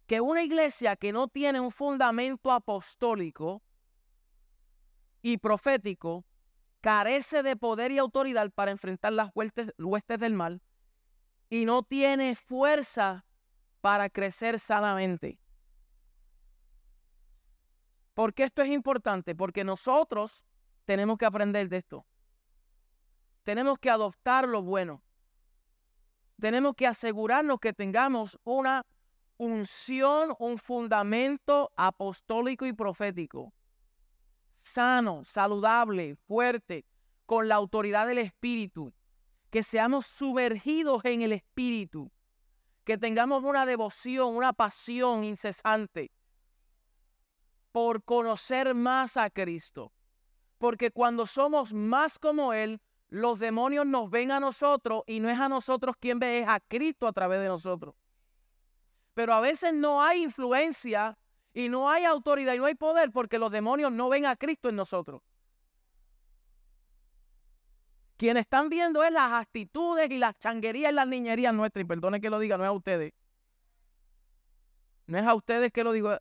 Que 0.06 0.20
una 0.20 0.42
iglesia 0.42 0.96
que 0.96 1.12
no 1.12 1.28
tiene 1.28 1.60
un 1.60 1.70
fundamento 1.70 2.50
apostólico 2.50 3.62
y 5.22 5.38
profético 5.38 6.24
carece 6.80 7.42
de 7.42 7.56
poder 7.56 7.92
y 7.92 7.98
autoridad 7.98 8.50
para 8.50 8.72
enfrentar 8.72 9.12
las 9.12 9.30
huestes, 9.34 9.72
huestes 9.78 10.18
del 10.18 10.34
mal 10.34 10.60
y 11.48 11.64
no 11.64 11.82
tiene 11.82 12.34
fuerza 12.34 13.24
para 13.82 14.08
crecer 14.08 14.58
sanamente. 14.60 15.38
¿Por 18.14 18.32
qué 18.32 18.44
esto 18.44 18.62
es 18.62 18.70
importante? 18.70 19.34
Porque 19.34 19.64
nosotros 19.64 20.46
tenemos 20.84 21.18
que 21.18 21.26
aprender 21.26 21.68
de 21.68 21.78
esto. 21.78 22.06
Tenemos 23.42 23.78
que 23.78 23.90
adoptar 23.90 24.48
lo 24.48 24.62
bueno. 24.62 25.02
Tenemos 26.40 26.74
que 26.76 26.86
asegurarnos 26.86 27.58
que 27.58 27.72
tengamos 27.72 28.38
una 28.44 28.86
unción, 29.36 30.34
un 30.38 30.58
fundamento 30.58 31.72
apostólico 31.76 32.64
y 32.66 32.72
profético. 32.72 33.52
Sano, 34.62 35.24
saludable, 35.24 36.14
fuerte, 36.14 36.84
con 37.26 37.48
la 37.48 37.56
autoridad 37.56 38.06
del 38.06 38.18
Espíritu. 38.18 38.94
Que 39.50 39.64
seamos 39.64 40.06
sumergidos 40.06 41.04
en 41.04 41.22
el 41.22 41.32
Espíritu. 41.32 42.12
Que 42.84 42.98
tengamos 42.98 43.44
una 43.44 43.64
devoción, 43.66 44.36
una 44.36 44.52
pasión 44.52 45.24
incesante 45.24 46.10
por 47.72 48.04
conocer 48.04 48.74
más 48.74 49.16
a 49.16 49.30
Cristo. 49.30 49.92
Porque 50.58 50.90
cuando 50.90 51.26
somos 51.26 51.72
más 51.72 52.18
como 52.18 52.52
Él, 52.52 52.80
los 53.08 53.38
demonios 53.38 53.86
nos 53.86 54.10
ven 54.10 54.30
a 54.30 54.40
nosotros 54.40 55.02
y 55.06 55.20
no 55.20 55.28
es 55.28 55.38
a 55.38 55.48
nosotros 55.48 55.96
quien 55.98 56.18
ve, 56.18 56.40
es 56.40 56.48
a 56.48 56.60
Cristo 56.60 57.06
a 57.06 57.12
través 57.12 57.40
de 57.40 57.48
nosotros. 57.48 57.94
Pero 59.14 59.34
a 59.34 59.40
veces 59.40 59.74
no 59.74 60.02
hay 60.02 60.22
influencia 60.22 61.18
y 61.52 61.68
no 61.68 61.90
hay 61.90 62.04
autoridad 62.04 62.54
y 62.54 62.58
no 62.58 62.64
hay 62.64 62.74
poder 62.74 63.10
porque 63.10 63.38
los 63.38 63.50
demonios 63.50 63.92
no 63.92 64.08
ven 64.08 64.24
a 64.26 64.36
Cristo 64.36 64.68
en 64.68 64.76
nosotros. 64.76 65.20
Quienes 68.16 68.42
están 68.42 68.68
viendo 68.68 69.02
es 69.02 69.10
las 69.10 69.32
actitudes 69.32 70.10
y 70.10 70.18
las 70.18 70.38
changuerías 70.38 70.92
y 70.92 70.94
las 70.94 71.08
niñerías 71.08 71.52
nuestras. 71.54 71.84
Y 71.84 71.86
perdone 71.86 72.20
que 72.20 72.30
lo 72.30 72.38
diga, 72.38 72.56
no 72.56 72.64
es 72.64 72.68
a 72.68 72.72
ustedes. 72.72 73.12
No 75.06 75.18
es 75.18 75.26
a 75.26 75.34
ustedes 75.34 75.72
que 75.72 75.84
lo 75.84 75.92
digo. 75.92 76.16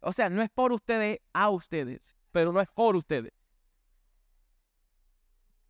O 0.00 0.12
sea, 0.12 0.28
no 0.28 0.42
es 0.42 0.50
por 0.50 0.72
ustedes, 0.72 1.20
a 1.32 1.50
ustedes. 1.50 2.14
Pero 2.30 2.52
no 2.52 2.60
es 2.60 2.68
por 2.68 2.96
ustedes. 2.96 3.32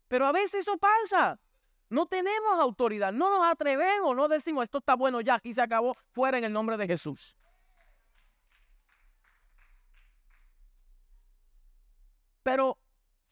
Pero 0.08 0.26
a 0.26 0.32
veces 0.32 0.62
eso 0.62 0.76
pasa. 0.76 1.40
No 1.88 2.06
tenemos 2.06 2.58
autoridad, 2.60 3.12
no 3.12 3.36
nos 3.36 3.50
atrevemos, 3.50 4.14
no 4.14 4.28
decimos 4.28 4.62
esto 4.64 4.78
está 4.78 4.94
bueno 4.94 5.20
ya, 5.20 5.34
aquí 5.34 5.52
se 5.52 5.60
acabó, 5.60 5.96
fuera 6.12 6.38
en 6.38 6.44
el 6.44 6.52
nombre 6.52 6.76
de 6.76 6.86
Jesús. 6.86 7.36
Pero 12.44 12.78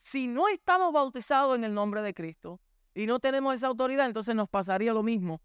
si 0.09 0.27
no 0.27 0.49
estamos 0.49 0.93
bautizados 0.93 1.57
en 1.57 1.65
el 1.65 1.75
nombre 1.75 2.01
de 2.01 2.15
Cristo 2.15 2.61
y 2.95 3.07
no 3.07 3.21
tenemos 3.21 3.55
esa 3.55 3.67
autoridad, 3.67 4.07
entonces 4.07 4.35
nos 4.35 4.49
pasaría 4.49 4.95
lo 4.95 5.03
mismo 5.03 5.43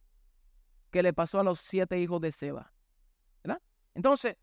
que 0.89 1.03
le 1.03 1.11
pasó 1.11 1.41
a 1.41 1.43
los 1.43 1.59
siete 1.59 1.99
hijos 1.99 2.21
de 2.21 2.31
Seba. 2.31 2.71
¿verdad? 3.43 3.61
Entonces, 3.93 4.37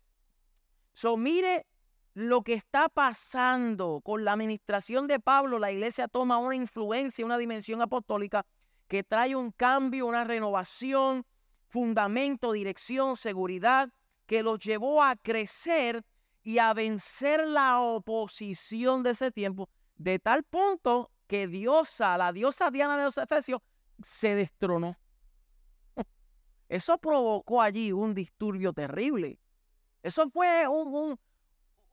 so 0.93 1.17
mire 1.17 1.65
lo 2.13 2.43
que 2.43 2.53
está 2.53 2.87
pasando 2.89 4.01
con 4.03 4.23
la 4.23 4.33
administración 4.33 5.07
de 5.07 5.19
Pablo. 5.19 5.57
La 5.57 5.71
iglesia 5.71 6.07
toma 6.07 6.37
una 6.37 6.55
influencia, 6.55 7.25
una 7.25 7.37
dimensión 7.37 7.81
apostólica 7.81 8.45
que 8.87 9.03
trae 9.03 9.35
un 9.35 9.51
cambio, 9.51 10.05
una 10.05 10.23
renovación, 10.23 11.25
fundamento, 11.67 12.51
dirección, 12.51 13.15
seguridad, 13.15 13.89
que 14.27 14.43
los 14.43 14.59
llevó 14.59 15.01
a 15.01 15.15
crecer 15.15 16.05
y 16.43 16.59
a 16.59 16.73
vencer 16.73 17.47
la 17.47 17.79
oposición 17.79 19.01
de 19.03 19.11
ese 19.11 19.31
tiempo, 19.31 19.69
de 20.03 20.19
tal 20.19 20.43
punto 20.43 21.11
que 21.27 21.47
Diosa, 21.47 22.17
la 22.17 22.33
diosa 22.33 22.71
Diana 22.71 22.97
de 22.97 23.03
los 23.05 23.17
Efesios, 23.17 23.61
se 24.01 24.35
destronó. 24.35 24.97
Eso 26.69 26.97
provocó 26.97 27.61
allí 27.61 27.91
un 27.91 28.13
disturbio 28.13 28.73
terrible. 28.73 29.39
Eso 30.01 30.29
fue 30.29 30.67
un, 30.67 30.93
un 30.93 31.19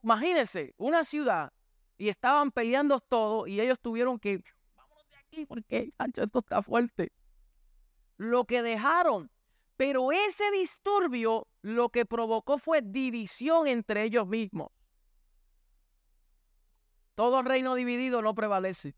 imagínense, 0.01 0.73
una 0.77 1.03
ciudad 1.03 1.53
y 1.97 2.09
estaban 2.09 2.51
peleando 2.51 2.99
todo 2.99 3.45
y 3.45 3.61
ellos 3.61 3.79
tuvieron 3.79 4.17
que 4.17 4.41
aquí 5.19 5.45
porque 5.45 5.93
esto 5.99 6.39
está 6.39 6.61
fuerte. 6.63 7.11
Lo 8.17 8.45
que 8.45 8.63
dejaron. 8.63 9.29
Pero 9.77 10.11
ese 10.11 10.51
disturbio 10.51 11.47
lo 11.61 11.89
que 11.89 12.05
provocó 12.05 12.57
fue 12.57 12.81
división 12.81 13.67
entre 13.67 14.03
ellos 14.03 14.27
mismos. 14.27 14.71
Todo 17.19 17.41
reino 17.41 17.75
dividido 17.75 18.21
no 18.21 18.33
prevalece. 18.33 18.95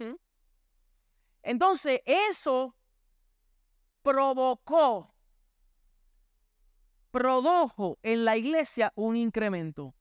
¿Mm? 0.00 0.16
Entonces, 1.44 2.00
eso 2.04 2.74
provocó, 4.02 5.14
produjo 7.12 7.96
en 8.02 8.24
la 8.24 8.36
iglesia 8.36 8.92
un 8.96 9.14
incremento, 9.14 9.94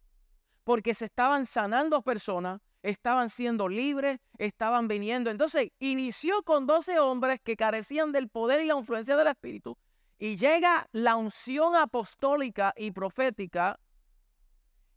porque 0.64 0.96
se 0.96 1.06
estaban 1.06 1.46
sanando 1.46 2.02
personas, 2.02 2.60
estaban 2.82 3.30
siendo 3.30 3.70
libres, 3.70 4.20
estaban 4.40 4.88
viniendo. 4.88 5.30
Entonces 5.30 5.70
inició 5.78 6.42
con 6.42 6.66
12 6.66 6.98
hombres 6.98 7.40
que 7.40 7.56
carecían 7.56 8.12
del 8.12 8.30
poder 8.30 8.64
y 8.64 8.66
la 8.66 8.80
influencia 8.80 9.16
del 9.16 9.28
Espíritu 9.28 9.78
y 10.18 10.38
llega 10.38 10.88
la 10.92 11.16
unción 11.18 11.76
apostólica 11.76 12.74
y 12.76 12.90
profética 12.90 13.80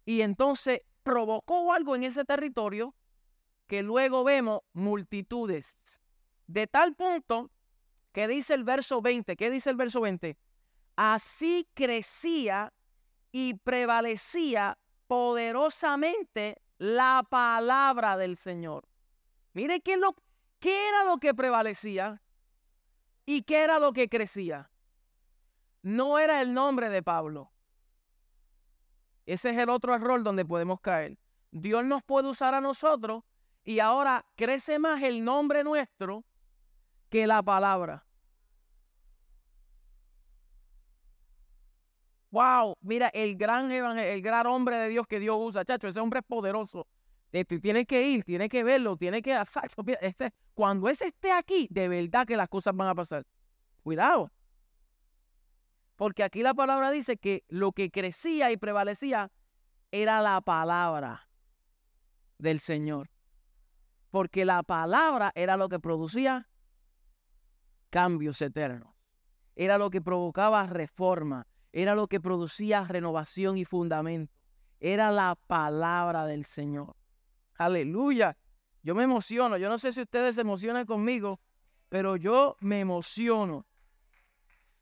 y 0.08 0.22
entonces 0.22 0.80
provocó 1.02 1.70
algo 1.74 1.94
en 1.94 2.02
ese 2.02 2.24
territorio 2.24 2.94
que 3.66 3.82
luego 3.82 4.24
vemos 4.24 4.62
multitudes. 4.72 5.76
De 6.46 6.66
tal 6.66 6.94
punto 6.94 7.50
que 8.12 8.26
dice 8.26 8.54
el 8.54 8.64
verso 8.64 9.02
20, 9.02 9.36
¿qué 9.36 9.50
dice 9.50 9.68
el 9.68 9.76
verso 9.76 10.00
20? 10.00 10.38
Así 10.96 11.68
crecía 11.74 12.72
y 13.32 13.52
prevalecía 13.58 14.78
poderosamente 15.08 16.56
la 16.78 17.22
palabra 17.28 18.16
del 18.16 18.38
Señor. 18.38 18.88
Mire 19.52 19.82
qué, 19.82 20.00
qué 20.58 20.88
era 20.88 21.04
lo 21.04 21.18
que 21.18 21.34
prevalecía 21.34 22.22
y 23.26 23.42
qué 23.42 23.62
era 23.62 23.78
lo 23.78 23.92
que 23.92 24.08
crecía. 24.08 24.70
No 25.82 26.18
era 26.18 26.40
el 26.40 26.54
nombre 26.54 26.88
de 26.88 27.02
Pablo. 27.02 27.52
Ese 29.28 29.50
es 29.50 29.58
el 29.58 29.68
otro 29.68 29.94
error 29.94 30.22
donde 30.22 30.46
podemos 30.46 30.80
caer. 30.80 31.18
Dios 31.50 31.84
nos 31.84 32.02
puede 32.02 32.28
usar 32.28 32.54
a 32.54 32.62
nosotros 32.62 33.24
y 33.62 33.78
ahora 33.78 34.24
crece 34.36 34.78
más 34.78 35.02
el 35.02 35.22
nombre 35.22 35.62
nuestro 35.64 36.24
que 37.10 37.26
la 37.26 37.42
palabra. 37.42 38.06
Wow, 42.30 42.76
mira, 42.80 43.08
el 43.08 43.36
gran 43.36 43.70
el 43.70 44.22
gran 44.22 44.46
hombre 44.46 44.76
de 44.76 44.88
Dios 44.88 45.06
que 45.06 45.20
Dios 45.20 45.36
usa, 45.38 45.62
chacho, 45.62 45.88
ese 45.88 46.00
hombre 46.00 46.20
es 46.20 46.26
poderoso. 46.26 46.86
Tiene 47.30 47.84
que 47.84 48.08
ir, 48.08 48.24
tiene 48.24 48.48
que 48.48 48.64
verlo, 48.64 48.96
tiene 48.96 49.20
que... 49.20 49.38
Este, 50.00 50.32
cuando 50.54 50.88
ese 50.88 51.08
esté 51.08 51.32
aquí, 51.32 51.68
de 51.70 51.86
verdad 51.88 52.26
que 52.26 52.36
las 52.36 52.48
cosas 52.48 52.74
van 52.74 52.88
a 52.88 52.94
pasar. 52.94 53.26
Cuidado. 53.82 54.30
Porque 55.98 56.22
aquí 56.22 56.42
la 56.42 56.54
palabra 56.54 56.90
dice 56.90 57.18
que 57.18 57.44
lo 57.48 57.72
que 57.72 57.90
crecía 57.90 58.50
y 58.50 58.56
prevalecía 58.56 59.30
era 59.90 60.22
la 60.22 60.40
palabra 60.40 61.28
del 62.38 62.60
Señor. 62.60 63.10
Porque 64.10 64.46
la 64.46 64.62
palabra 64.62 65.30
era 65.34 65.58
lo 65.58 65.68
que 65.68 65.78
producía 65.78 66.48
cambios 67.90 68.40
eternos. 68.40 68.94
Era 69.54 69.76
lo 69.76 69.90
que 69.90 70.00
provocaba 70.00 70.64
reforma 70.66 71.46
era 71.72 71.94
lo 71.94 72.08
que 72.08 72.20
producía 72.20 72.84
renovación 72.84 73.56
y 73.56 73.64
fundamento. 73.64 74.32
Era 74.80 75.10
la 75.12 75.36
palabra 75.46 76.26
del 76.26 76.44
Señor. 76.44 76.96
Aleluya. 77.54 78.36
Yo 78.82 78.94
me 78.94 79.04
emociono. 79.04 79.56
Yo 79.56 79.68
no 79.68 79.78
sé 79.78 79.92
si 79.92 80.02
ustedes 80.02 80.36
se 80.36 80.40
emocionan 80.40 80.86
conmigo, 80.86 81.40
pero 81.88 82.16
yo 82.16 82.56
me 82.60 82.80
emociono. 82.80 83.66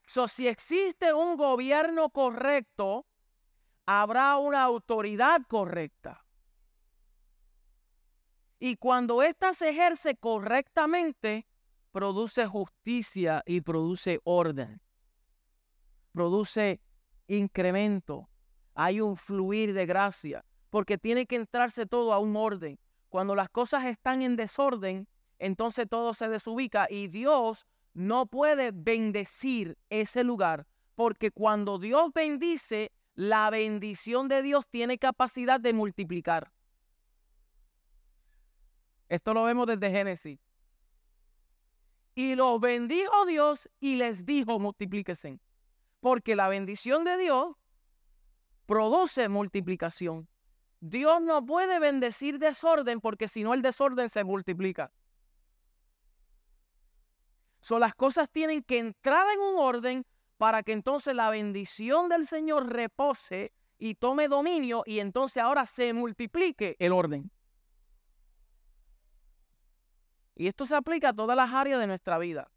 So, 0.07 0.27
si 0.27 0.47
existe 0.47 1.13
un 1.13 1.37
gobierno 1.37 2.09
correcto, 2.09 3.05
habrá 3.85 4.37
una 4.37 4.63
autoridad 4.63 5.41
correcta. 5.47 6.25
Y 8.59 8.77
cuando 8.77 9.21
ésta 9.21 9.53
se 9.53 9.69
ejerce 9.69 10.15
correctamente, 10.15 11.45
produce 11.91 12.47
justicia 12.47 13.43
y 13.45 13.61
produce 13.61 14.19
orden 14.23 14.81
produce 16.17 16.81
incremento, 17.27 18.27
hay 18.73 19.01
un 19.01 19.17
fluir 19.17 19.73
de 19.73 19.85
gracia, 19.85 20.43
porque 20.71 20.97
tiene 20.97 21.27
que 21.27 21.35
entrarse 21.35 21.85
todo 21.85 22.11
a 22.11 22.17
un 22.17 22.35
orden. 22.35 22.79
Cuando 23.09 23.35
las 23.35 23.49
cosas 23.49 23.85
están 23.85 24.23
en 24.23 24.35
desorden, 24.35 25.07
entonces 25.37 25.87
todo 25.87 26.15
se 26.15 26.27
desubica 26.27 26.87
y 26.89 27.07
Dios 27.07 27.67
no 27.97 28.27
puede 28.27 28.69
bendecir 28.71 29.75
ese 29.89 30.23
lugar, 30.23 30.67
porque 30.93 31.31
cuando 31.31 31.79
Dios 31.79 32.11
bendice, 32.13 32.91
la 33.15 33.49
bendición 33.49 34.27
de 34.27 34.43
Dios 34.43 34.67
tiene 34.69 34.99
capacidad 34.99 35.59
de 35.59 35.73
multiplicar. 35.73 36.51
Esto 39.09 39.33
lo 39.33 39.43
vemos 39.45 39.65
desde 39.65 39.89
Génesis. 39.89 40.39
Y 42.13 42.35
los 42.35 42.59
bendijo 42.59 43.25
Dios 43.25 43.67
y 43.79 43.95
les 43.95 44.27
dijo, 44.27 44.59
multiplíquese. 44.59 45.39
Porque 45.99 46.35
la 46.35 46.49
bendición 46.49 47.03
de 47.03 47.17
Dios 47.17 47.55
produce 48.67 49.27
multiplicación. 49.27 50.27
Dios 50.81 51.19
no 51.23 51.43
puede 51.43 51.79
bendecir 51.79 52.37
desorden 52.37 53.01
porque 53.01 53.27
si 53.27 53.43
no 53.43 53.55
el 53.55 53.63
desorden 53.63 54.11
se 54.11 54.23
multiplica. 54.23 54.91
So, 57.59 57.79
las 57.79 57.95
cosas 57.95 58.29
tienen 58.29 58.63
que 58.63 58.79
entrar 58.79 59.27
en 59.31 59.39
un 59.39 59.57
orden 59.57 60.05
para 60.37 60.63
que 60.63 60.71
entonces 60.71 61.15
la 61.15 61.29
bendición 61.29 62.09
del 62.09 62.27
Señor 62.27 62.67
repose 62.71 63.53
y 63.79 63.95
tome 63.95 64.27
dominio 64.27 64.83
y 64.85 64.99
entonces 64.99 65.41
ahora 65.41 65.65
se 65.65 65.93
multiplique 65.93 66.75
el 66.79 66.91
orden. 66.91 67.31
Y 70.35 70.47
esto 70.47 70.65
se 70.65 70.75
aplica 70.75 71.09
a 71.09 71.13
todas 71.13 71.35
las 71.35 71.51
áreas 71.51 71.79
de 71.79 71.87
nuestra 71.87 72.17
vida. 72.19 72.49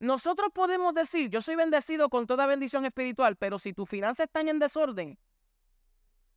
Nosotros 0.00 0.50
podemos 0.54 0.94
decir, 0.94 1.28
yo 1.28 1.42
soy 1.42 1.56
bendecido 1.56 2.08
con 2.08 2.26
toda 2.26 2.46
bendición 2.46 2.86
espiritual, 2.86 3.36
pero 3.36 3.58
si 3.58 3.72
tus 3.72 3.88
finanzas 3.88 4.26
están 4.26 4.48
en 4.48 4.58
desorden, 4.58 5.18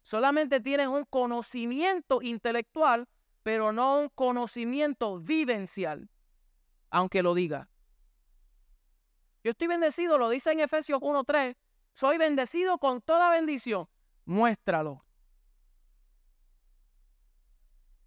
solamente 0.01 0.59
tienes 0.59 0.88
un 0.88 1.05
conocimiento 1.05 2.22
intelectual, 2.22 3.07
pero 3.43 3.72
no 3.72 3.99
un 3.99 4.09
conocimiento 4.09 5.20
vivencial, 5.20 6.09
aunque 6.89 7.24
lo 7.24 7.34
diga. 7.34 7.70
Yo 9.44 9.52
estoy 9.52 9.68
bendecido, 9.68 10.18
lo 10.18 10.30
dice 10.30 10.52
en 10.52 10.60
Efesios 10.60 11.00
1.3, 11.00 11.56
soy 11.94 12.18
bendecido 12.18 12.78
con 12.78 13.02
toda 13.02 13.32
bendición, 13.32 13.88
muéstralo. 14.26 15.04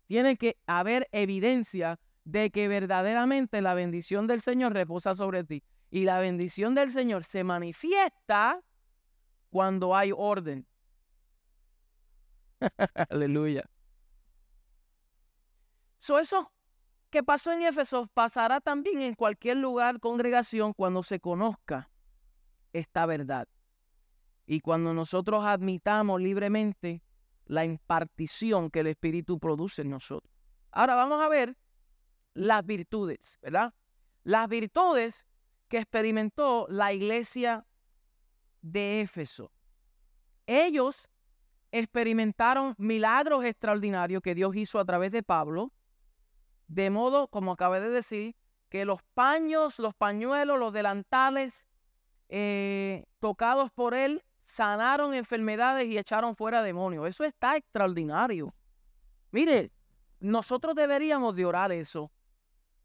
Tiene 0.06 0.36
que 0.36 0.58
haber 0.66 1.08
evidencia 1.12 1.98
de 2.24 2.50
que 2.50 2.68
verdaderamente 2.68 3.60
la 3.62 3.74
bendición 3.74 4.26
del 4.26 4.40
Señor 4.40 4.72
reposa 4.72 5.14
sobre 5.14 5.44
ti. 5.44 5.62
Y 5.90 6.04
la 6.04 6.18
bendición 6.18 6.74
del 6.74 6.90
Señor 6.90 7.24
se 7.24 7.44
manifiesta 7.44 8.60
cuando 9.50 9.94
hay 9.96 10.12
orden. 10.14 10.66
Aleluya. 13.10 13.68
So, 16.00 16.18
eso 16.18 16.50
que 17.14 17.22
pasó 17.22 17.52
en 17.52 17.62
Éfeso 17.62 18.08
pasará 18.12 18.60
también 18.60 19.00
en 19.00 19.14
cualquier 19.14 19.58
lugar, 19.58 20.00
congregación, 20.00 20.72
cuando 20.72 21.04
se 21.04 21.20
conozca 21.20 21.88
esta 22.72 23.06
verdad. 23.06 23.46
Y 24.46 24.58
cuando 24.58 24.92
nosotros 24.92 25.44
admitamos 25.44 26.20
libremente 26.20 27.04
la 27.44 27.64
impartición 27.64 28.68
que 28.68 28.80
el 28.80 28.88
Espíritu 28.88 29.38
produce 29.38 29.82
en 29.82 29.90
nosotros. 29.90 30.28
Ahora 30.72 30.96
vamos 30.96 31.22
a 31.22 31.28
ver 31.28 31.56
las 32.32 32.66
virtudes, 32.66 33.38
¿verdad? 33.40 33.72
Las 34.24 34.48
virtudes 34.48 35.24
que 35.68 35.78
experimentó 35.78 36.66
la 36.68 36.92
iglesia 36.92 37.64
de 38.60 39.02
Éfeso. 39.02 39.52
Ellos 40.48 41.08
experimentaron 41.70 42.74
milagros 42.76 43.44
extraordinarios 43.44 44.20
que 44.20 44.34
Dios 44.34 44.56
hizo 44.56 44.80
a 44.80 44.84
través 44.84 45.12
de 45.12 45.22
Pablo, 45.22 45.70
de 46.66 46.90
modo, 46.90 47.28
como 47.28 47.52
acabé 47.52 47.80
de 47.80 47.90
decir, 47.90 48.36
que 48.68 48.84
los 48.84 49.02
paños, 49.14 49.78
los 49.78 49.94
pañuelos, 49.94 50.58
los 50.58 50.72
delantales 50.72 51.66
eh, 52.28 53.04
tocados 53.20 53.70
por 53.70 53.94
él 53.94 54.24
sanaron 54.46 55.14
enfermedades 55.14 55.86
y 55.86 55.98
echaron 55.98 56.36
fuera 56.36 56.62
demonios. 56.62 57.08
Eso 57.08 57.24
está 57.24 57.56
extraordinario. 57.56 58.54
Mire, 59.30 59.72
nosotros 60.20 60.74
deberíamos 60.74 61.36
de 61.36 61.44
orar 61.44 61.72
eso. 61.72 62.10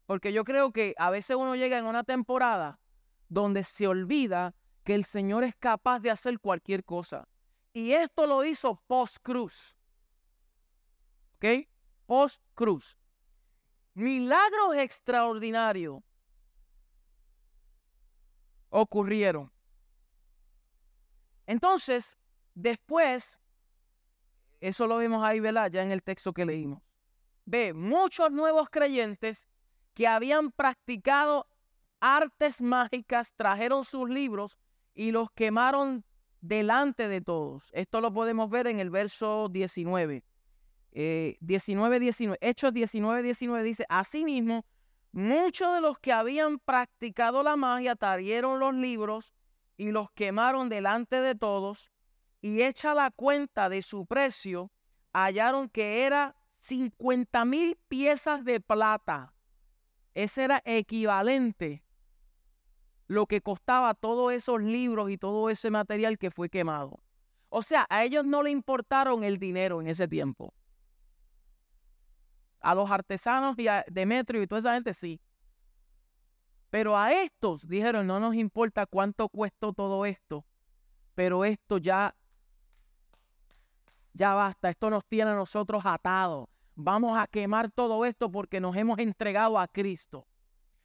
Porque 0.06 0.32
yo 0.32 0.44
creo 0.44 0.72
que 0.72 0.94
a 0.98 1.10
veces 1.10 1.36
uno 1.36 1.54
llega 1.54 1.78
en 1.78 1.86
una 1.86 2.04
temporada 2.04 2.80
donde 3.28 3.64
se 3.64 3.86
olvida 3.86 4.54
que 4.84 4.94
el 4.94 5.04
Señor 5.04 5.44
es 5.44 5.54
capaz 5.54 6.00
de 6.00 6.10
hacer 6.10 6.40
cualquier 6.40 6.84
cosa. 6.84 7.28
Y 7.72 7.92
esto 7.92 8.26
lo 8.26 8.44
hizo 8.44 8.82
post-cruz. 8.86 9.76
¿Ok? 11.36 11.68
Post-cruz. 12.06 12.96
Milagros 13.94 14.76
extraordinarios 14.76 16.02
ocurrieron. 18.70 19.52
Entonces, 21.46 22.16
después, 22.54 23.40
eso 24.60 24.86
lo 24.86 24.98
vemos 24.98 25.26
ahí, 25.26 25.40
¿verdad? 25.40 25.70
Ya 25.70 25.82
en 25.82 25.90
el 25.90 26.02
texto 26.02 26.32
que 26.32 26.46
leímos. 26.46 26.82
Ve, 27.44 27.72
muchos 27.74 28.30
nuevos 28.30 28.68
creyentes 28.70 29.48
que 29.94 30.06
habían 30.06 30.52
practicado 30.52 31.48
artes 31.98 32.60
mágicas 32.60 33.34
trajeron 33.36 33.84
sus 33.84 34.08
libros 34.08 34.56
y 34.94 35.10
los 35.10 35.30
quemaron 35.32 36.04
delante 36.40 37.08
de 37.08 37.20
todos. 37.20 37.70
Esto 37.72 38.00
lo 38.00 38.12
podemos 38.12 38.48
ver 38.48 38.66
en 38.66 38.80
el 38.80 38.90
verso 38.90 39.48
19. 39.50 40.22
19, 40.92 42.00
19. 42.00 42.38
Hechos 42.40 42.72
19, 42.72 43.22
19 43.22 43.62
dice, 43.62 43.84
asimismo, 43.88 44.64
muchos 45.12 45.74
de 45.74 45.80
los 45.80 45.98
que 45.98 46.12
habían 46.12 46.58
practicado 46.58 47.42
la 47.42 47.56
magia 47.56 47.96
trajeron 47.96 48.58
los 48.58 48.74
libros 48.74 49.32
y 49.76 49.90
los 49.92 50.10
quemaron 50.12 50.68
delante 50.68 51.20
de 51.20 51.34
todos 51.34 51.90
y 52.40 52.62
hecha 52.62 52.94
la 52.94 53.10
cuenta 53.10 53.68
de 53.68 53.82
su 53.82 54.06
precio, 54.06 54.70
hallaron 55.12 55.68
que 55.68 56.04
era 56.04 56.36
50 56.58 57.44
mil 57.44 57.78
piezas 57.88 58.44
de 58.44 58.60
plata 58.60 59.34
ese 60.14 60.44
era 60.44 60.62
equivalente 60.64 61.82
lo 63.06 63.26
que 63.26 63.40
costaba 63.40 63.94
todos 63.94 64.32
esos 64.32 64.62
libros 64.62 65.10
y 65.10 65.18
todo 65.18 65.50
ese 65.50 65.70
material 65.70 66.16
que 66.18 66.30
fue 66.30 66.48
quemado. 66.48 67.00
O 67.48 67.62
sea, 67.62 67.86
a 67.90 68.04
ellos 68.04 68.24
no 68.24 68.42
le 68.42 68.50
importaron 68.50 69.24
el 69.24 69.38
dinero 69.38 69.80
en 69.80 69.88
ese 69.88 70.06
tiempo. 70.06 70.54
A 72.60 72.74
los 72.74 72.90
artesanos 72.90 73.58
y 73.58 73.68
a 73.68 73.84
Demetrio 73.88 74.42
y 74.42 74.46
toda 74.46 74.58
esa 74.58 74.74
gente 74.74 74.94
sí. 74.94 75.20
Pero 76.70 76.96
a 76.96 77.12
estos 77.12 77.66
dijeron, 77.66 78.06
no 78.06 78.20
nos 78.20 78.34
importa 78.34 78.86
cuánto 78.86 79.28
cuesta 79.28 79.72
todo 79.72 80.06
esto, 80.06 80.44
pero 81.14 81.44
esto 81.44 81.78
ya, 81.78 82.14
ya 84.12 84.34
basta, 84.34 84.70
esto 84.70 84.88
nos 84.88 85.04
tiene 85.04 85.32
a 85.32 85.34
nosotros 85.34 85.82
atados. 85.84 86.48
Vamos 86.76 87.18
a 87.18 87.26
quemar 87.26 87.70
todo 87.70 88.04
esto 88.04 88.30
porque 88.30 88.60
nos 88.60 88.76
hemos 88.76 88.98
entregado 89.00 89.58
a 89.58 89.66
Cristo, 89.66 90.26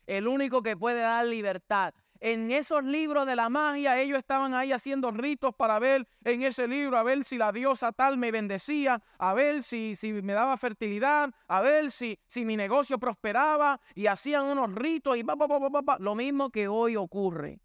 el 0.08 0.28
único 0.28 0.64
que 0.64 0.76
puede 0.76 1.02
dar 1.02 1.26
libertad. 1.26 1.94
En 2.20 2.50
esos 2.52 2.84
libros 2.84 3.26
de 3.26 3.36
la 3.36 3.50
magia, 3.50 4.00
ellos 4.00 4.18
estaban 4.18 4.54
ahí 4.54 4.72
haciendo 4.72 5.12
ritos 5.12 5.54
para 5.54 5.80
ver 5.80 6.08
en 6.24 6.44
ese 6.44 6.68
libro, 6.68 6.98
a 6.98 7.04
ver 7.04 7.24
si 7.24 7.38
la 7.38 7.52
diosa 7.52 7.92
tal 7.92 8.18
me 8.18 8.32
bendecía, 8.32 9.02
a 9.18 9.34
ver 9.34 9.64
si, 9.64 9.96
si 9.96 10.14
me 10.14 10.34
daba 10.34 10.58
fertilidad, 10.58 11.34
a 11.48 11.62
ver 11.62 11.92
si, 11.92 12.20
si 12.26 12.46
mi 12.46 12.56
negocio 12.56 12.98
prosperaba, 12.98 13.80
y 13.94 14.08
hacían 14.08 14.46
unos 14.46 14.74
ritos 14.74 15.18
y 15.18 15.24
lo 16.00 16.16
mismo 16.16 16.50
que 16.50 16.68
hoy 16.68 16.96
ocurre. 16.96 17.60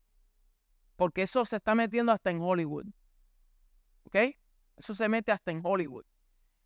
Porque 0.96 1.22
eso 1.22 1.44
se 1.44 1.56
está 1.56 1.74
metiendo 1.74 2.12
hasta 2.12 2.30
en 2.30 2.40
Hollywood. 2.42 2.86
¿Ok? 4.04 4.16
Eso 4.76 4.94
se 4.94 5.08
mete 5.08 5.32
hasta 5.32 5.50
en 5.50 5.60
Hollywood. 5.64 6.04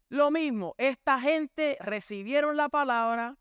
Lo 0.08 0.30
mismo, 0.30 0.74
esta 0.78 1.20
gente 1.20 1.76
recibieron 1.80 2.56
la 2.56 2.68
palabra 2.68 3.36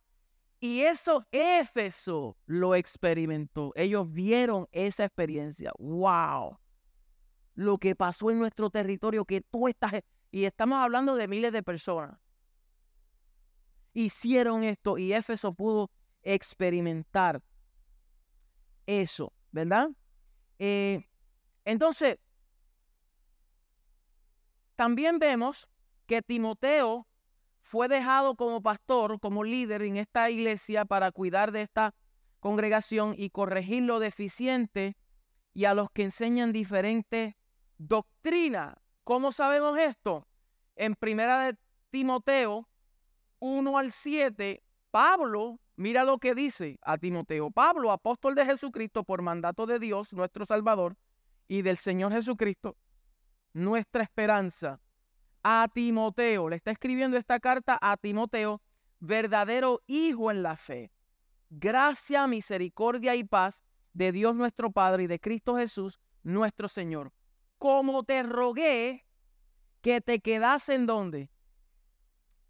y 0.64 0.84
eso 0.84 1.22
Éfeso 1.34 2.38
lo 2.46 2.74
experimentó. 2.74 3.74
Ellos 3.76 4.10
vieron 4.10 4.66
esa 4.72 5.04
experiencia. 5.04 5.74
¡Wow! 5.78 6.58
Lo 7.56 7.78
que 7.78 7.98
pasó 7.98 8.32
en 8.32 8.40
nuestro 8.40 8.70
territorio, 8.70 9.26
que 9.26 9.42
tú 9.42 9.68
estás... 9.68 9.92
Y 10.32 10.46
estamos 10.46 10.78
hablando 10.78 11.18
de 11.18 11.28
miles 11.28 11.52
de 11.52 11.64
personas. 11.64 12.18
Hicieron 13.92 14.64
esto 14.64 14.98
y 14.98 15.12
Éfeso 15.12 15.54
pudo 15.54 15.92
experimentar 16.22 17.44
eso, 18.86 19.34
¿verdad? 19.52 19.90
Eh, 20.60 21.06
entonces, 21.66 22.20
también 24.78 25.20
vemos 25.20 25.68
que 26.06 26.22
Timoteo 26.22 27.06
fue 27.64 27.88
dejado 27.88 28.36
como 28.36 28.62
pastor, 28.62 29.20
como 29.20 29.44
líder 29.44 29.82
en 29.82 29.98
esta 29.98 30.30
iglesia 30.30 30.86
para 30.86 31.12
cuidar 31.12 31.52
de 31.52 31.62
esta 31.62 31.96
congregación 32.40 33.16
y 33.18 33.30
corregir 33.30 33.84
lo 33.84 34.00
deficiente 34.00 34.98
y 35.54 35.66
a 35.66 35.74
los 35.74 35.90
que 35.92 36.04
enseñan 36.04 36.52
diferentes 36.52 37.36
doctrinas. 37.78 38.76
¿Cómo 39.06 39.32
sabemos 39.32 39.80
esto? 39.80 40.28
En 40.76 40.94
primera 40.96 41.46
de 41.46 41.58
Timoteo 41.90 42.68
1 43.40 43.78
al 43.78 43.92
7, 43.92 44.62
Pablo, 44.92 45.60
mira 45.78 46.04
lo 46.04 46.18
que 46.18 46.36
dice 46.36 46.78
a 46.82 46.98
Timoteo. 46.98 47.50
Pablo, 47.50 47.92
apóstol 47.92 48.36
de 48.36 48.46
Jesucristo 48.46 49.04
por 49.06 49.22
mandato 49.22 49.66
de 49.66 49.80
Dios, 49.80 50.14
nuestro 50.14 50.46
Salvador, 50.46 50.98
y 51.48 51.62
del 51.62 51.78
Señor 51.78 52.12
Jesucristo, 52.12 52.76
nuestra 53.54 54.04
esperanza 54.04 54.82
a 55.44 55.68
Timoteo, 55.74 56.50
le 56.50 56.56
está 56.56 56.72
escribiendo 56.72 57.18
esta 57.18 57.40
carta 57.40 57.78
a 57.82 57.98
Timoteo, 57.98 58.62
verdadero 59.00 59.82
hijo 59.88 60.32
en 60.32 60.42
la 60.42 60.56
fe. 60.56 60.92
Gracia, 61.50 62.26
misericordia 62.28 63.16
y 63.16 63.24
paz 63.24 63.64
de 63.94 64.12
Dios 64.12 64.36
nuestro 64.36 64.72
Padre 64.72 65.04
y 65.04 65.08
de 65.08 65.20
Cristo 65.20 65.58
Jesús 65.58 66.00
nuestro 66.24 66.68
Señor. 66.68 67.12
Como 67.58 68.04
te 68.04 68.24
rogué 68.24 69.06
que 69.82 70.02
te 70.02 70.20
quedas 70.20 70.70
en 70.70 70.86
donde? 70.86 71.30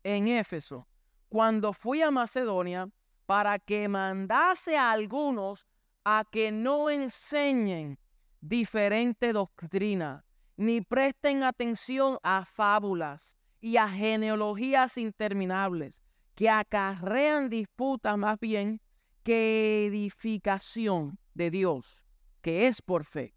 En 0.03 0.27
Éfeso, 0.27 0.87
cuando 1.29 1.73
fui 1.73 2.01
a 2.01 2.11
Macedonia, 2.11 2.89
para 3.25 3.57
que 3.57 3.87
mandase 3.87 4.77
a 4.77 4.91
algunos 4.91 5.65
a 6.03 6.25
que 6.29 6.51
no 6.51 6.89
enseñen 6.89 7.97
diferente 8.41 9.33
doctrina, 9.33 10.25
ni 10.57 10.81
presten 10.81 11.43
atención 11.43 12.17
a 12.23 12.45
fábulas 12.45 13.35
y 13.59 13.77
a 13.77 13.89
genealogías 13.89 14.97
interminables 14.97 16.03
que 16.35 16.49
acarrean 16.49 17.49
disputas 17.49 18.17
más 18.17 18.39
bien 18.39 18.81
que 19.23 19.85
edificación 19.85 21.17
de 21.33 21.49
Dios, 21.49 22.03
que 22.41 22.67
es 22.67 22.81
por 22.81 23.05
fe. 23.05 23.35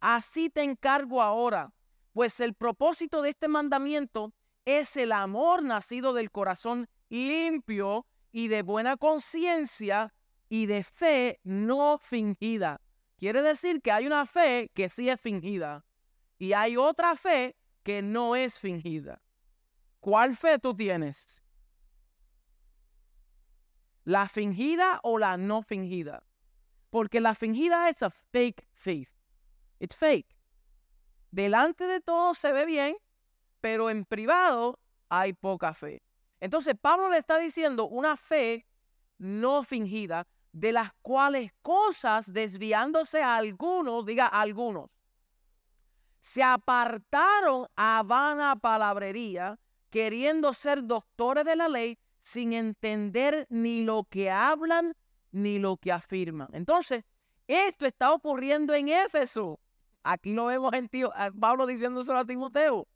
Así 0.00 0.50
te 0.50 0.62
encargo 0.62 1.22
ahora, 1.22 1.72
pues 2.12 2.40
el 2.40 2.54
propósito 2.54 3.22
de 3.22 3.30
este 3.30 3.48
mandamiento 3.48 4.34
es 4.64 4.96
el 4.96 5.12
amor 5.12 5.62
nacido 5.62 6.12
del 6.12 6.30
corazón 6.30 6.88
limpio 7.08 8.06
y 8.32 8.48
de 8.48 8.62
buena 8.62 8.96
conciencia 8.96 10.12
y 10.48 10.66
de 10.66 10.82
fe 10.82 11.40
no 11.44 11.98
fingida. 11.98 12.80
Quiere 13.16 13.42
decir 13.42 13.80
que 13.80 13.92
hay 13.92 14.06
una 14.06 14.26
fe 14.26 14.70
que 14.74 14.88
sí 14.88 15.08
es 15.08 15.20
fingida. 15.20 15.84
Y 16.38 16.52
hay 16.52 16.76
otra 16.76 17.16
fe 17.16 17.56
que 17.82 18.02
no 18.02 18.36
es 18.36 18.58
fingida. 18.58 19.22
¿Cuál 20.00 20.36
fe 20.36 20.58
tú 20.58 20.74
tienes? 20.74 21.42
la 24.04 24.28
fingida 24.28 25.00
o 25.02 25.18
la 25.18 25.36
no 25.36 25.62
fingida. 25.62 26.24
Porque 26.90 27.20
la 27.20 27.34
fingida 27.34 27.88
es 27.88 28.02
a 28.02 28.10
fake 28.10 28.66
faith. 28.74 29.08
It's 29.78 29.96
fake. 29.96 30.36
Delante 31.30 31.86
de 31.86 32.00
todo 32.00 32.34
se 32.34 32.52
ve 32.52 32.66
bien, 32.66 32.96
pero 33.60 33.88
en 33.88 34.04
privado 34.04 34.78
hay 35.08 35.32
poca 35.32 35.72
fe. 35.72 36.02
Entonces 36.40 36.74
Pablo 36.80 37.08
le 37.08 37.18
está 37.18 37.38
diciendo 37.38 37.86
una 37.86 38.16
fe 38.16 38.66
no 39.18 39.62
fingida, 39.62 40.26
de 40.52 40.72
las 40.72 40.92
cuales 41.00 41.52
cosas 41.62 42.30
desviándose 42.30 43.22
a 43.22 43.36
algunos, 43.36 44.04
diga 44.04 44.26
algunos, 44.26 44.90
se 46.22 46.42
apartaron 46.42 47.66
a 47.76 48.02
vana 48.04 48.54
palabrería, 48.56 49.58
queriendo 49.90 50.54
ser 50.54 50.84
doctores 50.84 51.44
de 51.44 51.56
la 51.56 51.68
ley, 51.68 51.98
sin 52.22 52.52
entender 52.52 53.46
ni 53.50 53.82
lo 53.82 54.04
que 54.08 54.30
hablan 54.30 54.94
ni 55.32 55.58
lo 55.58 55.76
que 55.76 55.90
afirman. 55.90 56.48
Entonces, 56.52 57.04
esto 57.48 57.86
está 57.86 58.12
ocurriendo 58.12 58.72
en 58.72 58.88
Éfeso. 58.88 59.58
Aquí 60.04 60.32
lo 60.32 60.46
vemos 60.46 60.72
en 60.74 60.88
tío, 60.88 61.12
Pablo 61.38 61.66
diciéndoselo 61.66 62.18
a 62.18 62.24
Timoteo. 62.24 62.86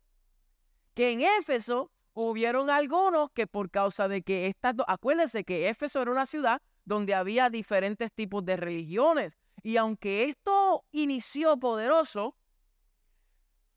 Que 0.93 1.11
en 1.11 1.21
Éfeso 1.21 1.91
hubieron 2.13 2.69
algunos 2.69 3.29
que 3.31 3.45
por 3.45 3.69
causa 3.69 4.07
de 4.07 4.21
que 4.21 4.47
estas, 4.47 4.73
acuérdense 4.87 5.43
que 5.43 5.67
Éfeso 5.67 6.01
era 6.01 6.11
una 6.11 6.25
ciudad 6.25 6.61
donde 6.85 7.13
había 7.13 7.49
diferentes 7.49 8.09
tipos 8.13 8.45
de 8.45 8.55
religiones. 8.55 9.37
Y 9.63 9.75
aunque 9.75 10.23
esto 10.29 10.85
inició 10.91 11.57
poderoso, 11.57 12.37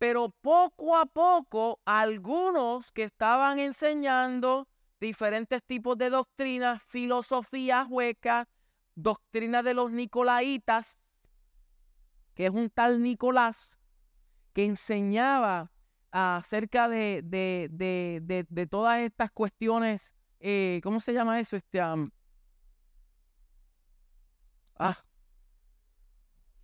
pero 0.01 0.30
poco 0.30 0.96
a 0.96 1.05
poco 1.05 1.78
algunos 1.84 2.90
que 2.90 3.03
estaban 3.03 3.59
enseñando 3.59 4.66
diferentes 4.98 5.62
tipos 5.62 5.98
de 5.98 6.09
doctrinas, 6.09 6.82
filosofías 6.84 7.86
huecas, 7.86 8.48
doctrina 8.94 9.62
de 9.62 9.74
los 9.74 9.92
nicolaitas, 9.92 10.96
que 12.34 12.46
es 12.46 12.51
un 12.51 12.70
tal 12.70 13.03
Nicolás, 13.03 13.78
que 14.55 14.64
enseñaba 14.64 15.70
acerca 16.11 16.88
de, 16.88 17.20
de, 17.22 18.66
todas 18.70 19.01
estas 19.01 19.30
cuestiones, 19.32 20.14
eh, 20.38 20.80
¿cómo 20.82 21.01
se 21.01 21.12
llama 21.12 21.38
eso? 21.40 21.57
Este, 21.57 21.78
ah, 21.78 22.07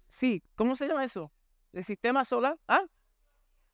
sí, 0.08 0.42
¿cómo 0.54 0.74
se 0.74 0.88
llama 0.88 1.04
eso? 1.04 1.30
¿El 1.74 1.84
sistema 1.84 2.24
solar? 2.24 2.58
¿Ah? 2.66 2.86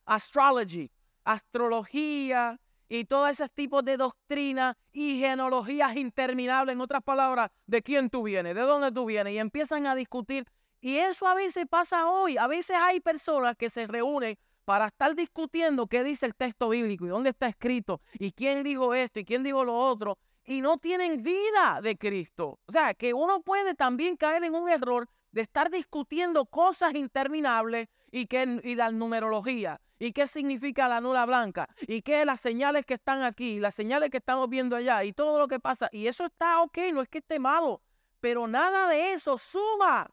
Astrology, 0.05 0.91
astrología 1.25 2.59
y 2.89 3.05
todos 3.05 3.31
esos 3.31 3.51
tipos 3.51 3.85
de 3.85 3.97
doctrinas 3.97 4.77
y 4.93 5.19
genealogías 5.19 5.97
interminables, 5.97 6.75
en 6.75 6.81
otras 6.81 7.03
palabras, 7.03 7.51
de 7.67 7.83
quién 7.83 8.11
tú 8.11 8.25
vienes, 8.25 8.55
de 8.55 8.61
dónde 8.61 8.93
tú 8.93 9.07
vienes, 9.07 9.33
y 9.33 9.39
empiezan 9.39 9.87
a 9.87 9.95
discutir. 9.95 10.47
Y 10.81 10.97
eso 10.97 11.27
a 11.27 11.35
veces 11.35 11.65
pasa 11.71 12.09
hoy. 12.09 12.37
A 12.37 12.47
veces 12.47 12.77
hay 12.79 13.01
personas 13.01 13.57
que 13.57 13.71
se 13.71 13.87
reúnen 13.87 14.37
para 14.65 14.89
estar 14.89 15.15
discutiendo 15.15 15.87
qué 15.87 16.05
dice 16.05 16.27
el 16.27 16.35
texto 16.35 16.69
bíblico 16.69 17.07
y 17.07 17.09
dónde 17.09 17.31
está 17.31 17.49
escrito 17.49 18.01
y 18.15 18.33
quién 18.33 18.63
dijo 18.63 18.95
esto 18.95 19.21
y 19.21 19.25
quién 19.25 19.43
dijo 19.43 19.65
lo 19.65 19.77
otro 19.77 20.19
y 20.45 20.61
no 20.61 20.79
tienen 20.79 21.23
vida 21.23 21.81
de 21.83 21.97
Cristo. 21.97 22.59
O 22.67 22.73
sea, 22.73 22.95
que 22.95 23.15
uno 23.15 23.41
puede 23.43 23.75
también 23.75 24.17
caer 24.17 24.45
en 24.45 24.55
un 24.55 24.69
error 24.69 25.09
de 25.31 25.43
estar 25.43 25.71
discutiendo 25.71 26.47
cosas 26.47 26.95
interminables 26.95 27.89
y, 28.13 28.27
que, 28.27 28.61
y 28.63 28.77
la 28.77 28.93
numerología 28.93 29.81
y 29.99 30.13
qué 30.13 30.27
significa 30.27 30.89
la 30.89 31.01
nula 31.01 31.25
blanca 31.27 31.69
y 31.81 32.03
qué 32.03 32.25
las 32.25 32.41
señales 32.41 32.85
que 32.85 32.95
están 32.95 33.23
aquí, 33.23 33.59
las 33.59 33.75
señales 33.75 34.11
que 34.11 34.19
estamos 34.19 34.49
viendo 34.49 34.77
allá 34.77 35.03
y 35.03 35.13
todo 35.13 35.39
lo 35.39 35.49
que 35.49 35.59
pasa. 35.59 35.89
Y 35.93 36.07
eso 36.07 36.27
está 36.27 36.61
ok, 36.61 36.79
no 36.93 37.01
es 37.01 37.09
que 37.09 37.19
esté 37.19 37.39
malo, 37.39 37.81
pero 38.21 38.47
nada 38.47 38.89
de 38.89 39.15
eso 39.15 39.39
suma 39.39 40.11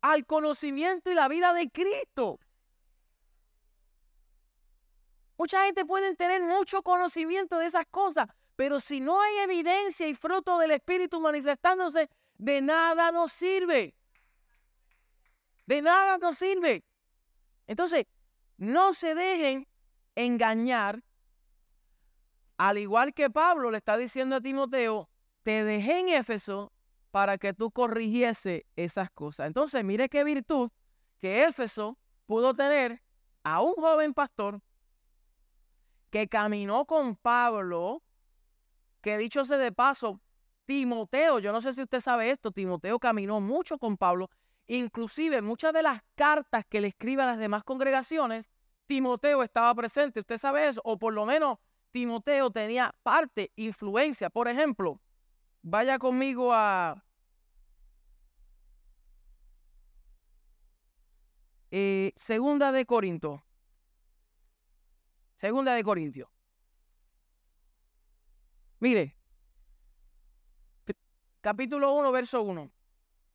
al 0.00 0.24
conocimiento 0.26 1.10
y 1.10 1.14
la 1.14 1.28
vida 1.28 1.52
de 1.52 1.70
Cristo. 1.70 2.40
Mucha 5.36 5.64
gente 5.66 5.84
puede 5.84 6.16
tener 6.16 6.42
mucho 6.42 6.82
conocimiento 6.82 7.58
de 7.58 7.66
esas 7.66 7.86
cosas, 7.86 8.28
pero 8.56 8.80
si 8.80 9.00
no 9.00 9.20
hay 9.20 9.38
evidencia 9.38 10.08
y 10.08 10.14
fruto 10.14 10.58
del 10.58 10.70
Espíritu 10.70 11.20
manifestándose, 11.20 12.08
de 12.38 12.60
nada 12.60 13.12
nos 13.12 13.32
sirve. 13.32 13.94
De 15.68 15.82
nada 15.82 16.16
nos 16.16 16.38
sirve. 16.38 16.82
Entonces, 17.66 18.06
no 18.56 18.94
se 18.94 19.14
dejen 19.14 19.68
engañar. 20.14 21.04
Al 22.56 22.78
igual 22.78 23.12
que 23.12 23.28
Pablo 23.28 23.70
le 23.70 23.76
está 23.76 23.98
diciendo 23.98 24.36
a 24.36 24.40
Timoteo, 24.40 25.10
te 25.42 25.64
dejé 25.64 25.98
en 26.00 26.08
Éfeso 26.08 26.72
para 27.10 27.36
que 27.36 27.52
tú 27.52 27.70
corrigiese 27.70 28.64
esas 28.76 29.10
cosas. 29.10 29.46
Entonces, 29.46 29.84
mire 29.84 30.08
qué 30.08 30.24
virtud 30.24 30.70
que 31.20 31.44
Éfeso 31.44 31.98
pudo 32.24 32.54
tener 32.54 33.02
a 33.42 33.60
un 33.60 33.74
joven 33.74 34.14
pastor 34.14 34.62
que 36.08 36.28
caminó 36.28 36.86
con 36.86 37.14
Pablo, 37.14 38.02
que 39.02 39.18
dicho 39.18 39.44
sea 39.44 39.58
de 39.58 39.70
paso, 39.70 40.18
Timoteo, 40.64 41.40
yo 41.40 41.52
no 41.52 41.60
sé 41.60 41.74
si 41.74 41.82
usted 41.82 42.00
sabe 42.00 42.30
esto, 42.30 42.52
Timoteo 42.52 42.98
caminó 42.98 43.38
mucho 43.42 43.76
con 43.76 43.98
Pablo, 43.98 44.30
inclusive 44.68 45.42
muchas 45.42 45.72
de 45.72 45.82
las 45.82 46.02
cartas 46.14 46.64
que 46.66 46.80
le 46.80 46.88
escribe 46.88 47.22
a 47.22 47.26
las 47.26 47.38
demás 47.38 47.64
congregaciones, 47.64 48.48
Timoteo 48.86 49.42
estaba 49.42 49.74
presente, 49.74 50.20
usted 50.20 50.38
sabe 50.38 50.68
eso, 50.68 50.80
o 50.84 50.98
por 50.98 51.12
lo 51.12 51.26
menos 51.26 51.58
Timoteo 51.90 52.50
tenía 52.50 52.94
parte, 53.02 53.52
influencia. 53.56 54.30
Por 54.30 54.48
ejemplo, 54.48 55.00
vaya 55.62 55.98
conmigo 55.98 56.52
a... 56.52 57.04
Eh, 61.70 62.12
segunda 62.16 62.72
de 62.72 62.86
Corinto. 62.86 63.42
Segunda 65.34 65.74
de 65.74 65.84
Corintios. 65.84 66.28
Mire, 68.80 69.16
capítulo 71.40 71.92
1, 71.92 72.12
verso 72.12 72.42
1. 72.42 72.70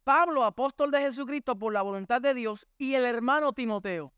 Pablo, 0.03 0.43
apóstol 0.43 0.91
de 0.91 0.99
Jesucristo 0.99 1.57
por 1.57 1.73
la 1.73 1.81
voluntad 1.81 2.21
de 2.21 2.33
Dios, 2.33 2.67
y 2.77 2.95
el 2.95 3.05
hermano 3.05 3.53
Timoteo. 3.53 4.13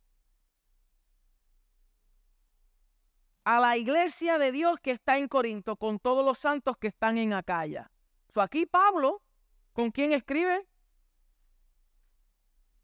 A 3.43 3.59
la 3.59 3.77
iglesia 3.77 4.39
de 4.39 4.51
Dios 4.51 4.79
que 4.81 4.91
está 4.91 5.17
en 5.17 5.27
Corinto, 5.27 5.75
con 5.75 5.99
todos 5.99 6.25
los 6.25 6.39
santos 6.39 6.77
que 6.77 6.87
están 6.87 7.17
en 7.17 7.33
Acaya. 7.33 7.91
So, 8.33 8.41
aquí 8.41 8.65
Pablo, 8.65 9.21
¿con 9.73 9.91
quién 9.91 10.11
escribe? 10.11 10.67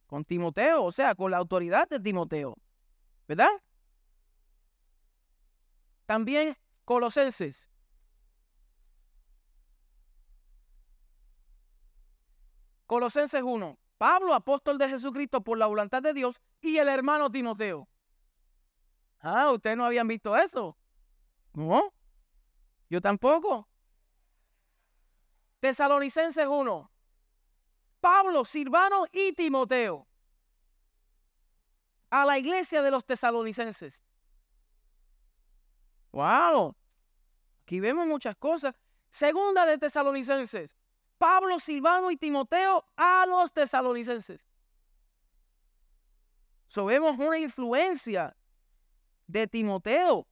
Con 0.06 0.24
Timoteo, 0.24 0.84
o 0.84 0.92
sea, 0.92 1.16
con 1.16 1.32
la 1.32 1.38
autoridad 1.38 1.90
de 1.90 2.00
Timoteo. 2.00 2.56
¿Verdad? 3.28 3.50
También 6.06 6.56
Colosenses. 6.86 7.71
Colosenses 12.92 13.42
1. 13.42 13.80
Pablo, 13.98 14.34
apóstol 14.34 14.78
de 14.78 14.90
Jesucristo 14.90 15.42
por 15.42 15.58
la 15.58 15.66
voluntad 15.66 16.02
de 16.02 16.14
Dios, 16.14 16.42
y 16.60 16.76
el 16.76 16.90
hermano 16.90 17.32
Timoteo. 17.32 17.88
Ah, 19.22 19.50
ustedes 19.50 19.78
no 19.78 19.86
habían 19.86 20.10
visto 20.10 20.36
eso. 20.36 20.78
No, 21.54 21.94
yo 22.90 23.00
tampoco. 23.00 23.66
Tesalonicenses 25.62 26.46
1. 26.46 26.92
Pablo, 28.02 28.44
Silvano 28.44 29.06
y 29.14 29.32
Timoteo. 29.32 30.06
A 32.10 32.26
la 32.26 32.38
iglesia 32.38 32.82
de 32.82 32.92
los 32.92 33.06
tesalonicenses. 33.06 34.04
Wow. 36.12 36.76
Aquí 37.62 37.80
vemos 37.80 38.06
muchas 38.06 38.36
cosas. 38.36 38.76
Segunda 39.12 39.66
de 39.66 39.78
Tesalonicenses. 39.78 40.81
Pablo, 41.22 41.60
Silvano 41.60 42.10
y 42.10 42.18
Timoteo 42.18 42.84
a 42.98 43.28
los 43.28 43.54
tesalonicenses. 43.54 44.42
So 46.68 46.86
una 46.86 47.38
influencia 47.38 48.36
de 49.28 49.46
Timoteo. 49.46 50.26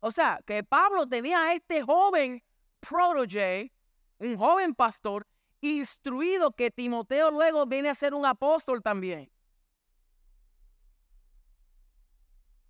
O 0.00 0.10
sea, 0.10 0.40
que 0.44 0.64
Pablo 0.64 1.06
tenía 1.06 1.42
a 1.42 1.52
este 1.52 1.82
joven 1.82 2.42
protege, 2.80 3.72
un 4.18 4.36
joven 4.36 4.74
pastor, 4.74 5.28
instruido 5.60 6.50
que 6.50 6.72
Timoteo 6.72 7.30
luego 7.30 7.64
viene 7.64 7.90
a 7.90 7.94
ser 7.94 8.12
un 8.12 8.26
apóstol 8.26 8.82
también. 8.82 9.30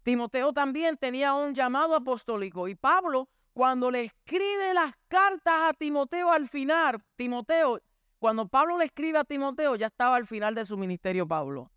Timoteo 0.02 0.52
también 0.52 0.98
tenía 0.98 1.32
un 1.32 1.54
llamado 1.54 1.94
apostólico 1.94 2.68
y 2.68 2.74
Pablo 2.74 3.30
cuando 3.52 3.90
le 3.90 4.04
escribe 4.04 4.74
las 4.74 4.94
cartas 5.08 5.70
a 5.70 5.72
Timoteo 5.74 6.30
al 6.30 6.48
final, 6.48 7.02
Timoteo, 7.16 7.80
cuando 8.18 8.48
Pablo 8.48 8.78
le 8.78 8.86
escribe 8.86 9.18
a 9.18 9.24
Timoteo 9.24 9.76
ya 9.76 9.88
estaba 9.88 10.16
al 10.16 10.26
final 10.26 10.54
de 10.54 10.64
su 10.64 10.76
ministerio 10.76 11.26
Pablo. 11.26 11.70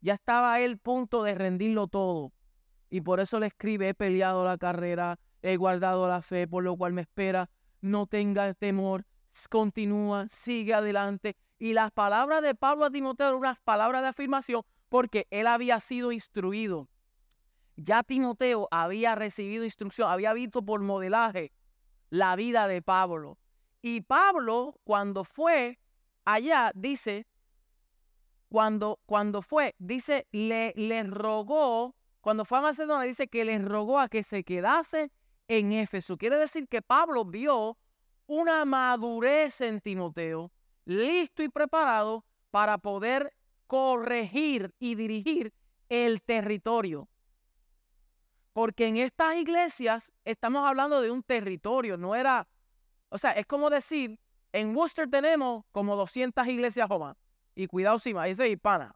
Ya 0.00 0.14
estaba 0.14 0.60
él 0.60 0.78
punto 0.78 1.22
de 1.22 1.34
rendirlo 1.34 1.86
todo. 1.86 2.32
Y 2.90 3.00
por 3.00 3.20
eso 3.20 3.38
le 3.40 3.46
escribe, 3.46 3.88
he 3.88 3.94
peleado 3.94 4.44
la 4.44 4.58
carrera, 4.58 5.18
he 5.40 5.56
guardado 5.56 6.08
la 6.08 6.20
fe, 6.20 6.46
por 6.46 6.64
lo 6.64 6.76
cual 6.76 6.92
me 6.92 7.02
espera, 7.02 7.48
no 7.80 8.06
tenga 8.06 8.52
temor, 8.54 9.06
continúa, 9.48 10.26
sigue 10.28 10.74
adelante. 10.74 11.36
Y 11.58 11.72
las 11.72 11.92
palabras 11.92 12.42
de 12.42 12.54
Pablo 12.54 12.84
a 12.84 12.90
Timoteo 12.90 13.28
eran 13.28 13.38
unas 13.38 13.60
palabras 13.60 14.02
de 14.02 14.08
afirmación 14.08 14.62
porque 14.88 15.26
él 15.30 15.46
había 15.46 15.80
sido 15.80 16.12
instruido. 16.12 16.88
Ya 17.84 18.02
Timoteo 18.04 18.68
había 18.70 19.14
recibido 19.14 19.64
instrucción, 19.64 20.08
había 20.08 20.32
visto 20.32 20.62
por 20.62 20.80
modelaje 20.80 21.52
la 22.10 22.36
vida 22.36 22.68
de 22.68 22.80
Pablo. 22.80 23.38
Y 23.80 24.02
Pablo, 24.02 24.78
cuando 24.84 25.24
fue 25.24 25.80
allá, 26.24 26.70
dice, 26.76 27.26
cuando, 28.48 29.00
cuando 29.06 29.42
fue, 29.42 29.74
dice, 29.78 30.28
le, 30.30 30.72
le 30.76 31.02
rogó, 31.02 31.96
cuando 32.20 32.44
fue 32.44 32.58
a 32.58 32.62
Macedonia, 32.62 33.06
dice 33.06 33.26
que 33.26 33.44
le 33.44 33.58
rogó 33.58 33.98
a 33.98 34.08
que 34.08 34.22
se 34.22 34.44
quedase 34.44 35.10
en 35.48 35.72
Éfeso. 35.72 36.16
Quiere 36.16 36.36
decir 36.36 36.68
que 36.68 36.82
Pablo 36.82 37.24
vio 37.24 37.78
una 38.26 38.64
madurez 38.64 39.60
en 39.60 39.80
Timoteo, 39.80 40.52
listo 40.84 41.42
y 41.42 41.48
preparado 41.48 42.24
para 42.50 42.78
poder 42.78 43.34
corregir 43.66 44.72
y 44.78 44.94
dirigir 44.94 45.52
el 45.88 46.22
territorio. 46.22 47.08
Porque 48.52 48.86
en 48.86 48.98
estas 48.98 49.36
iglesias 49.36 50.12
estamos 50.24 50.68
hablando 50.68 51.00
de 51.00 51.10
un 51.10 51.22
territorio, 51.22 51.96
no 51.96 52.14
era, 52.14 52.48
o 53.08 53.18
sea, 53.18 53.32
es 53.32 53.46
como 53.46 53.70
decir, 53.70 54.18
en 54.52 54.76
Worcester 54.76 55.08
tenemos 55.08 55.64
como 55.72 55.96
200 55.96 56.46
iglesias 56.48 56.86
o. 56.90 57.16
Y 57.54 57.66
cuidado 57.66 57.98
si 57.98 58.14
más, 58.14 58.28
es 58.28 58.38
hispana. 58.40 58.94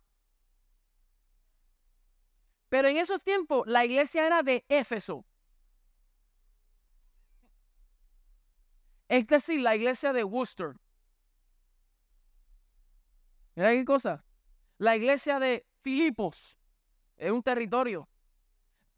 Pero 2.69 2.89
en 2.89 2.99
esos 2.99 3.23
tiempos 3.23 3.67
la 3.67 3.85
iglesia 3.85 4.27
era 4.27 4.43
de 4.43 4.65
Éfeso. 4.69 5.25
Es 9.09 9.27
decir, 9.27 9.61
la 9.61 9.77
iglesia 9.77 10.13
de 10.13 10.25
Worcester. 10.25 10.75
Mira 13.55 13.71
qué 13.71 13.85
cosa. 13.85 14.25
La 14.79 14.97
iglesia 14.97 15.39
de 15.39 15.65
Filipos 15.81 16.59
es 17.17 17.31
un 17.31 17.43
territorio. 17.43 18.09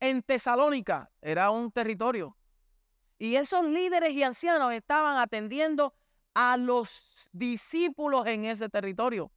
En 0.01 0.23
Tesalónica 0.23 1.11
era 1.21 1.51
un 1.51 1.73
territorio. 1.73 2.37
Y 3.19 3.35
esos 3.35 3.65
líderes 3.65 4.13
y 4.13 4.23
ancianos 4.23 4.73
estaban 4.73 5.19
atendiendo 5.19 5.95
a 6.35 6.57
los 6.57 7.29
discípulos 7.33 8.27
en 8.27 8.45
ese 8.45 8.69
territorio. 8.69 9.33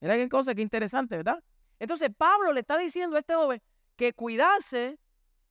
Mira 0.00 0.14
qué 0.14 0.28
cosa, 0.28 0.54
qué 0.54 0.62
interesante, 0.62 1.16
¿verdad? 1.16 1.42
Entonces 1.80 2.10
Pablo 2.16 2.52
le 2.52 2.60
está 2.60 2.78
diciendo 2.78 3.16
a 3.16 3.20
este 3.20 3.34
joven 3.34 3.60
que 3.96 4.12
cuidase, 4.12 4.98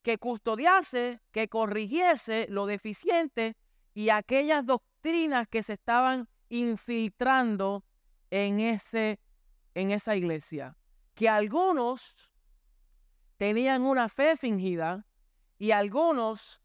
que 0.01 0.17
custodiase, 0.17 1.19
que 1.31 1.49
corrigiese 1.49 2.47
lo 2.49 2.65
deficiente 2.65 3.57
y 3.93 4.09
aquellas 4.09 4.65
doctrinas 4.65 5.47
que 5.49 5.63
se 5.63 5.73
estaban 5.73 6.29
infiltrando 6.47 7.83
en, 8.29 8.59
ese, 8.59 9.19
en 9.75 9.91
esa 9.91 10.15
iglesia. 10.15 10.77
Que 11.13 11.27
algunos 11.27 12.15
tenían 13.39 13.83
una 13.83 14.09
fe 14.09 14.35
fingida 14.35 15.07
y 15.57 15.71
algunos 15.71 16.61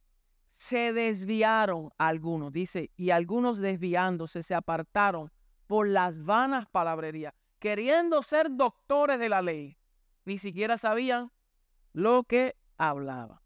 se 0.56 0.92
desviaron, 0.92 1.92
algunos, 1.98 2.52
dice, 2.52 2.90
y 2.96 3.10
algunos 3.10 3.58
desviándose 3.58 4.42
se 4.42 4.56
apartaron 4.56 5.30
por 5.68 5.86
las 5.86 6.24
vanas 6.24 6.66
palabrerías, 6.66 7.32
queriendo 7.60 8.24
ser 8.24 8.48
doctores 8.50 9.20
de 9.20 9.28
la 9.28 9.40
ley. 9.40 9.78
Ni 10.24 10.36
siquiera 10.36 10.76
sabían 10.76 11.30
lo 11.92 12.24
que 12.24 12.56
hablaba. 12.76 13.40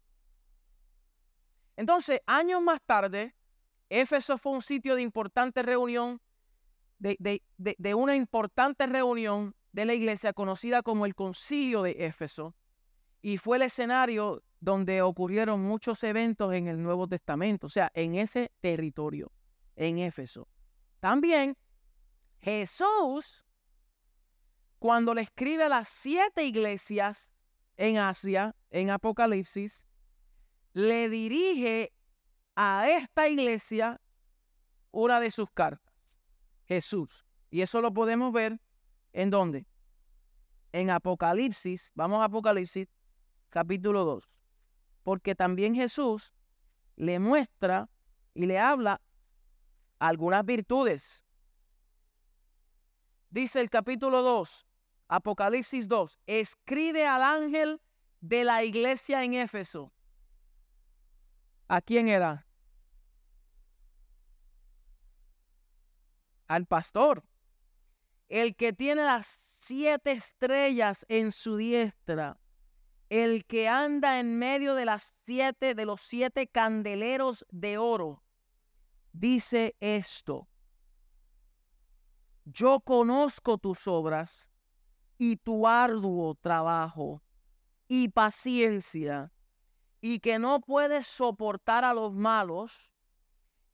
Entonces, 1.75 2.21
años 2.25 2.63
más 2.63 2.81
tarde, 2.81 3.35
Éfeso 3.89 4.39
fue 4.39 4.53
un 4.53 4.63
sitio 4.63 4.95
de 4.95 5.03
importante 5.03 5.61
reunión, 5.61 6.19
de, 6.97 7.43
de, 7.57 7.93
una 7.93 8.15
importante 8.15 8.87
reunión 8.87 9.55
de 9.71 9.85
la 9.85 9.93
iglesia 9.93 10.33
conocida 10.33 10.81
como 10.81 11.05
el 11.05 11.13
Concilio 11.13 11.83
de 11.83 11.91
Éfeso, 11.99 12.55
y 13.21 13.37
fue 13.37 13.57
el 13.57 13.63
escenario 13.63 14.43
donde 14.59 15.01
ocurrieron 15.01 15.61
muchos 15.61 16.03
eventos 16.03 16.53
en 16.53 16.67
el 16.67 16.81
Nuevo 16.81 17.07
Testamento, 17.07 17.67
o 17.67 17.69
sea, 17.69 17.91
en 17.93 18.15
ese 18.15 18.51
territorio, 18.59 19.31
en 19.75 19.99
Éfeso. 19.99 20.47
También 20.99 21.57
Jesús, 22.39 23.45
cuando 24.79 25.13
le 25.13 25.21
escribe 25.21 25.63
a 25.63 25.69
las 25.69 25.89
siete 25.89 26.43
iglesias 26.43 27.29
en 27.77 27.97
Asia, 27.97 28.55
en 28.69 28.89
Apocalipsis, 28.89 29.85
le 30.73 31.09
dirige 31.09 31.93
a 32.55 32.89
esta 32.89 33.27
iglesia 33.27 34.01
una 34.91 35.19
de 35.19 35.31
sus 35.31 35.49
cartas, 35.51 35.93
Jesús. 36.65 37.25
Y 37.49 37.61
eso 37.61 37.81
lo 37.81 37.93
podemos 37.93 38.31
ver 38.33 38.59
en 39.13 39.29
dónde? 39.29 39.65
En 40.71 40.89
Apocalipsis, 40.89 41.91
vamos 41.95 42.21
a 42.21 42.25
Apocalipsis 42.25 42.87
capítulo 43.49 44.05
2. 44.05 44.29
Porque 45.03 45.35
también 45.35 45.75
Jesús 45.75 46.33
le 46.95 47.19
muestra 47.19 47.89
y 48.33 48.45
le 48.45 48.59
habla 48.59 49.01
algunas 49.99 50.45
virtudes. 50.45 51.25
Dice 53.29 53.61
el 53.61 53.69
capítulo 53.69 54.21
2, 54.21 54.65
Apocalipsis 55.07 55.87
2, 55.87 56.19
escribe 56.25 57.05
al 57.05 57.23
ángel 57.23 57.81
de 58.21 58.43
la 58.43 58.63
iglesia 58.63 59.23
en 59.23 59.33
Éfeso. 59.33 59.93
¿A 61.67 61.81
quién 61.81 62.07
era? 62.07 62.49
al 66.49 66.65
pastor, 66.65 67.23
el 68.27 68.55
que 68.55 68.73
tiene 68.73 69.03
las 69.03 69.39
siete 69.59 70.11
estrellas 70.11 71.05
en 71.07 71.31
su 71.31 71.57
diestra, 71.57 72.37
el 73.09 73.45
que 73.45 73.67
anda 73.67 74.19
en 74.19 74.37
medio 74.37 74.75
de 74.75 74.85
las 74.85 75.13
siete 75.25 75.75
de 75.75 75.85
los 75.85 76.01
siete 76.01 76.47
candeleros 76.47 77.45
de 77.49 77.77
oro, 77.77 78.23
dice 79.11 79.75
esto: 79.79 80.47
Yo 82.45 82.79
conozco 82.79 83.57
tus 83.57 83.87
obras 83.87 84.49
y 85.17 85.37
tu 85.37 85.67
arduo 85.67 86.35
trabajo 86.35 87.21
y 87.87 88.09
paciencia, 88.09 89.33
y 90.01 90.19
que 90.19 90.39
no 90.39 90.61
puedes 90.61 91.07
soportar 91.07 91.83
a 91.83 91.93
los 91.93 92.13
malos 92.13 92.93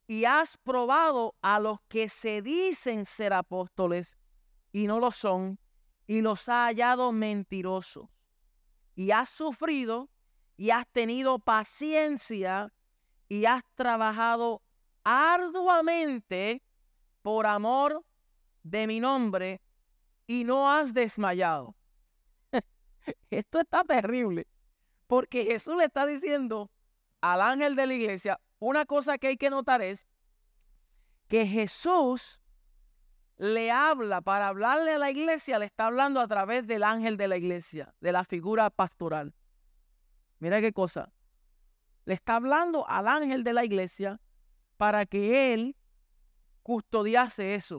y 0.06 0.24
has 0.24 0.56
probado 0.56 1.36
a 1.42 1.60
los 1.60 1.80
que 1.88 2.08
se 2.08 2.40
dicen 2.40 3.04
ser 3.04 3.32
apóstoles 3.32 4.18
y 4.72 4.86
no 4.86 5.00
lo 5.00 5.10
son, 5.10 5.58
y 6.06 6.20
los 6.20 6.48
ha 6.48 6.66
hallado 6.66 7.12
mentirosos. 7.12 8.15
Y 8.96 9.12
has 9.12 9.30
sufrido 9.30 10.10
y 10.56 10.70
has 10.70 10.88
tenido 10.88 11.38
paciencia 11.38 12.72
y 13.28 13.44
has 13.44 13.62
trabajado 13.76 14.62
arduamente 15.04 16.62
por 17.22 17.46
amor 17.46 18.04
de 18.62 18.86
mi 18.86 18.98
nombre 18.98 19.60
y 20.26 20.44
no 20.44 20.70
has 20.70 20.92
desmayado. 20.92 21.76
Esto 23.30 23.60
está 23.60 23.84
terrible, 23.84 24.48
porque 25.06 25.44
Jesús 25.44 25.76
le 25.76 25.84
está 25.84 26.06
diciendo 26.06 26.70
al 27.20 27.40
ángel 27.40 27.76
de 27.76 27.86
la 27.86 27.94
iglesia, 27.94 28.40
una 28.58 28.86
cosa 28.86 29.18
que 29.18 29.28
hay 29.28 29.36
que 29.36 29.50
notar 29.50 29.82
es 29.82 30.06
que 31.28 31.46
Jesús 31.46 32.40
le 33.38 33.70
habla, 33.70 34.22
para 34.22 34.48
hablarle 34.48 34.94
a 34.94 34.98
la 34.98 35.10
iglesia, 35.10 35.58
le 35.58 35.66
está 35.66 35.86
hablando 35.86 36.20
a 36.20 36.28
través 36.28 36.66
del 36.66 36.82
ángel 36.82 37.16
de 37.16 37.28
la 37.28 37.36
iglesia, 37.36 37.94
de 38.00 38.12
la 38.12 38.24
figura 38.24 38.70
pastoral. 38.70 39.34
Mira 40.38 40.60
qué 40.60 40.72
cosa. 40.72 41.12
Le 42.04 42.14
está 42.14 42.36
hablando 42.36 42.88
al 42.88 43.08
ángel 43.08 43.44
de 43.44 43.52
la 43.52 43.64
iglesia 43.64 44.20
para 44.76 45.06
que 45.06 45.52
él 45.52 45.76
custodiase 46.62 47.54
eso. 47.54 47.78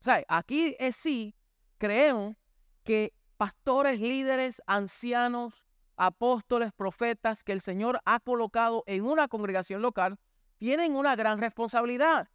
O 0.00 0.04
sea, 0.04 0.22
aquí 0.28 0.76
es 0.78 0.96
sí, 0.96 1.34
creemos 1.78 2.36
que 2.84 3.12
pastores, 3.36 4.00
líderes, 4.00 4.62
ancianos, 4.66 5.66
apóstoles, 5.96 6.72
profetas 6.72 7.42
que 7.42 7.52
el 7.52 7.60
Señor 7.60 8.00
ha 8.04 8.20
colocado 8.20 8.84
en 8.86 9.04
una 9.04 9.28
congregación 9.28 9.82
local, 9.82 10.18
tienen 10.58 10.94
una 10.94 11.16
gran 11.16 11.40
responsabilidad. 11.40 12.28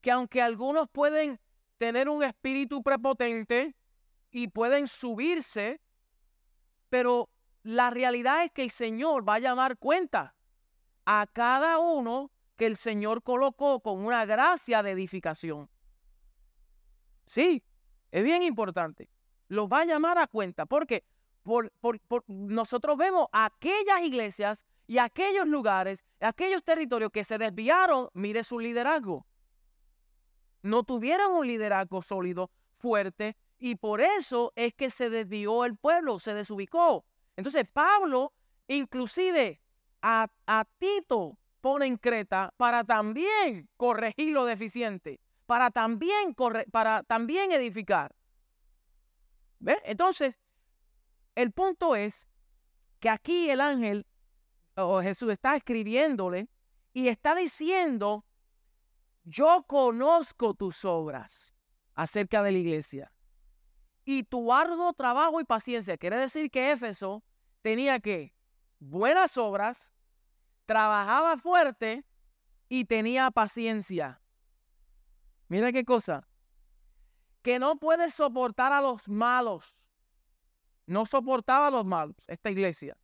Que 0.00 0.10
aunque 0.10 0.42
algunos 0.42 0.88
pueden 0.90 1.40
tener 1.78 2.08
un 2.08 2.22
espíritu 2.22 2.82
prepotente 2.82 3.74
y 4.30 4.48
pueden 4.48 4.88
subirse, 4.88 5.80
pero 6.88 7.30
la 7.62 7.90
realidad 7.90 8.44
es 8.44 8.52
que 8.52 8.62
el 8.62 8.70
Señor 8.70 9.28
va 9.28 9.34
a 9.34 9.38
llamar 9.40 9.78
cuenta 9.78 10.34
a 11.04 11.26
cada 11.32 11.78
uno 11.78 12.30
que 12.56 12.66
el 12.66 12.76
Señor 12.76 13.22
colocó 13.22 13.80
con 13.80 14.04
una 14.04 14.24
gracia 14.26 14.82
de 14.82 14.90
edificación. 14.90 15.70
Sí, 17.26 17.62
es 18.10 18.24
bien 18.24 18.42
importante. 18.42 19.08
Los 19.48 19.68
va 19.68 19.80
a 19.80 19.84
llamar 19.84 20.18
a 20.18 20.26
cuenta. 20.26 20.66
porque 20.66 21.04
por, 21.42 21.72
nosotros 22.26 22.96
vemos 22.96 23.28
aquellas 23.32 24.02
iglesias 24.02 24.66
Y 24.86 24.98
aquellos 24.98 25.46
lugares, 25.46 26.04
aquellos 26.18 26.64
territorios 26.64 27.10
que 27.12 27.22
se 27.22 27.36
desviaron, 27.36 28.08
mire 28.14 28.42
su 28.42 28.58
liderazgo. 28.58 29.26
No 30.62 30.82
tuvieron 30.82 31.32
un 31.32 31.46
liderazgo 31.46 32.02
sólido, 32.02 32.50
fuerte, 32.78 33.36
y 33.58 33.74
por 33.74 34.00
eso 34.00 34.52
es 34.56 34.74
que 34.74 34.90
se 34.90 35.10
desvió 35.10 35.64
el 35.64 35.76
pueblo, 35.76 36.18
se 36.18 36.34
desubicó. 36.34 37.04
Entonces 37.36 37.66
Pablo, 37.72 38.32
inclusive 38.66 39.60
a, 40.02 40.28
a 40.46 40.64
Tito, 40.78 41.38
pone 41.60 41.86
en 41.86 41.96
Creta 41.96 42.52
para 42.56 42.84
también 42.84 43.68
corregir 43.76 44.32
lo 44.32 44.44
deficiente, 44.44 45.20
para 45.46 45.70
también, 45.70 46.34
para 46.70 47.02
también 47.02 47.52
edificar. 47.52 48.14
¿Ve? 49.58 49.80
Entonces, 49.84 50.36
el 51.34 51.52
punto 51.52 51.96
es 51.96 52.28
que 53.00 53.08
aquí 53.08 53.50
el 53.50 53.60
ángel 53.60 54.06
o 54.76 55.02
Jesús 55.02 55.32
está 55.32 55.56
escribiéndole 55.56 56.48
y 56.92 57.08
está 57.08 57.34
diciendo, 57.34 58.24
yo 59.28 59.64
conozco 59.66 60.54
tus 60.54 60.84
obras 60.86 61.54
acerca 61.94 62.42
de 62.42 62.52
la 62.52 62.58
iglesia 62.58 63.12
y 64.04 64.22
tu 64.22 64.52
arduo 64.52 64.94
trabajo 64.94 65.38
y 65.40 65.44
paciencia. 65.44 65.98
Quiere 65.98 66.16
decir 66.16 66.50
que 66.50 66.72
Éfeso 66.72 67.22
tenía 67.60 68.00
que 68.00 68.34
buenas 68.78 69.36
obras, 69.36 69.94
trabajaba 70.64 71.36
fuerte 71.36 72.06
y 72.70 72.86
tenía 72.86 73.30
paciencia. 73.30 74.22
Mira 75.48 75.72
qué 75.72 75.84
cosa. 75.84 76.26
Que 77.42 77.58
no 77.58 77.76
puede 77.76 78.10
soportar 78.10 78.72
a 78.72 78.80
los 78.80 79.08
malos. 79.08 79.76
No 80.86 81.04
soportaba 81.04 81.66
a 81.66 81.70
los 81.70 81.84
malos, 81.84 82.16
esta 82.28 82.50
iglesia. 82.50 82.96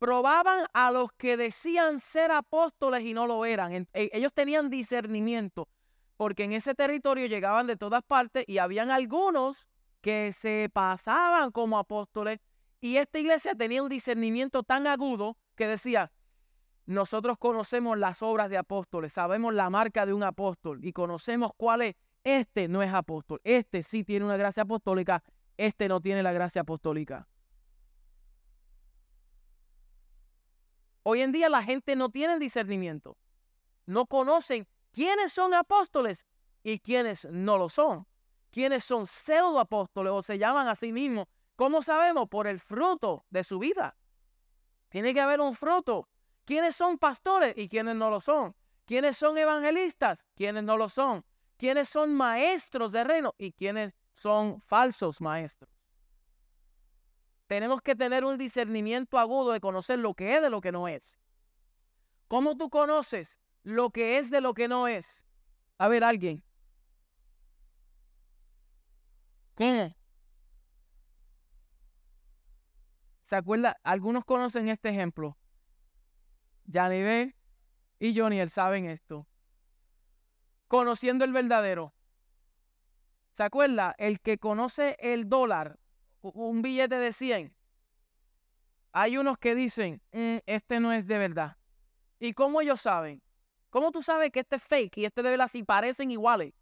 Probaban 0.00 0.64
a 0.72 0.90
los 0.90 1.12
que 1.12 1.36
decían 1.36 2.00
ser 2.00 2.32
apóstoles 2.32 3.04
y 3.04 3.14
no 3.14 3.28
lo 3.28 3.44
eran. 3.44 3.86
E, 3.92 4.10
ellos 4.12 4.32
tenían 4.32 4.70
discernimiento 4.70 5.68
porque 6.16 6.44
en 6.44 6.52
ese 6.52 6.74
territorio 6.74 7.26
llegaban 7.26 7.66
de 7.66 7.76
todas 7.76 8.02
partes 8.02 8.44
y 8.46 8.58
habían 8.58 8.90
algunos 8.90 9.68
que 10.00 10.32
se 10.32 10.68
pasaban 10.72 11.50
como 11.50 11.78
apóstoles 11.78 12.40
y 12.80 12.96
esta 12.96 13.18
iglesia 13.18 13.54
tenía 13.54 13.82
un 13.82 13.88
discernimiento 13.88 14.62
tan 14.62 14.86
agudo 14.86 15.36
que 15.54 15.66
decía, 15.66 16.12
nosotros 16.86 17.36
conocemos 17.38 17.98
las 17.98 18.20
obras 18.20 18.50
de 18.50 18.58
apóstoles, 18.58 19.12
sabemos 19.12 19.54
la 19.54 19.70
marca 19.70 20.04
de 20.06 20.12
un 20.12 20.22
apóstol 20.22 20.84
y 20.84 20.92
conocemos 20.92 21.52
cuál 21.56 21.82
es. 21.82 21.94
Este 22.22 22.68
no 22.68 22.82
es 22.82 22.92
apóstol, 22.92 23.40
este 23.44 23.82
sí 23.82 24.04
tiene 24.04 24.26
una 24.26 24.36
gracia 24.36 24.64
apostólica, 24.64 25.22
este 25.56 25.88
no 25.88 26.02
tiene 26.02 26.22
la 26.22 26.32
gracia 26.32 26.60
apostólica. 26.60 27.29
Hoy 31.02 31.22
en 31.22 31.32
día 31.32 31.48
la 31.48 31.62
gente 31.62 31.96
no 31.96 32.10
tiene 32.10 32.38
discernimiento, 32.38 33.16
no 33.86 34.06
conocen 34.06 34.68
quiénes 34.92 35.32
son 35.32 35.54
apóstoles 35.54 36.26
y 36.62 36.78
quiénes 36.78 37.26
no 37.30 37.58
lo 37.58 37.68
son. 37.68 38.06
Quiénes 38.50 38.84
son 38.84 39.06
pseudo 39.06 39.60
apóstoles 39.60 40.12
o 40.12 40.22
se 40.22 40.38
llaman 40.38 40.68
a 40.68 40.74
sí 40.74 40.92
mismos. 40.92 41.26
¿Cómo 41.56 41.82
sabemos? 41.82 42.28
Por 42.28 42.46
el 42.46 42.58
fruto 42.58 43.24
de 43.30 43.44
su 43.44 43.58
vida. 43.58 43.96
Tiene 44.88 45.14
que 45.14 45.20
haber 45.20 45.40
un 45.40 45.54
fruto. 45.54 46.08
¿Quiénes 46.44 46.74
son 46.74 46.98
pastores 46.98 47.56
y 47.56 47.68
quiénes 47.68 47.94
no 47.94 48.10
lo 48.10 48.20
son? 48.20 48.56
¿Quiénes 48.86 49.16
son 49.16 49.38
evangelistas? 49.38 50.24
¿Quiénes 50.34 50.64
no 50.64 50.76
lo 50.76 50.88
son? 50.88 51.24
¿Quiénes 51.56 51.88
son 51.88 52.12
maestros 52.14 52.90
de 52.92 53.04
reino 53.04 53.34
y 53.38 53.52
quiénes 53.52 53.92
son 54.12 54.60
falsos 54.62 55.20
maestros? 55.20 55.70
Tenemos 57.50 57.82
que 57.82 57.96
tener 57.96 58.24
un 58.24 58.38
discernimiento 58.38 59.18
agudo 59.18 59.50
de 59.50 59.58
conocer 59.58 59.98
lo 59.98 60.14
que 60.14 60.36
es 60.36 60.40
de 60.40 60.50
lo 60.50 60.60
que 60.60 60.70
no 60.70 60.86
es. 60.86 61.18
¿Cómo 62.28 62.56
tú 62.56 62.70
conoces 62.70 63.40
lo 63.64 63.90
que 63.90 64.18
es 64.18 64.30
de 64.30 64.40
lo 64.40 64.54
que 64.54 64.68
no 64.68 64.86
es. 64.86 65.24
A 65.76 65.88
ver, 65.88 66.04
alguien. 66.04 66.44
¿Cómo? 69.56 69.96
¿Se 73.24 73.34
acuerda? 73.34 73.80
Algunos 73.82 74.24
conocen 74.24 74.68
este 74.68 74.90
ejemplo. 74.90 75.36
Janivel 76.72 77.34
y 77.98 78.16
Joniel 78.16 78.48
saben 78.48 78.86
esto. 78.86 79.26
Conociendo 80.68 81.24
el 81.24 81.32
verdadero. 81.32 81.96
¿Se 83.32 83.42
acuerda? 83.42 83.92
El 83.98 84.20
que 84.20 84.38
conoce 84.38 84.96
el 85.00 85.28
dólar, 85.28 85.79
un 86.22 86.62
billete 86.62 86.96
de 86.96 87.12
100. 87.12 87.54
Hay 88.92 89.16
unos 89.16 89.38
que 89.38 89.54
dicen, 89.54 90.02
mm, 90.12 90.38
este 90.46 90.80
no 90.80 90.92
es 90.92 91.06
de 91.06 91.18
verdad. 91.18 91.56
¿Y 92.18 92.32
cómo 92.32 92.60
ellos 92.60 92.80
saben? 92.80 93.22
¿Cómo 93.70 93.92
tú 93.92 94.02
sabes 94.02 94.30
que 94.32 94.40
este 94.40 94.56
es 94.56 94.62
fake 94.62 94.98
y 94.98 95.04
este 95.04 95.22
de 95.22 95.30
verdad 95.30 95.48
si 95.50 95.62
parecen 95.62 96.10
iguales? 96.10 96.52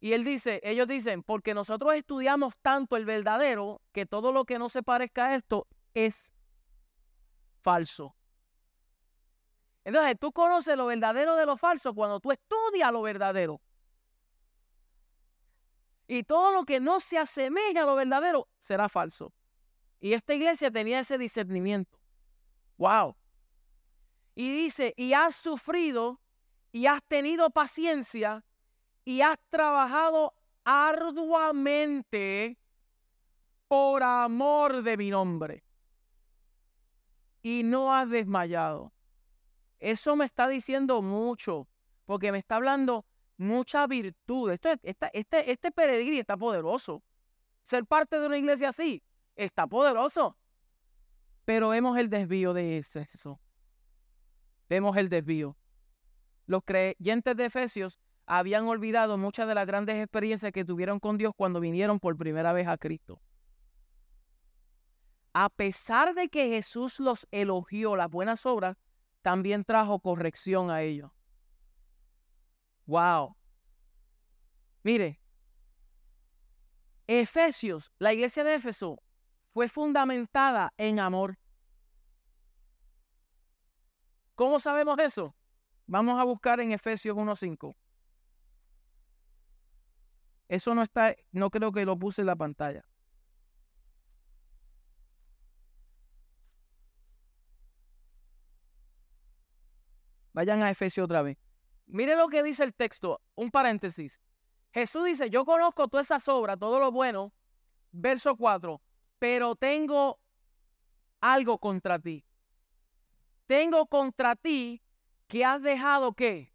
Y 0.00 0.12
él 0.12 0.24
dice, 0.24 0.60
ellos 0.62 0.86
dicen, 0.86 1.22
porque 1.22 1.54
nosotros 1.54 1.94
estudiamos 1.94 2.58
tanto 2.60 2.96
el 2.96 3.06
verdadero 3.06 3.80
que 3.92 4.04
todo 4.04 4.32
lo 4.32 4.44
que 4.44 4.58
no 4.58 4.68
se 4.68 4.82
parezca 4.82 5.26
a 5.26 5.34
esto 5.36 5.66
es 5.94 6.30
falso. 7.62 8.14
Entonces, 9.84 10.16
tú 10.18 10.32
conoces 10.32 10.76
lo 10.76 10.86
verdadero 10.86 11.36
de 11.36 11.46
lo 11.46 11.56
falso 11.56 11.94
cuando 11.94 12.20
tú 12.20 12.32
estudias 12.32 12.92
lo 12.92 13.02
verdadero. 13.02 13.60
Y 16.06 16.24
todo 16.24 16.52
lo 16.52 16.64
que 16.64 16.80
no 16.80 17.00
se 17.00 17.18
asemeja 17.18 17.82
a 17.82 17.86
lo 17.86 17.94
verdadero 17.96 18.48
será 18.60 18.88
falso. 18.88 19.32
Y 20.00 20.12
esta 20.12 20.34
iglesia 20.34 20.70
tenía 20.70 21.00
ese 21.00 21.16
discernimiento. 21.16 21.98
Wow. 22.76 23.16
Y 24.34 24.50
dice, 24.50 24.92
y 24.96 25.12
has 25.14 25.36
sufrido 25.36 26.20
y 26.72 26.86
has 26.86 27.02
tenido 27.04 27.50
paciencia 27.50 28.44
y 29.04 29.20
has 29.20 29.38
trabajado 29.48 30.34
arduamente 30.64 32.58
por 33.68 34.02
amor 34.02 34.82
de 34.82 34.96
mi 34.96 35.10
nombre 35.10 35.64
y 37.42 37.62
no 37.62 37.94
has 37.94 38.08
desmayado. 38.10 38.92
Eso 39.78 40.16
me 40.16 40.24
está 40.24 40.48
diciendo 40.48 41.02
mucho, 41.02 41.68
porque 42.06 42.32
me 42.32 42.38
está 42.38 42.56
hablando 42.56 43.04
mucha 43.36 43.86
virtud. 43.86 44.50
Esto, 44.50 44.70
esta, 44.82 45.08
este, 45.08 45.50
este 45.50 46.18
está 46.18 46.36
poderoso. 46.36 47.02
Ser 47.62 47.86
parte 47.86 48.18
de 48.18 48.26
una 48.26 48.38
iglesia 48.38 48.68
así 48.68 49.02
está 49.36 49.66
poderoso. 49.66 50.36
Pero 51.44 51.70
vemos 51.70 51.98
el 51.98 52.08
desvío 52.08 52.52
de 52.54 52.78
eso. 52.78 53.40
Vemos 54.68 54.96
el 54.96 55.08
desvío. 55.08 55.56
Los 56.46 56.62
creyentes 56.64 57.36
de 57.36 57.46
Efesios 57.46 57.98
habían 58.26 58.66
olvidado 58.66 59.18
muchas 59.18 59.46
de 59.46 59.54
las 59.54 59.66
grandes 59.66 59.96
experiencias 59.96 60.52
que 60.52 60.64
tuvieron 60.64 60.98
con 60.98 61.18
Dios 61.18 61.32
cuando 61.36 61.60
vinieron 61.60 62.00
por 62.00 62.16
primera 62.16 62.52
vez 62.52 62.66
a 62.66 62.78
Cristo. 62.78 63.20
A 65.32 65.50
pesar 65.50 66.14
de 66.14 66.28
que 66.28 66.48
Jesús 66.48 67.00
los 67.00 67.26
elogió 67.30 67.96
las 67.96 68.08
buenas 68.08 68.46
obras, 68.46 68.76
también 69.20 69.64
trajo 69.64 69.98
corrección 69.98 70.70
a 70.70 70.82
ellos. 70.82 71.10
Wow. 72.86 73.36
Mire, 74.82 75.18
Efesios, 77.06 77.92
la 77.98 78.12
iglesia 78.12 78.44
de 78.44 78.54
Éfeso, 78.54 79.02
fue 79.52 79.68
fundamentada 79.68 80.72
en 80.76 81.00
amor. 81.00 81.38
¿Cómo 84.34 84.58
sabemos 84.58 84.98
eso? 84.98 85.34
Vamos 85.86 86.20
a 86.20 86.24
buscar 86.24 86.60
en 86.60 86.72
Efesios 86.72 87.16
1.5. 87.16 87.74
Eso 90.48 90.74
no 90.74 90.82
está, 90.82 91.14
no 91.32 91.50
creo 91.50 91.72
que 91.72 91.84
lo 91.84 91.98
puse 91.98 92.22
en 92.22 92.26
la 92.26 92.36
pantalla. 92.36 92.84
Vayan 100.32 100.62
a 100.62 100.70
Efesios 100.70 101.04
otra 101.04 101.22
vez. 101.22 101.43
Mire 101.86 102.16
lo 102.16 102.28
que 102.28 102.42
dice 102.42 102.64
el 102.64 102.74
texto, 102.74 103.20
un 103.34 103.50
paréntesis. 103.50 104.20
Jesús 104.72 105.04
dice, 105.04 105.30
yo 105.30 105.44
conozco 105.44 105.88
todas 105.88 106.06
esas 106.06 106.26
obras, 106.28 106.58
todo 106.58 106.80
lo 106.80 106.90
bueno. 106.90 107.32
Verso 107.92 108.36
4, 108.36 108.82
pero 109.18 109.54
tengo 109.54 110.18
algo 111.20 111.58
contra 111.58 111.98
ti. 111.98 112.24
Tengo 113.46 113.86
contra 113.86 114.34
ti 114.34 114.82
que 115.28 115.44
has 115.44 115.62
dejado 115.62 116.12
qué? 116.14 116.52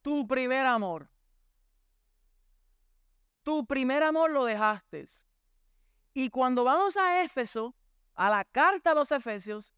Tu 0.00 0.26
primer 0.26 0.64
amor. 0.66 1.10
Tu 3.42 3.66
primer 3.66 4.02
amor 4.02 4.30
lo 4.30 4.44
dejaste. 4.44 5.04
Y 6.14 6.30
cuando 6.30 6.64
vamos 6.64 6.96
a 6.96 7.22
Éfeso, 7.22 7.74
a 8.14 8.30
la 8.30 8.44
carta 8.44 8.92
a 8.92 8.94
los 8.94 9.10
Efesios, 9.12 9.72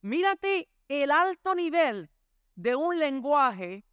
mírate 0.00 0.68
el 0.88 1.10
alto 1.10 1.54
nivel 1.54 2.10
de 2.54 2.76
un 2.76 2.98
lenguaje 2.98 3.84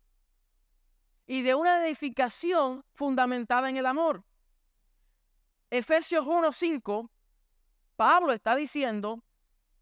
y 1.28 1.42
de 1.42 1.56
una 1.56 1.86
edificación 1.86 2.84
fundamentada 2.94 3.70
en 3.70 3.78
el 3.78 3.86
amor. 3.86 4.24
Efesios 5.70 6.26
1.5, 6.26 7.10
Pablo 7.96 8.32
está 8.32 8.56
diciendo 8.56 9.24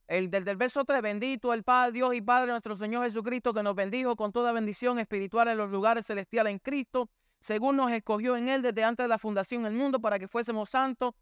El 0.07 0.29
del, 0.29 0.45
del 0.45 0.57
verso 0.57 0.85
3, 0.85 1.01
bendito 1.01 1.53
el 1.53 1.63
Padre, 1.63 1.93
Dios 1.93 2.15
y 2.15 2.21
Padre 2.21 2.51
nuestro 2.51 2.75
Señor 2.75 3.03
Jesucristo, 3.03 3.53
que 3.53 3.63
nos 3.63 3.75
bendijo 3.75 4.15
con 4.15 4.31
toda 4.31 4.51
bendición 4.51 4.99
espiritual 4.99 5.49
en 5.49 5.57
los 5.57 5.69
lugares 5.69 6.05
celestiales 6.05 6.51
en 6.51 6.59
Cristo, 6.59 7.09
según 7.39 7.75
nos 7.75 7.91
escogió 7.91 8.37
en 8.37 8.47
Él 8.47 8.61
desde 8.61 8.83
antes 8.83 9.03
de 9.03 9.09
la 9.09 9.17
fundación 9.17 9.63
del 9.63 9.73
mundo, 9.73 9.99
para 9.99 10.17
que 10.17 10.27
fuésemos 10.27 10.69
santos 10.69 11.13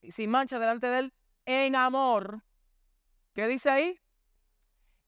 y 0.00 0.10
sin 0.10 0.30
mancha 0.30 0.58
delante 0.58 0.88
de 0.88 0.98
Él, 1.00 1.14
en 1.44 1.76
amor. 1.76 2.42
¿Qué 3.34 3.46
dice 3.46 3.70
ahí? 3.70 4.00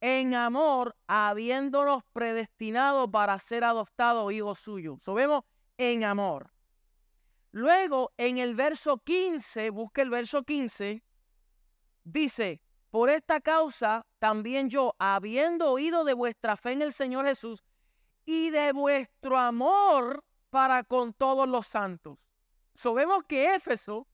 En 0.01 0.35
amor, 0.35 0.97
habiéndonos 1.07 2.05
predestinado 2.13 3.11
para 3.11 3.39
ser 3.39 3.65
adoptados 3.65 4.33
hijos 4.33 4.59
suyos. 4.59 5.03
So 5.03 5.17
en 5.77 6.05
amor. 6.05 6.53
Luego, 7.51 8.13
en 8.17 8.39
el 8.39 8.55
verso 8.55 8.99
15, 8.99 9.71
busque 9.71 10.03
el 10.03 10.11
verso 10.11 10.43
15, 10.43 11.03
dice, 12.05 12.61
por 12.91 13.11
esta 13.11 13.41
causa 13.41 14.07
también 14.19 14.69
yo, 14.71 14.95
habiendo 14.99 15.73
oído 15.73 16.05
de 16.05 16.15
vuestra 16.15 16.57
fe 16.57 16.73
en 16.73 16.83
el 16.83 16.93
Señor 16.93 17.27
Jesús 17.27 17.65
y 18.25 18.51
de 18.51 18.73
vuestro 18.73 19.39
amor 19.39 20.25
para 20.51 20.85
con 20.85 21.13
todos 21.15 21.49
los 21.49 21.67
santos. 21.67 22.19
Sabemos 22.75 23.25
que 23.25 23.55
Éfeso 23.55 24.07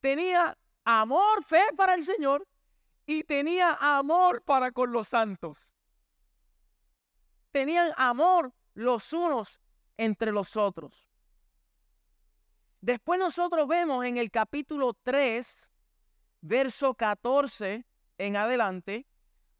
tenía 0.00 0.58
amor, 0.84 1.44
fe 1.44 1.62
para 1.76 1.94
el 1.94 2.04
Señor 2.04 2.46
y 3.08 3.24
tenía 3.24 3.72
amor 3.80 4.42
para 4.42 4.70
con 4.70 4.92
los 4.92 5.08
santos. 5.08 5.56
Tenían 7.50 7.90
amor 7.96 8.52
los 8.74 9.14
unos 9.14 9.60
entre 9.96 10.30
los 10.30 10.58
otros. 10.58 11.08
Después 12.82 13.18
nosotros 13.18 13.66
vemos 13.66 14.04
en 14.04 14.18
el 14.18 14.30
capítulo 14.30 14.92
3, 15.02 15.70
verso 16.42 16.92
14 16.92 17.86
en 18.18 18.36
adelante, 18.36 19.06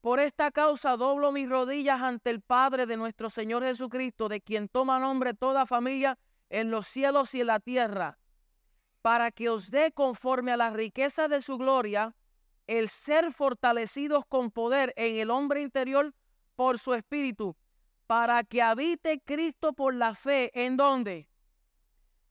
por 0.03 0.20
esta 0.20 0.51
causa 0.51 0.99
doblo 0.99 1.33
mis 1.33 1.49
rodillas 1.49 2.03
ante 2.03 2.29
el 2.29 2.43
Padre 2.43 2.85
de 2.85 2.99
nuestro 2.99 3.31
Señor 3.31 3.62
Jesucristo, 3.65 4.29
de 4.29 4.43
quien 4.43 4.69
toma 4.69 4.99
nombre 4.99 5.33
toda 5.33 5.65
familia 5.65 6.19
en 6.51 6.70
los 6.70 6.87
cielos 6.87 7.35
y 7.35 7.41
en 7.41 7.47
la 7.47 7.61
tierra, 7.61 8.19
para 9.01 9.31
que 9.31 9.49
os 9.49 9.70
dé 9.70 9.91
conforme 9.91 10.53
a 10.53 10.59
la 10.59 10.69
riqueza 10.69 11.29
de 11.29 11.41
su 11.41 11.57
gloria 11.57 12.15
el 12.69 12.89
ser 12.90 13.32
fortalecidos 13.32 14.24
con 14.28 14.53
poder 14.53 14.93
en 14.95 15.16
el 15.16 15.31
hombre 15.31 15.62
interior 15.62 16.15
por 16.55 16.78
su 16.78 16.95
espíritu, 16.95 17.57
para 18.07 18.45
que 18.45 18.62
habite 18.62 19.20
Cristo 19.20 19.73
por 19.73 19.95
la 19.95 20.15
fe. 20.15 20.51
¿En 20.55 20.77
dónde? 20.77 21.28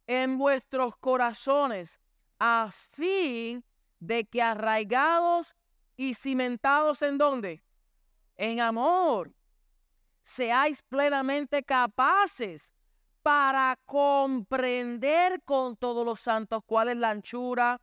En 0.05 0.37
vuestros 0.37 0.95
corazones, 0.97 1.99
a 2.39 2.69
fin 2.71 3.65
de 3.99 4.25
que 4.25 4.41
arraigados 4.41 5.55
y 5.97 6.13
cimentados 6.13 7.01
en 7.01 7.17
dónde? 7.17 7.63
En 8.35 8.61
amor. 8.61 9.33
Seáis 10.21 10.83
plenamente 10.83 11.63
capaces 11.63 12.75
para 13.23 13.79
comprender 13.85 15.41
con 15.43 15.75
todos 15.75 16.05
los 16.05 16.19
santos 16.19 16.61
cuál 16.65 16.89
es 16.89 16.97
la 16.97 17.09
anchura, 17.09 17.81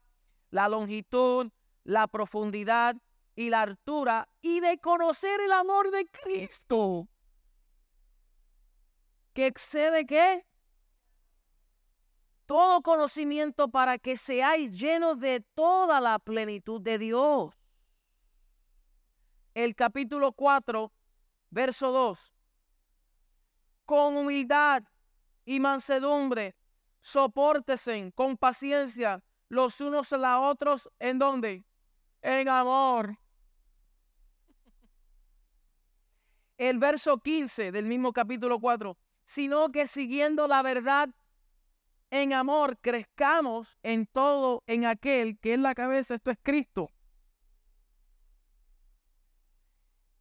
la 0.50 0.68
longitud, 0.68 1.50
la 1.84 2.08
profundidad 2.08 2.96
y 3.36 3.50
la 3.50 3.62
altura 3.62 4.28
y 4.40 4.60
de 4.60 4.78
conocer 4.78 5.40
el 5.40 5.52
amor 5.52 5.90
de 5.90 6.06
Cristo. 6.06 7.08
¿Que 9.32 9.46
excede 9.46 10.06
qué? 10.06 10.46
Todo 12.46 12.82
conocimiento 12.82 13.68
para 13.68 13.98
que 13.98 14.16
seáis 14.16 14.78
llenos 14.78 15.18
de 15.18 15.40
toda 15.54 16.00
la 16.00 16.18
plenitud 16.18 16.80
de 16.80 16.98
Dios 16.98 17.54
el 19.54 19.76
capítulo 19.76 20.32
4, 20.32 20.92
verso 21.50 21.92
2. 21.92 22.32
Con 23.86 24.16
humildad 24.16 24.82
y 25.44 25.60
mansedumbre, 25.60 26.56
soportesen 27.00 28.10
con 28.10 28.36
paciencia 28.36 29.22
los 29.48 29.80
unos 29.80 30.12
a 30.12 30.18
los 30.18 30.52
otros. 30.52 30.90
¿En 30.98 31.18
dónde? 31.18 31.64
En 32.24 32.48
amor. 32.48 33.18
El 36.56 36.78
verso 36.78 37.18
15 37.18 37.70
del 37.70 37.84
mismo 37.84 38.14
capítulo 38.14 38.58
4. 38.58 38.96
Sino 39.26 39.70
que 39.70 39.86
siguiendo 39.86 40.48
la 40.48 40.62
verdad 40.62 41.10
en 42.10 42.32
amor, 42.32 42.78
crezcamos 42.80 43.76
en 43.82 44.06
todo 44.06 44.62
en 44.66 44.86
aquel 44.86 45.38
que 45.38 45.52
es 45.52 45.58
la 45.58 45.74
cabeza, 45.74 46.14
esto 46.14 46.30
es 46.30 46.38
Cristo 46.42 46.88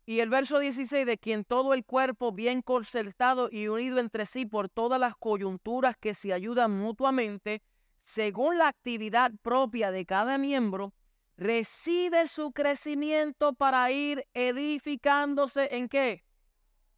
Y 0.05 0.19
el 0.19 0.30
verso 0.30 0.59
16, 0.59 1.05
de 1.05 1.17
quien 1.17 1.45
todo 1.45 1.73
el 1.73 1.85
cuerpo 1.85 2.34
bien 2.34 2.61
concertado 2.61 3.47
y 3.49 3.69
unido 3.69 3.99
entre 3.99 4.25
sí 4.25 4.45
por 4.45 4.67
todas 4.67 4.99
las 4.99 5.15
coyunturas 5.15 5.95
que 5.95 6.13
se 6.13 6.34
ayudan 6.34 6.77
mutuamente, 6.77 7.61
según 8.03 8.57
la 8.57 8.67
actividad 8.67 9.31
propia 9.41 9.91
de 9.91 10.05
cada 10.05 10.38
miembro, 10.38 10.93
recibe 11.38 12.27
su 12.27 12.51
crecimiento 12.51 13.53
para 13.53 13.91
ir 13.91 14.27
edificándose 14.34 15.76
en 15.76 15.89
qué? 15.89 16.26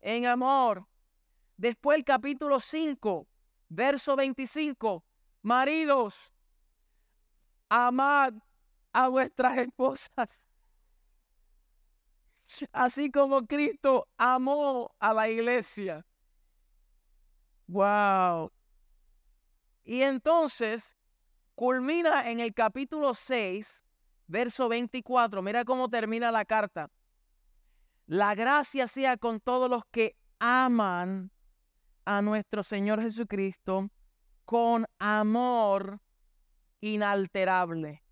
En 0.01 0.25
amor. 0.25 0.87
Después 1.57 1.97
el 1.97 2.03
capítulo 2.03 2.59
5, 2.59 3.27
verso 3.69 4.15
25, 4.15 5.05
maridos, 5.41 6.33
amad 7.69 8.33
a 8.91 9.07
vuestras 9.07 9.57
esposas 9.57 10.45
así 12.71 13.11
como 13.11 13.45
Cristo 13.45 14.07
amó 14.17 14.95
a 14.99 15.13
la 15.13 15.29
iglesia. 15.29 16.05
Wow. 17.67 18.51
Y 19.83 20.01
entonces 20.01 20.95
culmina 21.55 22.29
en 22.29 22.39
el 22.39 22.53
capítulo 22.53 23.13
6, 23.13 23.84
verso 24.27 24.69
24. 24.69 25.41
Mira 25.41 25.65
cómo 25.65 25.89
termina 25.89 26.31
la 26.31 26.45
carta. 26.45 26.89
La 28.07 28.35
gracia 28.35 28.87
sea 28.87 29.17
con 29.17 29.39
todos 29.39 29.69
los 29.69 29.83
que 29.91 30.15
aman 30.39 31.31
a 32.05 32.21
nuestro 32.21 32.61
Señor 32.61 33.01
Jesucristo 33.01 33.89
con 34.45 34.85
amor 34.99 35.99
inalterable. 36.81 38.03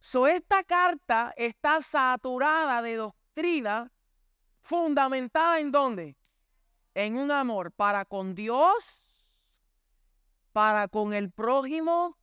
So, 0.00 0.26
esta 0.26 0.64
carta 0.64 1.32
está 1.36 1.82
saturada 1.82 2.82
de 2.82 2.96
doctrina 2.96 3.92
fundamentada 4.62 5.60
en 5.60 5.70
dónde? 5.70 6.16
En 6.94 7.16
un 7.16 7.30
amor 7.30 7.72
para 7.72 8.04
con 8.04 8.34
Dios, 8.34 9.28
para 10.52 10.88
con 10.88 11.14
el 11.14 11.30
prójimo 11.30 12.16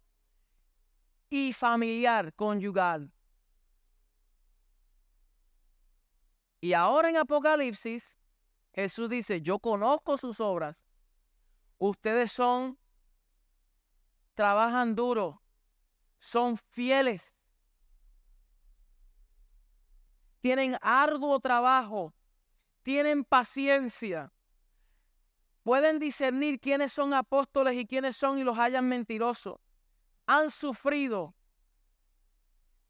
y 1.29 1.53
familiar, 1.53 2.33
conyugal. 2.33 3.11
Y 6.61 6.73
ahora 6.73 7.09
en 7.09 7.17
Apocalipsis, 7.17 8.17
Jesús 8.73 9.09
dice, 9.09 9.41
yo 9.41 9.59
conozco 9.59 10.17
sus 10.17 10.39
obras. 10.39 10.85
Ustedes 11.77 12.31
son, 12.31 12.77
trabajan 14.33 14.95
duro, 14.95 15.41
son 16.19 16.57
fieles 16.57 17.35
tienen 20.45 20.77
arduo 20.79 21.39
trabajo, 21.39 22.13
tienen 22.83 23.23
paciencia, 23.23 24.31
pueden 25.63 25.97
discernir 25.97 26.59
quiénes 26.59 26.93
son 26.93 27.15
apóstoles 27.15 27.75
y 27.75 27.87
quiénes 27.87 28.15
son 28.15 28.37
y 28.37 28.43
los 28.43 28.55
hayan 28.59 28.87
mentirosos, 28.87 29.57
han 30.27 30.49
sufrido, 30.49 31.35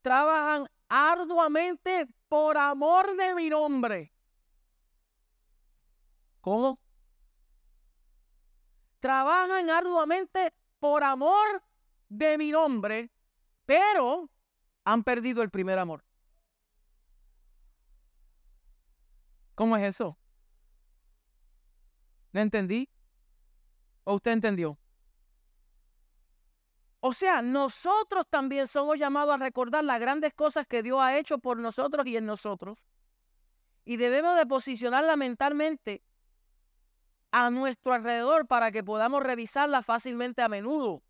trabajan 0.02 0.66
arduamente 0.88 2.06
por 2.28 2.56
amor 2.56 3.16
de 3.16 3.34
mi 3.34 3.48
nombre. 3.48 4.12
¿Cómo? 6.40 6.78
Trabajan 9.00 9.70
arduamente 9.70 10.54
por 10.78 11.02
amor 11.02 11.62
de 12.08 12.38
mi 12.38 12.50
nombre, 12.50 13.10
pero 13.64 14.30
han 14.84 15.02
perdido 15.02 15.42
el 15.42 15.50
primer 15.50 15.78
amor. 15.78 16.04
¿Cómo 19.54 19.76
es 19.76 19.84
eso? 19.84 20.18
¿No 22.32 22.40
entendí? 22.40 22.88
¿O 24.04 24.14
usted 24.14 24.32
entendió? 24.32 24.78
O 27.08 27.12
sea, 27.12 27.40
nosotros 27.40 28.26
también 28.28 28.66
somos 28.66 28.98
llamados 28.98 29.32
a 29.32 29.36
recordar 29.36 29.84
las 29.84 30.00
grandes 30.00 30.34
cosas 30.34 30.66
que 30.66 30.82
Dios 30.82 30.98
ha 31.00 31.16
hecho 31.16 31.38
por 31.38 31.56
nosotros 31.56 32.04
y 32.04 32.16
en 32.16 32.26
nosotros. 32.26 32.82
Y 33.84 33.96
debemos 33.96 34.36
de 34.36 34.44
posicionarla 34.44 35.14
mentalmente 35.14 36.02
a 37.30 37.48
nuestro 37.50 37.92
alrededor 37.92 38.48
para 38.48 38.72
que 38.72 38.82
podamos 38.82 39.22
revisarla 39.22 39.82
fácilmente 39.82 40.42
a 40.42 40.48
menudo. 40.48 41.04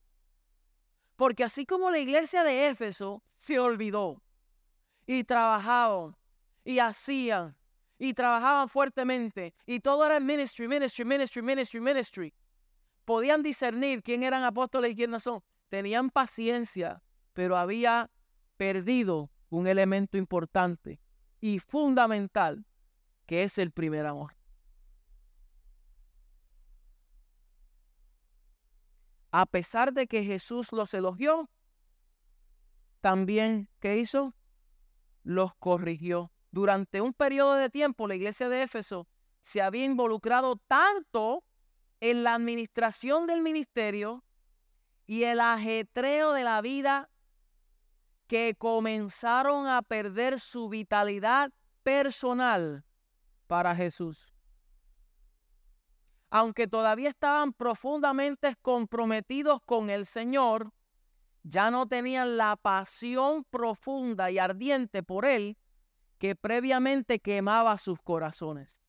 Porque 1.16 1.44
así 1.44 1.64
como 1.64 1.90
la 1.90 1.98
iglesia 1.98 2.44
de 2.44 2.66
Éfeso 2.68 3.23
se 3.39 3.59
olvidó 3.59 4.20
y 5.06 5.24
trabajaban 5.24 6.14
y 6.62 6.78
hacían 6.78 7.56
y 7.98 8.12
trabajaban 8.12 8.68
fuertemente 8.68 9.55
y 9.64 9.81
todo 9.81 10.05
era 10.05 10.20
ministry, 10.20 10.68
ministry, 10.68 11.06
ministry, 11.06 11.40
ministry, 11.40 11.81
ministry. 11.81 12.35
Podían 13.06 13.43
discernir 13.43 14.02
quién 14.02 14.24
eran 14.24 14.44
apóstoles 14.44 14.90
y 14.90 14.94
quién 14.94 15.10
no 15.10 15.20
son. 15.20 15.43
Tenían 15.77 16.09
paciencia, 16.09 17.03
pero 17.35 17.59
había 17.59 18.11
perdido 18.57 19.31
un 19.51 19.66
elemento 19.66 20.16
importante 20.16 21.03
y 21.39 21.59
fundamental 21.59 22.65
que 23.27 23.43
es 23.43 23.59
el 23.59 23.73
primer 23.73 24.07
amor. 24.07 24.39
A 29.31 29.44
pesar 29.44 29.93
de 29.93 30.07
que 30.07 30.24
Jesús 30.24 30.73
los 30.73 30.94
elogió, 30.94 31.51
también, 33.03 33.69
¿qué 33.78 33.98
hizo? 33.98 34.35
Los 35.24 35.55
corrigió. 35.57 36.32
Durante 36.53 37.03
un 37.03 37.12
periodo 37.12 37.53
de 37.53 37.69
tiempo, 37.69 38.09
la 38.09 38.15
iglesia 38.15 38.48
de 38.48 38.62
Éfeso 38.62 39.09
se 39.43 39.61
había 39.61 39.85
involucrado 39.85 40.57
tanto 40.57 41.44
en 42.01 42.24
la 42.24 42.32
administración 42.35 43.27
del 43.27 43.43
ministerio 43.43 44.23
y 45.06 45.24
el 45.24 45.40
ajetreo 45.40 46.32
de 46.32 46.44
la 46.44 46.60
vida 46.60 47.08
que 48.26 48.56
comenzaron 48.58 49.68
a 49.68 49.82
perder 49.82 50.40
su 50.40 50.68
vitalidad 50.68 51.52
personal 51.82 52.84
para 53.46 53.74
Jesús. 53.76 54.32
Aunque 56.30 56.66
todavía 56.66 57.08
estaban 57.08 57.52
profundamente 57.52 58.56
comprometidos 58.60 59.60
con 59.64 59.90
el 59.90 60.06
Señor, 60.06 60.72
ya 61.44 61.70
no 61.70 61.86
tenían 61.86 62.36
la 62.36 62.56
pasión 62.56 63.44
profunda 63.44 64.32
y 64.32 64.38
ardiente 64.40 65.04
por 65.04 65.24
Él 65.24 65.56
que 66.18 66.34
previamente 66.34 67.20
quemaba 67.20 67.78
sus 67.78 68.00
corazones. 68.00 68.82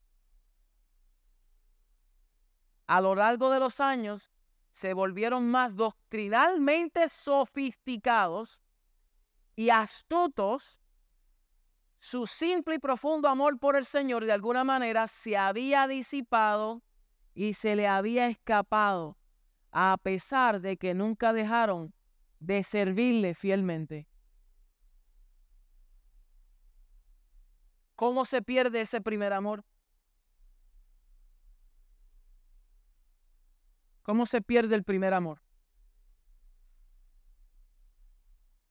A 2.88 3.02
lo 3.02 3.14
largo 3.14 3.52
de 3.52 3.60
los 3.60 3.80
años 3.80 4.31
se 4.78 4.94
volvieron 4.94 5.49
más 5.49 5.76
doctrinalmente 5.76 7.10
sofisticados 7.10 8.62
y 9.56 9.72
astutos 9.72 10.80
su 11.98 12.28
simple 12.28 12.76
y 12.76 12.78
profundo 12.80 13.28
amor 13.28 13.58
por 13.58 13.76
el 13.76 13.86
Señor 13.86 14.24
de 14.24 14.34
alguna 14.34 14.64
manera 14.64 15.08
se 15.08 15.36
había 15.36 15.88
disipado 15.88 16.84
y 17.34 17.56
se 17.56 17.76
le 17.76 17.88
había 17.88 18.28
escapado, 18.28 19.18
a 19.72 19.98
pesar 19.99 20.62
de 20.62 20.78
que 20.78 20.94
nunca 20.94 21.34
dejaron 21.34 21.91
de 22.40 22.64
servirle 22.64 23.34
fielmente. 23.34 24.08
¿Cómo 27.95 28.26
se 28.26 28.44
pierde 28.44 28.82
ese 28.82 29.02
primer 29.02 29.34
amor? 29.34 29.66
¿Cómo 34.08 34.26
se 34.26 34.42
pierde 34.42 34.74
el 34.74 34.86
primer 34.86 35.14
amor? 35.14 35.42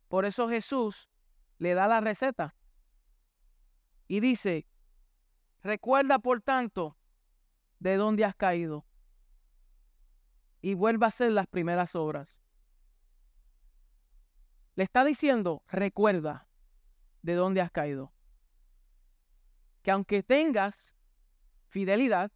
Por 0.08 0.24
eso 0.24 0.48
Jesús 0.48 1.10
le 1.58 1.74
da 1.74 1.86
la 1.86 2.00
receta. 2.00 2.56
Y 4.08 4.20
dice, 4.20 4.66
recuerda 5.62 6.20
por 6.20 6.40
tanto 6.40 6.96
de 7.80 7.98
dónde 7.98 8.24
has 8.24 8.34
caído 8.34 8.86
y 10.62 10.72
vuelva 10.72 11.04
a 11.04 11.08
hacer 11.08 11.32
las 11.32 11.46
primeras 11.46 11.94
obras. 11.94 12.42
Le 14.74 14.84
está 14.84 15.04
diciendo, 15.04 15.62
recuerda 15.66 16.48
de 17.20 17.34
dónde 17.34 17.60
has 17.60 17.70
caído. 17.70 18.10
Que 19.82 19.90
aunque 19.90 20.22
tengas 20.22 20.96
fidelidad, 21.68 22.32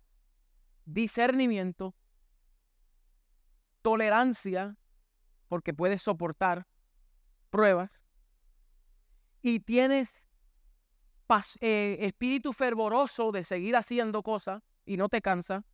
discernimiento, 0.84 1.94
tolerancia, 3.82 4.76
porque 5.48 5.74
puedes 5.74 6.02
soportar 6.02 6.66
pruebas, 7.50 8.02
y 9.42 9.60
tienes 9.60 10.26
eh, 11.60 11.96
espíritu 12.00 12.52
fervoroso 12.52 13.32
de 13.32 13.44
seguir 13.44 13.76
haciendo 13.76 14.22
cosas 14.22 14.62
y 14.84 14.96
no 14.96 15.08
te 15.08 15.22
cansa, 15.22 15.64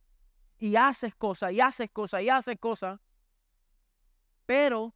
y 0.59 0.75
haces 0.75 1.15
cosas, 1.15 1.51
y 1.51 1.61
haces 1.61 1.89
cosas, 1.91 2.21
y 2.21 2.29
haces 2.29 2.57
cosas, 2.59 2.99
pero 4.45 4.95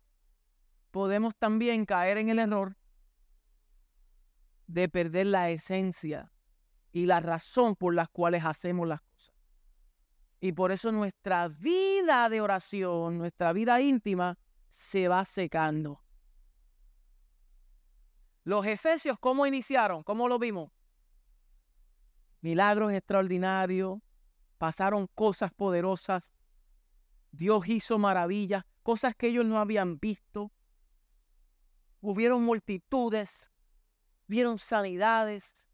podemos 0.92 1.36
también 1.36 1.86
caer 1.86 2.18
en 2.18 2.30
el 2.30 2.40
error 2.40 2.76
de 4.68 4.88
perder 4.88 5.28
la 5.28 5.50
esencia 5.50 6.32
y 6.92 7.06
la 7.06 7.20
razón 7.20 7.76
por 7.76 7.94
las 7.94 8.10
cuales 8.10 8.46
hacemos 8.46 8.88
las 8.88 9.02
cosas. 9.02 9.36
Y 10.42 10.54
por 10.54 10.72
eso 10.72 10.92
nuestra 10.92 11.48
vida 11.48 12.28
de 12.28 12.42
oración, 12.42 13.20
nuestra 13.20 13.54
vida 13.54 13.80
íntima, 13.80 14.40
se 14.72 15.08
va 15.08 15.24
secando. 15.24 16.04
Los 18.44 18.66
efesios, 18.66 19.20
¿cómo 19.20 19.46
iniciaron? 19.46 20.02
¿Cómo 20.02 20.28
lo 20.28 20.40
vimos? 20.40 20.72
Milagros 22.42 22.92
extraordinarios, 22.92 24.00
pasaron 24.58 25.08
cosas 25.14 25.54
poderosas, 25.54 26.34
Dios 27.32 27.68
hizo 27.68 28.00
maravillas, 28.00 28.64
cosas 28.82 29.16
que 29.16 29.28
ellos 29.28 29.46
no 29.46 29.60
habían 29.60 30.00
visto. 30.00 30.52
Hubieron 32.02 32.44
multitudes, 32.44 33.48
vieron 34.26 34.58
sanidades, 34.58 35.68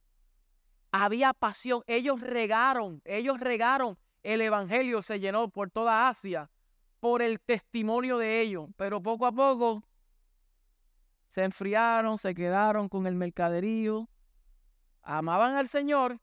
había 0.92 1.34
pasión, 1.34 1.84
ellos 1.88 2.20
regaron, 2.20 3.02
ellos 3.06 3.40
regaron, 3.40 3.98
el 4.28 4.42
Evangelio 4.42 5.02
se 5.02 5.22
llenó 5.22 5.48
por 5.50 5.72
toda 5.72 6.10
Asia 6.10 6.52
por 7.00 7.22
el 7.22 7.40
testimonio 7.40 8.18
de 8.18 8.42
ellos, 8.42 8.68
pero 8.76 9.02
poco 9.02 9.26
a 9.26 9.32
poco 9.32 9.86
se 11.30 11.46
enfriaron, 11.46 12.18
se 12.18 12.36
quedaron 12.36 12.90
con 12.90 13.08
el 13.08 13.16
mercaderío, 13.16 14.10
amaban 15.02 15.56
al 15.56 15.70
Señor, 15.70 16.20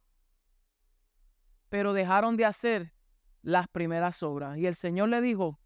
pero 1.71 1.95
dejaron 1.95 2.37
de 2.37 2.45
hacer 2.45 2.93
las 3.41 3.69
primeras 3.69 4.23
obras. 4.23 4.59
Y 4.59 4.67
el 4.67 4.75
Señor 4.75 5.09
le 5.09 5.23
dijo, 5.23 5.59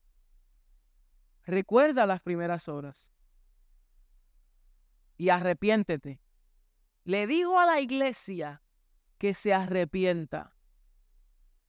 recuerda 1.44 2.06
las 2.06 2.20
primeras 2.20 2.68
obras 2.68 3.12
y 5.16 5.30
arrepiéntete. 5.30 6.20
Le 7.02 7.26
digo 7.26 7.58
a 7.58 7.66
la 7.66 7.80
iglesia 7.80 8.62
que 9.18 9.34
se 9.34 9.52
arrepienta. 9.52 10.54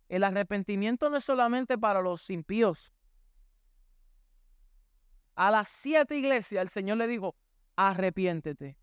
El 0.09 0.23
arrepentimiento 0.23 1.09
no 1.09 1.17
es 1.17 1.23
solamente 1.23 1.77
para 1.77 2.01
los 2.01 2.29
impíos. 2.29 2.91
A 5.35 5.51
las 5.51 5.69
siete 5.69 6.17
iglesias 6.17 6.61
el 6.61 6.69
Señor 6.69 6.97
le 6.97 7.07
dijo, 7.07 7.35
arrepiéntete. 7.75 8.77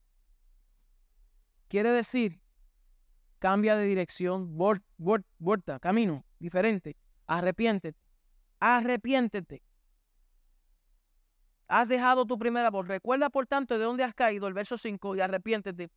Quiere 1.68 1.90
decir, 1.90 2.40
cambia 3.40 3.74
de 3.76 3.84
dirección, 3.84 4.56
vuelta, 4.56 5.80
camino, 5.80 6.24
diferente. 6.38 6.96
Arrepiéntete. 7.26 7.98
Arrepiéntete. 8.60 9.62
Has 11.66 11.88
dejado 11.88 12.24
tu 12.24 12.38
primera 12.38 12.70
voz. 12.70 12.86
Recuerda, 12.86 13.28
por 13.30 13.48
tanto, 13.48 13.76
de 13.76 13.84
dónde 13.84 14.04
has 14.04 14.14
caído, 14.14 14.46
el 14.46 14.54
verso 14.54 14.78
5, 14.78 15.16
y 15.16 15.20
arrepiéntete. 15.20 15.90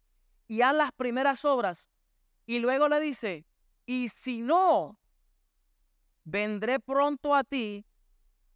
Y 0.48 0.62
haz 0.62 0.74
las 0.76 0.92
primeras 0.92 1.46
obras. 1.46 1.88
Y 2.48 2.58
luego 2.58 2.90
le 2.90 3.00
dice, 3.00 3.46
y 3.86 4.10
si 4.10 4.42
no, 4.42 5.00
vendré 6.24 6.80
pronto 6.80 7.36
a 7.36 7.44
ti 7.44 7.86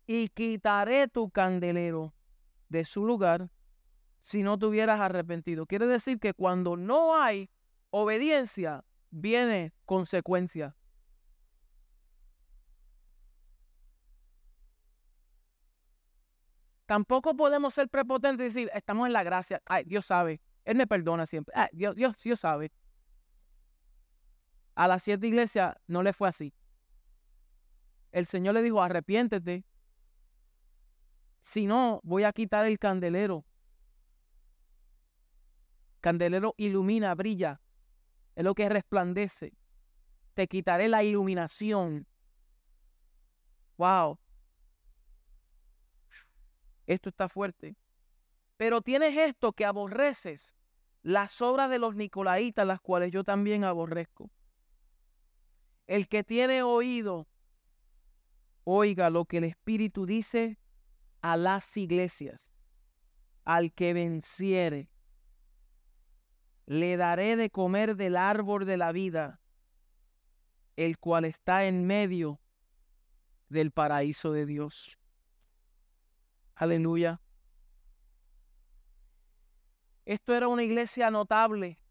y 0.05 0.29
quitaré 0.29 1.07
tu 1.07 1.29
candelero 1.29 2.13
de 2.69 2.85
su 2.85 3.05
lugar 3.05 3.49
si 4.21 4.43
no 4.43 4.57
te 4.57 4.65
hubieras 4.65 4.99
arrepentido. 4.99 5.65
Quiere 5.65 5.85
decir 5.85 6.19
que 6.19 6.33
cuando 6.33 6.77
no 6.77 7.15
hay 7.15 7.49
obediencia, 7.89 8.83
viene 9.11 9.73
consecuencia. 9.85 10.75
Tampoco 16.85 17.35
podemos 17.35 17.73
ser 17.73 17.89
prepotentes 17.89 18.39
y 18.39 18.49
decir, 18.49 18.71
estamos 18.73 19.07
en 19.07 19.13
la 19.13 19.23
gracia. 19.23 19.61
Ay, 19.65 19.83
Dios 19.85 20.05
sabe. 20.05 20.41
Él 20.65 20.75
me 20.75 20.87
perdona 20.87 21.25
siempre. 21.25 21.53
Dios, 21.71 21.95
Dios, 21.95 22.15
Dios 22.21 22.39
sabe. 22.39 22.71
A 24.75 24.87
las 24.87 25.03
siete 25.03 25.27
iglesias 25.27 25.75
no 25.87 26.03
le 26.03 26.13
fue 26.13 26.29
así. 26.29 26.53
El 28.13 28.25
Señor 28.25 28.53
le 28.53 28.61
dijo, 28.61 28.81
arrepiéntete. 28.81 29.65
Si 31.41 31.67
no, 31.67 31.99
voy 32.03 32.23
a 32.23 32.31
quitar 32.31 32.65
el 32.65 32.79
candelero 32.79 33.45
Candelero 36.03 36.53
ilumina, 36.57 37.15
brilla. 37.15 37.61
Es 38.35 38.43
lo 38.43 38.53
que 38.53 38.67
resplandece. 38.67 39.53
Te 40.33 40.49
quitaré 40.49 40.89
la 40.89 41.01
iluminación. 41.01 42.05
Wow. 43.77 44.19
Esto 46.87 47.07
está 47.07 47.29
fuerte. 47.29 47.77
Pero 48.57 48.81
tienes 48.81 49.15
esto 49.15 49.53
que 49.53 49.63
aborreces, 49.63 50.53
las 51.03 51.41
obras 51.41 51.69
de 51.69 51.79
los 51.79 51.95
nicolaitas, 51.95 52.67
las 52.67 52.81
cuales 52.81 53.09
yo 53.09 53.23
también 53.23 53.63
aborrezco. 53.63 54.29
El 55.87 56.09
que 56.09 56.25
tiene 56.25 56.63
oído, 56.63 57.29
oiga 58.63 59.09
lo 59.09 59.25
que 59.25 59.37
el 59.37 59.45
Espíritu 59.45 60.05
dice 60.05 60.57
a 61.21 61.37
las 61.37 61.75
iglesias. 61.77 62.53
Al 63.45 63.73
que 63.73 63.93
venciere, 63.93 64.89
le 66.65 66.95
daré 66.95 67.35
de 67.35 67.49
comer 67.49 67.95
del 67.95 68.15
árbol 68.15 68.65
de 68.65 68.77
la 68.77 68.91
vida, 68.91 69.41
el 70.77 70.97
cual 70.97 71.25
está 71.25 71.65
en 71.65 71.85
medio 71.85 72.39
del 73.49 73.71
paraíso 73.71 74.31
de 74.31 74.45
Dios. 74.45 74.97
Aleluya. 76.55 77.21
Esto 80.05 80.33
era 80.33 80.47
una 80.47 80.63
iglesia 80.63 81.09
notable. 81.11 81.82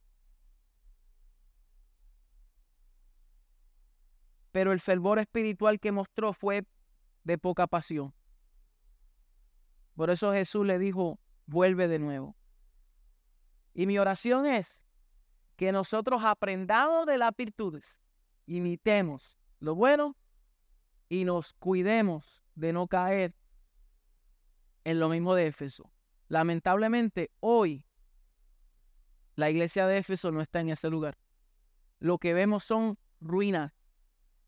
Pero 4.52 4.72
el 4.72 4.80
fervor 4.80 5.18
espiritual 5.18 5.80
que 5.80 5.92
mostró 5.92 6.32
fue 6.32 6.64
de 7.24 7.38
poca 7.38 7.66
pasión. 7.66 8.14
Por 9.94 10.10
eso 10.10 10.32
Jesús 10.32 10.66
le 10.66 10.78
dijo, 10.78 11.18
vuelve 11.46 11.88
de 11.88 11.98
nuevo. 11.98 12.36
Y 13.74 13.86
mi 13.86 13.98
oración 13.98 14.46
es 14.46 14.84
que 15.56 15.72
nosotros 15.72 16.22
aprendamos 16.24 17.06
de 17.06 17.18
las 17.18 17.34
virtudes, 17.36 18.00
imitemos 18.46 19.38
lo 19.60 19.74
bueno 19.74 20.16
y 21.08 21.24
nos 21.24 21.54
cuidemos 21.54 22.42
de 22.54 22.72
no 22.72 22.86
caer 22.88 23.34
en 24.84 24.98
lo 24.98 25.08
mismo 25.08 25.34
de 25.34 25.46
Éfeso. 25.46 25.92
Lamentablemente, 26.28 27.30
hoy 27.40 27.86
la 29.34 29.50
iglesia 29.50 29.86
de 29.86 29.98
Éfeso 29.98 30.32
no 30.32 30.40
está 30.40 30.60
en 30.60 30.70
ese 30.70 30.90
lugar. 30.90 31.16
Lo 31.98 32.18
que 32.18 32.34
vemos 32.34 32.64
son 32.64 32.98
ruinas 33.20 33.72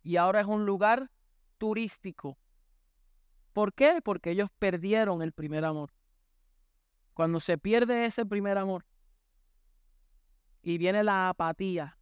y 0.05 0.19
ahora 0.19 0.41
es 0.41 0.47
un 0.47 0.67
lugar 0.67 1.11
turístico. 1.59 2.39
¿Por 3.53 3.73
qué? 3.73 4.01
Porque 4.05 4.31
ellos 4.31 4.51
perdieron 4.59 5.23
el 5.23 5.33
primer 5.33 5.65
amor. 5.65 5.93
Cuando 7.15 7.41
se 7.41 7.57
pierde 7.59 8.05
ese 8.05 8.27
primer 8.27 8.59
amor 8.59 8.85
y 10.63 10.79
viene 10.79 11.03
la 11.03 11.31
apatía 11.31 11.99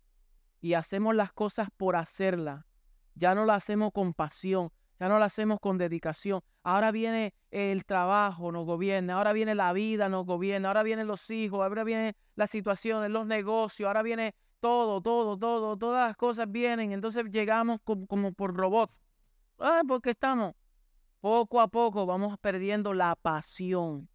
y 0.61 0.74
hacemos 0.74 1.15
las 1.15 1.33
cosas 1.33 1.69
por 1.77 1.95
hacerla, 1.97 2.66
ya 3.15 3.35
no 3.35 3.45
la 3.45 3.55
hacemos 3.55 3.93
con 3.93 4.15
pasión, 4.15 4.70
ya 4.99 5.09
no 5.09 5.19
la 5.19 5.27
hacemos 5.27 5.61
con 5.61 5.79
dedicación. 5.79 6.41
Ahora 6.65 6.91
viene 6.91 7.35
el 7.51 7.85
trabajo, 7.85 8.51
nos 8.51 8.65
gobierna, 8.65 9.15
ahora 9.15 9.33
viene 9.33 9.55
la 9.55 9.73
vida, 9.73 10.09
nos 10.09 10.24
gobierna, 10.24 10.69
ahora 10.69 10.83
vienen 10.83 11.07
los 11.07 11.31
hijos, 11.31 11.61
ahora 11.61 11.85
viene 11.85 12.16
la 12.35 12.47
situación, 12.47 13.12
los 13.12 13.27
negocios, 13.27 13.87
ahora 13.87 14.03
viene 14.03 14.35
todo, 14.62 15.01
todo, 15.01 15.36
todo, 15.36 15.76
todas 15.76 16.06
las 16.06 16.16
cosas 16.16 16.51
vienen. 16.51 16.93
Entonces 16.93 17.24
llegamos 17.32 17.80
como, 17.82 18.32
por 18.32 18.55
robot. 18.55 18.93
Ah, 19.59 19.82
porque 19.86 20.10
estamos 20.10 20.55
poco 21.20 21.60
a 21.60 21.66
poco, 21.66 22.06
vamos 22.06 22.39
perdiendo 22.39 22.94
la 22.94 23.16
pasión. 23.16 24.09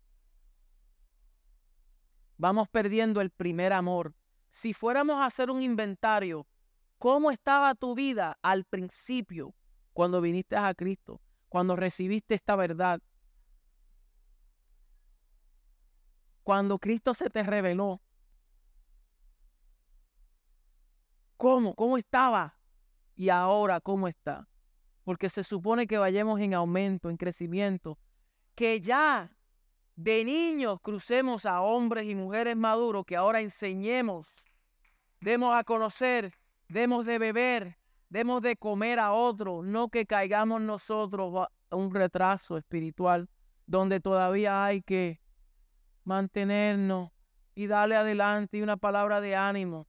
Vamos 2.37 2.69
perdiendo 2.69 3.19
el 3.19 3.29
primer 3.29 3.73
amor. 3.73 4.15
Si 4.49 4.73
fuéramos 4.73 5.17
a 5.17 5.25
hacer 5.25 5.51
un 5.51 5.61
inventario, 5.61 6.47
¿cómo 6.97 7.29
estaba 7.29 7.75
tu 7.75 7.93
vida 7.93 8.37
al 8.41 8.63
principio 8.63 9.53
cuando 9.91 10.21
viniste 10.21 10.55
a 10.55 10.73
Cristo? 10.73 11.19
Cuando 11.49 11.75
recibiste 11.75 12.35
esta 12.35 12.55
verdad, 12.55 13.01
cuando 16.43 16.79
Cristo 16.79 17.13
se 17.13 17.29
te 17.29 17.43
reveló. 17.43 18.01
¿Cómo? 21.37 21.75
¿Cómo 21.75 21.97
estaba? 21.97 22.57
Y 23.15 23.29
ahora, 23.29 23.79
¿cómo 23.79 24.07
está? 24.07 24.47
Porque 25.03 25.29
se 25.29 25.43
supone 25.43 25.87
que 25.87 25.97
vayamos 25.97 26.39
en 26.41 26.53
aumento, 26.53 27.09
en 27.09 27.17
crecimiento, 27.17 27.97
que 28.55 28.81
ya 28.81 29.31
de 29.95 30.23
niños 30.23 30.79
crucemos 30.81 31.45
a 31.45 31.61
hombres 31.61 32.05
y 32.05 32.15
mujeres 32.15 32.55
maduros, 32.55 33.05
que 33.05 33.15
ahora 33.15 33.41
enseñemos, 33.41 34.45
demos 35.21 35.55
a 35.55 35.63
conocer, 35.63 36.33
demos 36.67 37.05
de 37.05 37.19
beber, 37.19 37.77
demos 38.09 38.41
de 38.41 38.57
comer 38.57 38.99
a 38.99 39.13
otro, 39.13 39.63
no 39.63 39.89
que 39.89 40.05
caigamos 40.05 40.61
nosotros 40.61 41.47
a 41.69 41.75
un 41.75 41.93
retraso 41.93 42.57
espiritual 42.57 43.29
donde 43.65 43.99
todavía 43.99 44.65
hay 44.65 44.81
que 44.81 45.19
mantenernos 46.03 47.11
y 47.53 47.67
darle 47.67 47.95
adelante 47.95 48.57
y 48.57 48.61
una 48.61 48.77
palabra 48.77 49.19
de 49.19 49.35
ánimo. 49.35 49.87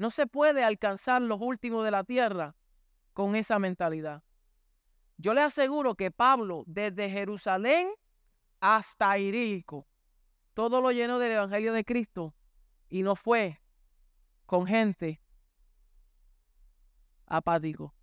No 0.00 0.10
se 0.10 0.26
puede 0.26 0.64
alcanzar 0.64 1.20
los 1.20 1.42
últimos 1.42 1.84
de 1.84 1.90
la 1.90 2.04
tierra 2.04 2.56
con 3.12 3.36
esa 3.36 3.58
mentalidad. 3.58 4.22
Yo 5.18 5.34
le 5.34 5.42
aseguro 5.42 5.94
que 5.94 6.10
Pablo, 6.10 6.64
desde 6.66 7.10
Jerusalén 7.10 7.90
hasta 8.60 9.18
Irilco, 9.18 9.86
todo 10.54 10.80
lo 10.80 10.90
lleno 10.90 11.18
del 11.18 11.32
Evangelio 11.32 11.74
de 11.74 11.84
Cristo 11.84 12.34
y 12.88 13.02
no 13.02 13.14
fue 13.14 13.60
con 14.46 14.66
gente 14.66 15.20
apático. 17.26 17.94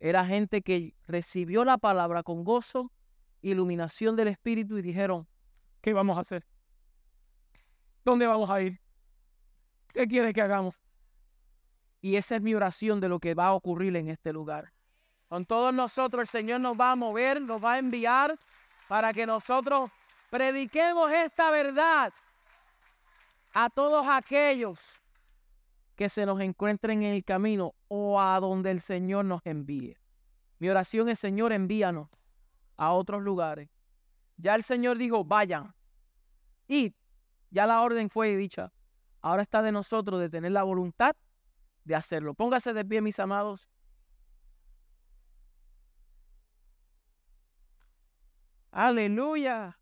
Era 0.00 0.24
gente 0.24 0.62
que 0.62 0.94
recibió 1.06 1.66
la 1.66 1.76
palabra 1.76 2.22
con 2.22 2.42
gozo, 2.42 2.90
iluminación 3.42 4.16
del 4.16 4.28
Espíritu 4.28 4.78
y 4.78 4.82
dijeron, 4.82 5.28
¿Qué 5.82 5.92
vamos 5.92 6.16
a 6.16 6.22
hacer? 6.22 6.46
¿Dónde 8.02 8.26
vamos 8.26 8.48
a 8.48 8.62
ir? 8.62 8.80
¿Qué 9.92 10.08
quiere 10.08 10.32
que 10.32 10.40
hagamos? 10.40 10.81
Y 12.02 12.16
esa 12.16 12.36
es 12.36 12.42
mi 12.42 12.54
oración 12.54 13.00
de 13.00 13.08
lo 13.08 13.18
que 13.18 13.32
va 13.32 13.46
a 13.46 13.52
ocurrir 13.54 13.96
en 13.96 14.08
este 14.08 14.30
lugar. 14.30 14.70
Con 15.28 15.46
todos 15.46 15.72
nosotros 15.72 16.20
el 16.20 16.26
Señor 16.26 16.60
nos 16.60 16.78
va 16.78 16.90
a 16.90 16.96
mover, 16.96 17.40
nos 17.40 17.64
va 17.64 17.72
a 17.74 17.78
enviar 17.78 18.38
para 18.88 19.14
que 19.14 19.24
nosotros 19.24 19.90
prediquemos 20.28 21.10
esta 21.10 21.50
verdad 21.50 22.12
a 23.54 23.70
todos 23.70 24.06
aquellos 24.06 25.00
que 25.96 26.10
se 26.10 26.26
nos 26.26 26.38
encuentren 26.40 27.02
en 27.02 27.14
el 27.14 27.24
camino 27.24 27.74
o 27.88 28.20
a 28.20 28.38
donde 28.38 28.70
el 28.70 28.80
Señor 28.80 29.24
nos 29.24 29.40
envíe. 29.46 29.96
Mi 30.58 30.68
oración 30.68 31.08
es, 31.08 31.18
Señor, 31.18 31.52
envíanos 31.52 32.10
a 32.76 32.92
otros 32.92 33.22
lugares 33.22 33.70
ya 34.42 34.56
el 34.56 34.64
Señor 34.64 34.98
dijo, 34.98 35.24
vayan, 35.24 35.72
y 36.68 36.94
Ya 37.50 37.66
la 37.66 37.82
orden 37.82 38.08
fue 38.08 38.34
dicha. 38.34 38.72
Ahora 39.20 39.42
está 39.42 39.60
de 39.60 39.70
nosotros 39.72 40.18
de 40.18 40.30
tener 40.30 40.52
la 40.52 40.62
voluntad 40.62 41.14
de 41.84 41.94
hacerlo. 41.94 42.34
Póngase 42.34 42.72
de 42.72 42.84
pie, 42.84 43.00
mis 43.00 43.18
amados. 43.18 43.68
Aleluya. 48.70 49.78